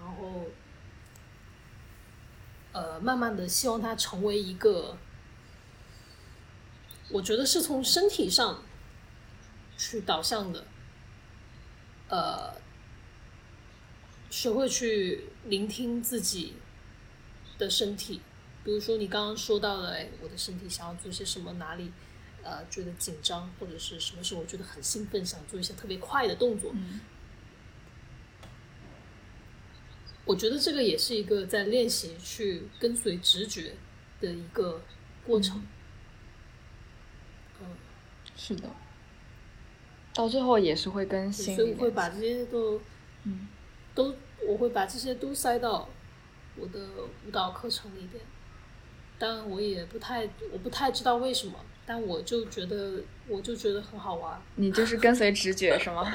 [0.00, 0.46] 然后，
[2.72, 4.98] 呃，慢慢的，希望它成为一个，
[7.10, 8.64] 我觉得是从身体上
[9.78, 10.66] 去导向的，
[12.08, 12.52] 呃，
[14.28, 16.56] 学会去聆听自己
[17.56, 18.20] 的身体，
[18.64, 21.92] 比如说你刚刚说到的，哎，我的身体想要做些什么，哪里
[22.42, 26.74] 呃觉得紧张，或者是什么时候我觉得很兴奋，想做一些特别快的动作。
[30.24, 33.76] 我觉得这个也是一个在练习去跟随直觉
[34.20, 34.82] 的一个
[35.24, 35.66] 过程。
[37.60, 37.66] 嗯，
[38.36, 38.68] 是的，
[40.18, 42.80] 到最后也是会更新，所以我会把这些都，
[43.22, 43.46] 嗯，
[43.94, 44.12] 都
[44.44, 45.88] 我会把这些都塞到
[46.56, 46.88] 我的
[47.24, 48.20] 舞蹈课程里边，
[49.16, 51.54] 但我也不太我不太知道为什么，
[51.86, 54.42] 但我就觉得我就觉得很好玩。
[54.56, 56.12] 你就是跟随直觉是吗？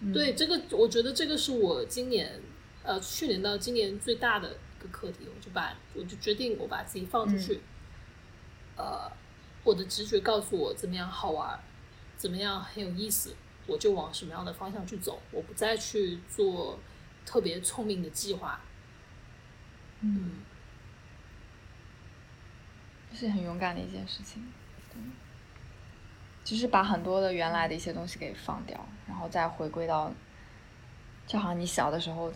[0.14, 2.40] 对这个，我觉得这个是我今年，
[2.82, 5.26] 呃，去年到今年最大的一个课题。
[5.26, 7.60] 我就把，我就决定我把自己放出去，
[8.76, 9.12] 呃，
[9.62, 11.58] 我的直觉告诉我怎么样好玩，
[12.16, 13.34] 怎么样很有意思，
[13.66, 15.20] 我就往什么样的方向去走。
[15.30, 16.78] 我不再去做
[17.26, 18.60] 特别聪明的计划。
[20.00, 20.32] 嗯，
[23.10, 24.44] 这是很勇敢的一件事情。
[26.44, 30.12] 就是把很多的原来的一些东西给放掉，然后再回归到，
[31.26, 32.30] 就好像你小的时候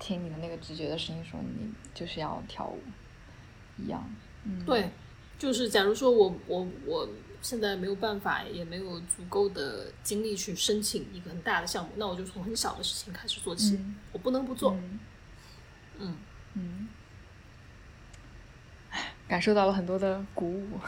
[0.00, 2.82] 听你的那个直觉的声音说你就是要跳舞
[3.78, 4.04] 一样。
[4.42, 4.90] 嗯，对，
[5.38, 7.08] 就是假如说我我我
[7.44, 13.78] 现在没有办法，也没有足够的精力去申请一个很大的项目，那我就从很小的事情开始做起，
[14.12, 14.74] 我不能不做。
[15.98, 16.16] 嗯
[16.54, 16.88] 嗯，
[19.28, 20.80] 感受到了很多的鼓舞。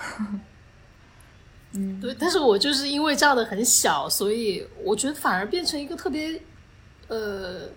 [1.72, 6.40] 嗯，对，但是我就是因为这样的很小，所以我觉得反而变成一个特别，
[7.08, 7.68] 呃，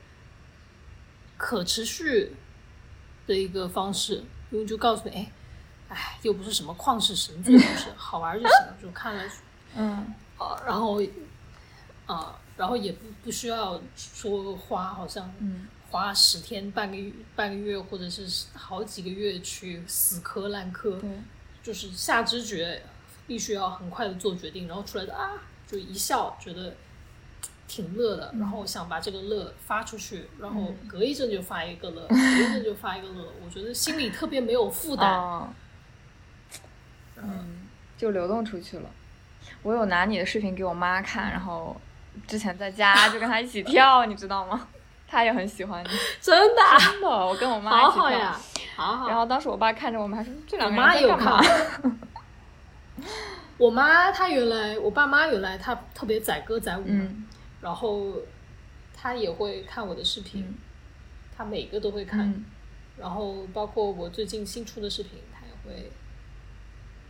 [1.35, 2.31] 可持续
[3.27, 5.31] 的一个方式，因为就告诉你，哎，
[5.90, 9.24] 哎，又不是什么旷世神作，就是好玩就行了，就看了，
[9.76, 11.02] 嗯，啊，然后，
[12.06, 15.30] 啊，然后也不不需要说花，好像
[15.90, 20.99] 花十天、半个月、半个月，或者是好几个月去死磕烂磕，
[21.61, 22.82] 就是下知觉。
[23.28, 25.34] 必须要很快的做决定，然后出来的啊，
[25.68, 26.76] 就一笑，觉得
[27.68, 35.53] 挺乐的，然后想把这个乐发出去，然后隔一阵就发一个乐，隔一阵就发一个乐，我觉得心里特别没有负担，
[37.24, 37.68] 嗯，
[37.98, 38.90] 就流动出去了。
[39.64, 41.76] 我有拿你的视频给我妈看，然后
[42.28, 44.68] 之前在家就跟她一起跳，你知道吗？
[45.08, 45.90] 她也很喜欢你，
[46.22, 48.40] 真的，真的，我跟我妈一起跳，好好呀，
[48.76, 49.08] 好好。
[49.08, 51.41] 然后当时我爸看着我们还说，这两个人在干嘛？
[53.58, 56.86] 我妈她原来，我爸妈原来她特别载歌载舞，
[57.62, 58.14] 然后
[58.94, 60.56] 她也会看我的视频，
[61.36, 62.46] 她每个都会看，
[62.98, 65.91] 然后包括我最近新出的视频，她也会。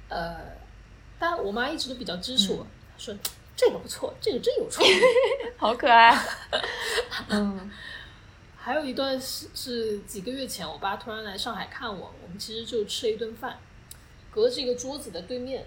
[0.09, 0.37] 呃，
[1.17, 2.65] 但我妈一直都比较支持我，
[2.97, 3.15] 说
[3.55, 4.91] 这个不错，这个真有创意，
[5.57, 6.17] 好可爱。
[7.29, 7.69] 嗯，
[8.57, 13.57] 还有一段是是几个月前，我爸突然来上海看我，我们其实就吃了一顿饭，
[14.31, 15.65] 隔着一个桌子的对面。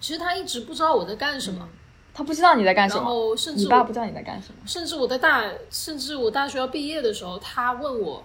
[0.00, 1.68] 其实他一直不知道我在干什么，
[2.14, 8.24] 他不知道你在干什么，然后甚至你爸不知道你在干什么，甚至我在大，甚至我大学要毕业的时候，他问我，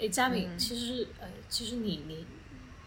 [0.00, 2.24] 哎，佳敏，其实呃，其实你你。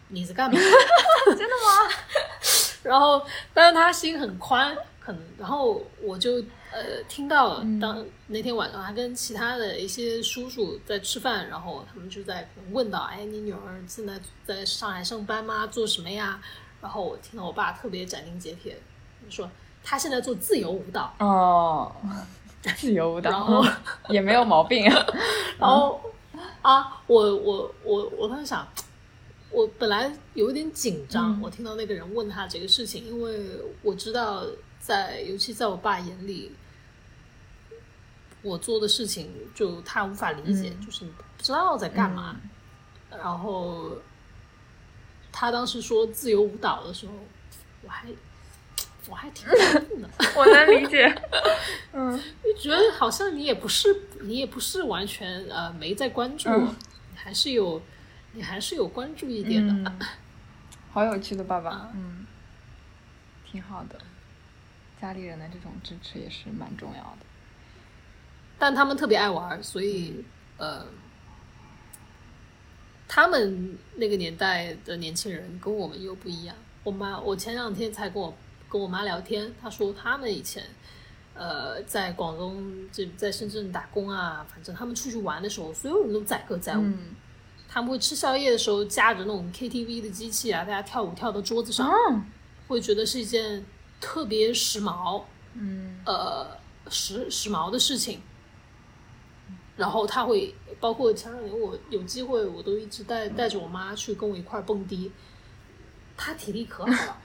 [0.08, 0.58] 你在干嘛？
[1.26, 1.94] 真的吗？
[2.82, 6.36] 然后，但是他心很宽，可能，然后我就
[6.72, 7.64] 呃听到了。
[7.80, 15.66] 当那天晚上，他跟其他的一些叔叔在吃饭，然后他们就在问到：“哎，你女儿现在在上海上班吗？
[15.66, 16.40] 做什么呀？”
[16.80, 18.80] 然后我听到我爸特别斩钉截铁
[19.28, 19.50] 说
[19.84, 21.92] ：“他现在做自由舞蹈。”哦，
[22.76, 23.64] 自由舞蹈，然后
[24.08, 24.84] 也没有毛病。
[25.58, 26.00] 然后
[26.62, 28.66] 啊，我我我我当时想。
[29.50, 34.44] 我本来有点紧张，我听到那个人问他这个事情，因为我知道，
[34.78, 36.52] 在尤其在我爸眼里，
[38.42, 42.36] 我做的事情就他无法理解，就是不知道在干嘛。
[43.10, 43.96] 然后
[45.32, 47.14] 他当时说自由舞蹈的时候，
[47.82, 48.06] 我还
[49.08, 50.08] 我还挺感动的。
[50.36, 51.22] 我能理解，
[51.94, 57.80] 嗯，就觉得好像你也不是你也不是完全呃没在关注，你还是有。
[58.38, 59.92] 你还是有关注一点的，
[60.92, 62.24] 好有趣的爸爸，嗯，
[63.44, 63.98] 挺好的，
[65.00, 67.26] 家里人的这种支持也是蛮重要的。
[68.56, 70.24] 但他们特别爱玩，所以
[70.56, 70.86] 呃，
[73.08, 76.54] 他们那个年代的年轻人跟我们又不一样。
[76.84, 78.32] 我妈，我前两天才跟我
[78.68, 80.62] 跟我妈聊天，她说他们以前
[81.34, 86.88] 呃在广东这在深圳打工啊，反正他们出去玩的时候，所有人都载歌载舞。
[87.78, 91.88] 他们会吃宵夜的时候架着那种 KTV 的机器啊，大家跳舞跳到桌子上，
[92.66, 93.64] 会觉得是一件
[94.00, 95.22] 特别时髦，
[95.54, 96.44] 嗯，呃，
[96.90, 98.20] 时时髦的事情。
[99.76, 105.12] 然后他会包括前两年我有机会，我都一直带带着我妈去跟我一块蹦迪。
[106.16, 107.16] 他体力可好了，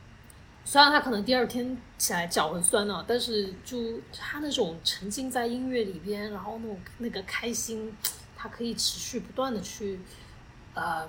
[0.64, 7.94] 虽然他可能第二天起来脚很酸呢，但是就他那种沉浸在音乐里边，然后那种那个开心。
[8.42, 10.00] 他可以持续不断的去，
[10.72, 11.06] 呃，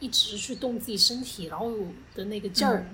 [0.00, 1.72] 一直去动自己身体，然后
[2.14, 2.84] 的那个劲儿，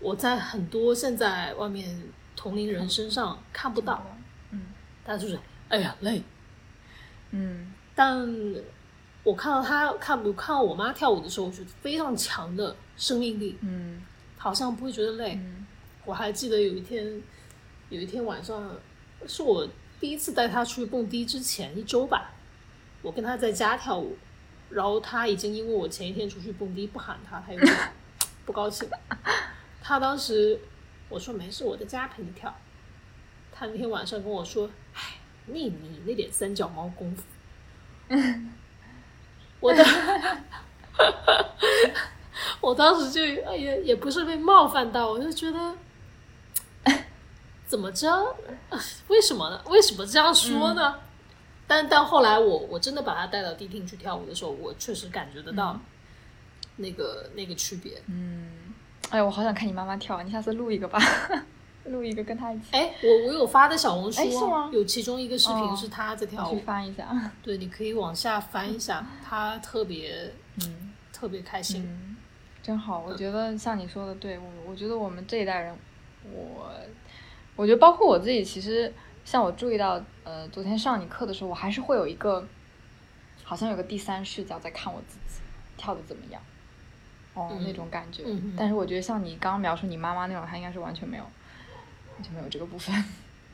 [0.00, 2.02] 我在很多现在外面
[2.34, 4.04] 同龄人身上看不到。
[4.50, 4.66] 嗯，
[5.04, 5.38] 他就是
[5.68, 6.20] 哎呀累。
[7.30, 8.28] 嗯，但
[9.22, 13.56] 我看到他看，我看到我妈跳舞的时候，我觉得非常强的生命力。
[13.60, 14.02] 嗯，
[14.36, 15.38] 好像不会觉得累。
[16.04, 17.22] 我还记得有一天，
[17.88, 18.76] 有一天晚上，
[19.28, 19.68] 是我
[20.00, 22.32] 第一次带他出去蹦迪之前一周吧。
[23.02, 24.16] 我跟他在家跳舞，
[24.70, 27.76] 然后他已经因为我前一天出去蹦迪不喊他，他有点
[28.46, 28.88] 不高兴。
[29.82, 30.58] 他当时
[31.08, 32.54] 我说没事，我在家陪你跳。
[33.52, 37.22] 他那天晚上跟我说：“哎，你你那点三脚猫功夫。
[39.60, 39.84] ”我的，
[42.60, 45.76] 我当时就也也不是被冒犯到，我就觉得
[47.66, 48.36] 怎么着？
[49.08, 49.62] 为什么呢？
[49.68, 50.98] 为什么这样说呢？
[51.72, 55.80] 但但后来我我真的把他带到迪厅去跳舞的时候，我确实感觉得到
[56.76, 57.94] 那个那个区别。
[58.08, 58.74] 嗯，
[59.08, 61.00] 哎我好想看你妈妈跳，你下次录一个吧，
[61.86, 62.66] 录一个跟她一起。
[62.72, 64.68] 哎，我我有发的小红书，是吗？
[64.70, 67.08] 有其中一个视频是她在跳舞，去翻一下。
[67.42, 70.30] 对，你可以往下翻一下，她特别
[70.60, 72.16] 嗯特别开心，
[72.62, 73.02] 真好。
[73.06, 75.74] 我觉得像你说的，对我我觉得我们这一代人，
[76.30, 76.70] 我
[77.56, 78.92] 我觉得包括我自己，其实。
[79.24, 82.46] 像我注意到，呃，昨天上你课的时候，我还是会有一个，
[83.44, 85.40] 好像有个第三视角在看我自己
[85.76, 86.42] 跳的怎么样，
[87.34, 88.24] 哦，那种感觉。
[88.56, 91.24] 但是我觉得像你刚刚描述你妈妈那种，她应该是完全没有，
[92.14, 92.92] 完全没有这个部分，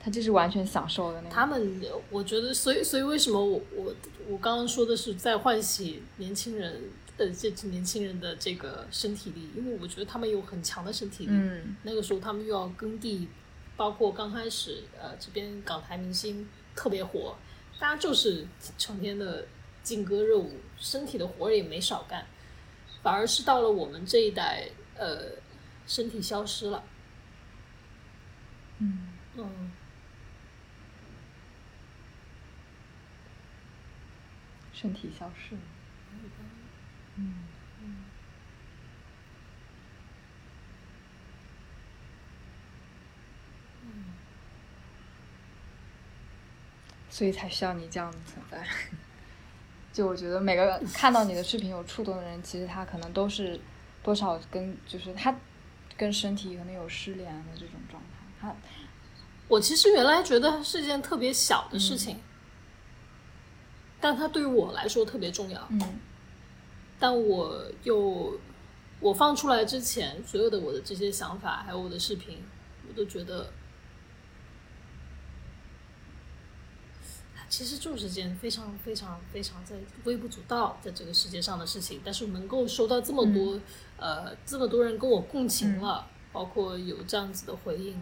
[0.00, 1.30] 她就是完全享受的那种。
[1.30, 1.80] 他们，
[2.10, 3.94] 我觉得，所以，所以为什么我我
[4.28, 6.82] 我刚刚说的是在唤起年轻人，
[7.18, 11.32] 呃，这年轻人的这个身体力，因为我觉得他们有很强的身体力。
[11.32, 11.76] 嗯。
[11.82, 13.28] 那个时候他们又要耕地。
[13.78, 17.36] 包括刚开始，呃，这边港台明星特别火，
[17.78, 18.44] 大家就是
[18.76, 19.46] 成天的
[19.84, 22.26] 劲歌热舞，身体的活也没少干，
[23.04, 25.30] 反而是到了我们这一代，呃，
[25.86, 26.82] 身体消失了。
[28.78, 29.72] 嗯嗯，
[34.72, 35.60] 身体消失了。
[37.14, 37.47] 嗯。
[47.10, 48.66] 所以才需要你这样的存在。
[49.92, 53.58] 就我觉得每个看到你的视频有触动的人，其实他可能都是
[54.02, 55.34] 多少跟就是他
[55.96, 58.08] 跟身体可能有失联的这种状态。
[58.40, 58.54] 他
[59.48, 62.18] 我其实原来觉得是件特别小的事情，
[64.00, 65.66] 但它对于我来说特别重要。
[65.70, 66.00] 嗯
[67.00, 68.38] 但我又
[68.98, 72.42] 我放出来之前，所有的我的这些想法，还有我的视频，
[72.88, 73.52] 我都觉得，
[77.36, 79.74] 它其实就是件非常非常非常在
[80.04, 83.60] 微不足道在这个世界上的事情，但是能够收到这么多、
[83.96, 88.00] 呃这么多人跟我共情了，包括有这样子的回应，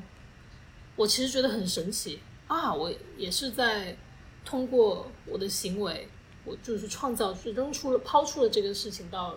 [0.94, 2.74] 我其实觉得很神奇啊！
[2.74, 3.96] 我也是在
[4.44, 6.06] 通过我的行为。
[6.44, 9.36] 我就是创造，是扔出了、抛出了这个事情到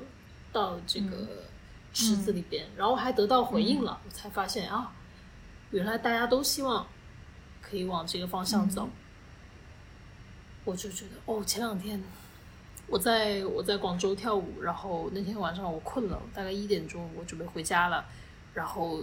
[0.52, 1.46] 到这个
[1.94, 4.94] 池子里边，然后还得到回应了，我才发现啊，
[5.72, 6.86] 原来大家都希望
[7.62, 8.90] 可以往这个方向走。
[10.70, 12.02] 我就觉得哦，前两天
[12.88, 18.06] 我在我在广州跳舞，然后那天晚上我困了，大概一点钟我准备回家了，
[18.54, 19.00] 然后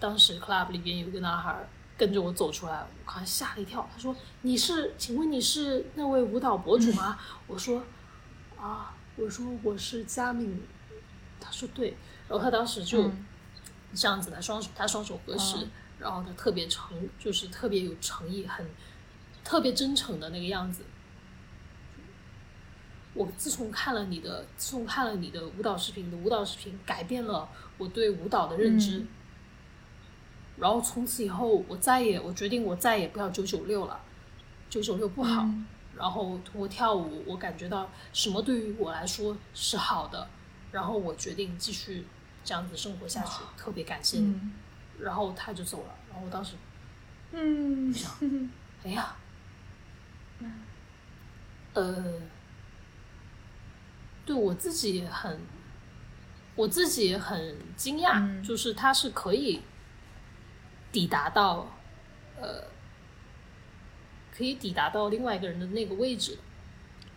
[0.00, 1.68] 当时 club 里边有个男孩。
[1.96, 3.88] 跟着我走出来，我看吓了一跳。
[3.92, 4.12] 他说
[4.42, 4.92] ：“你是？
[4.98, 7.16] 请问你是那位舞蹈博主吗？”
[7.46, 7.80] 我说
[8.58, 10.60] ：“啊，我说我是佳敏。”
[11.38, 11.96] 他说：“对。”
[12.28, 13.08] 然后他当时就
[13.94, 15.68] 这样子，他双手他双手合十，
[16.00, 18.68] 然后他特别诚，就是特别有诚意，很
[19.44, 20.82] 特别真诚的那个样子。
[23.14, 29.06] 我自从看了你的，自从看了你的舞蹈视频，的舞蹈视频改变了我对舞蹈的认知。
[30.56, 34.00] 然后从此以后，我再也我决定我再也不要九九六了，
[34.68, 35.48] 九九六不好。
[35.96, 40.28] 然后通过跳舞，我感觉到什么对于我来说是好的。
[40.72, 42.04] 然后我决定继续
[42.44, 44.36] 这样子生活下去，特别感谢你。
[44.98, 45.94] 然后他就走了。
[46.10, 46.54] 然后我当时，
[47.30, 48.12] 嗯，想，
[48.84, 49.14] 哎呀，
[51.74, 52.20] 呃，
[54.26, 55.40] 对我自己也很，
[56.56, 59.60] 我自己也很惊讶，就是他是可以。
[60.92, 61.76] 抵达到，
[62.40, 62.62] 呃，
[64.32, 66.38] 可以抵达到另外一个人的那个位置。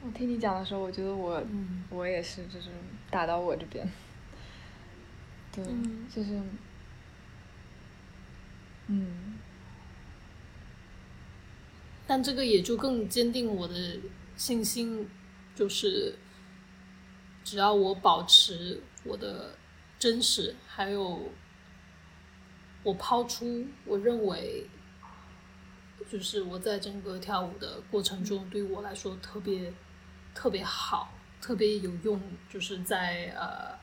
[0.02, 2.70] 我听你讲的时候，我觉得我，嗯我也是，就是
[3.12, 3.88] 打到我这边。
[5.52, 5.64] 对，
[6.12, 6.42] 就是，
[8.88, 9.36] 嗯。
[12.08, 14.00] 但这个也就更坚定我的
[14.36, 15.08] 信心，
[15.54, 16.16] 就是
[17.48, 19.56] 只要我保持我的
[19.98, 21.32] 真实，还有。
[22.84, 24.66] 我抛出，我认为，
[26.10, 29.74] 就是我在整个跳舞的过程中，对于我来说特别
[30.34, 31.12] 特别好，
[31.42, 33.78] 特别有用，就是在呃，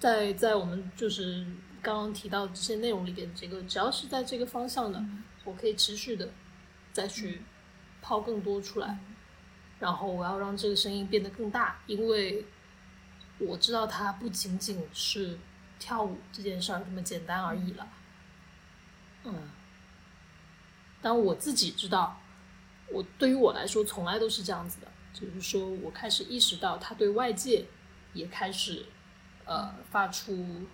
[0.00, 1.46] 在在我们就是
[1.80, 5.00] 刚刚提到这些内容里边，这个只要是在这个方向的，
[5.44, 6.28] 我可以持续的
[6.96, 7.42] 再去
[8.00, 8.98] 抛更多出来。
[9.78, 12.46] 然后我要让这个声音变得更大，因为
[13.38, 15.38] 我知道它不仅仅是
[15.78, 17.86] 跳舞这件事儿这么简单而已了。
[19.24, 19.50] 嗯，
[21.02, 22.18] 但我自己知道，
[22.90, 27.66] 我对于我来说从来都是这样子的，就是说我开始意识到他对外界
[28.14, 28.86] 也开始
[29.44, 30.64] 呃发出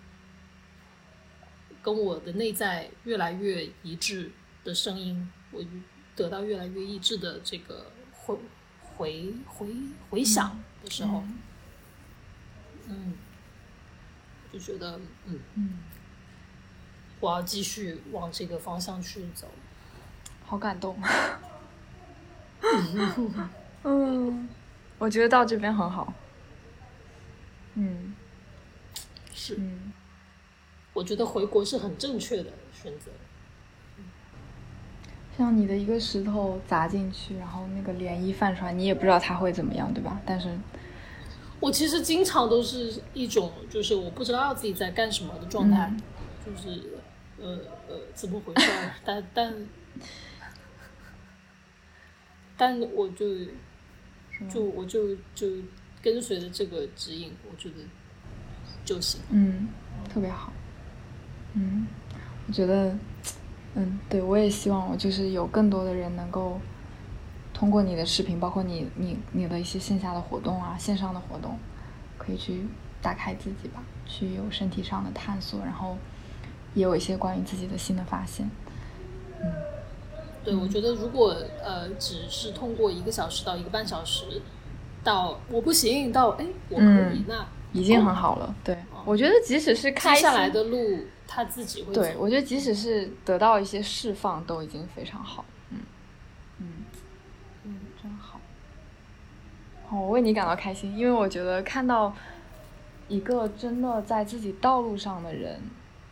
[1.81, 4.31] 跟我的内在越来越一致
[4.63, 5.61] 的声音，我
[6.15, 8.37] 得到越来越一致的这个回。
[8.95, 9.75] 回回
[10.11, 11.23] 回想的时候，
[12.87, 13.15] 嗯，
[14.51, 15.79] 就觉得嗯嗯，
[17.19, 19.47] 我要继续往这个方向去走，
[20.45, 20.95] 好感动。
[23.83, 24.47] 嗯，
[24.99, 26.13] 我觉得到这边很好。
[27.73, 28.13] 嗯，
[29.33, 29.57] 是，
[30.93, 33.09] 我觉得回国是很正确的选择。
[35.35, 40.21] 像你的一个石头砸进去，然后那个涟漪泛出来，你也不知道它会怎么样，对吧？
[40.25, 40.55] 但是，
[41.59, 45.91] 我其实经常都是一种，就是我不知道自己在干什么的状态，
[46.45, 46.83] 就是
[47.41, 47.57] 呃
[47.89, 48.71] 呃怎么回事？
[49.03, 49.53] 但但
[52.55, 53.25] 但我就
[54.47, 55.47] 就我就就
[56.01, 57.75] 跟随着这个指引，我觉得
[58.85, 59.19] 就行。
[59.31, 59.67] 嗯，
[60.13, 60.53] 特别好。
[61.53, 61.87] 嗯，
[62.47, 62.95] 我觉得。
[63.75, 66.59] 嗯，对，我也希望我就是有更多的人能够
[67.53, 71.57] 通过你的视频，包括你你你的一些线下的活动啊，线上的活动，
[72.17, 72.67] 可以去
[73.01, 75.97] 打开自己吧，去有身体上的探索，然后
[76.75, 78.47] 也有一些关于自己的新的发现。
[79.41, 79.51] 嗯，
[80.43, 84.39] 对，我觉得如果呃只是通过一个小时到一个半小时
[85.03, 88.55] 到我不行到哎我可以那已经很好了。
[88.63, 90.99] 对，我觉得即使是开下来的路。
[91.27, 91.93] 他自己会。
[91.93, 95.45] 对，我觉得即使是得到一些释放，都已经非常好。
[95.69, 95.79] 嗯
[96.59, 96.67] 嗯
[97.63, 98.39] 嗯，真好。
[99.91, 102.13] 我为你感到开心，因为我觉得看到
[103.07, 105.61] 一个真的在自己道路上的人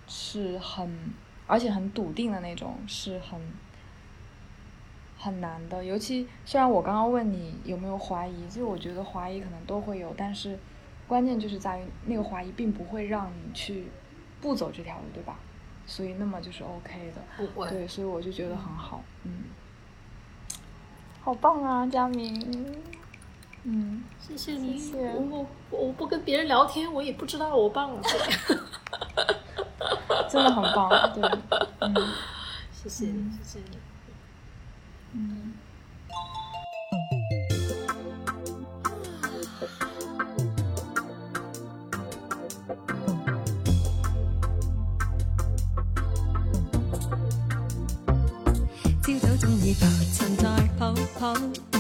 [0.08, 1.12] 是很，
[1.48, 3.40] 而且很笃定的那种，是很
[5.18, 5.84] 很难的。
[5.84, 10.60] 尤其虽然我刚刚问你有没有怀疑，就我觉得怀疑可能都会有，但是
[11.08, 13.88] 关键就是在于那个怀疑并不会让你去
[14.42, 15.36] 不走这条路，对吧？
[15.86, 17.22] 所以那么就是 OK 的。
[17.70, 19.46] 对，所以我就觉得很好，嗯，
[21.22, 22.82] 好棒啊，佳明。
[23.64, 24.78] 嗯，谢谢你。
[24.78, 25.14] 谢谢。
[25.14, 28.02] 我我不跟别人聊天，我也不知道我棒了。
[30.30, 31.22] 真的很棒，对。
[31.80, 31.94] 嗯，
[32.72, 33.78] 谢谢你，谢谢你。
[35.14, 35.54] 嗯。
[51.34, 51.71] love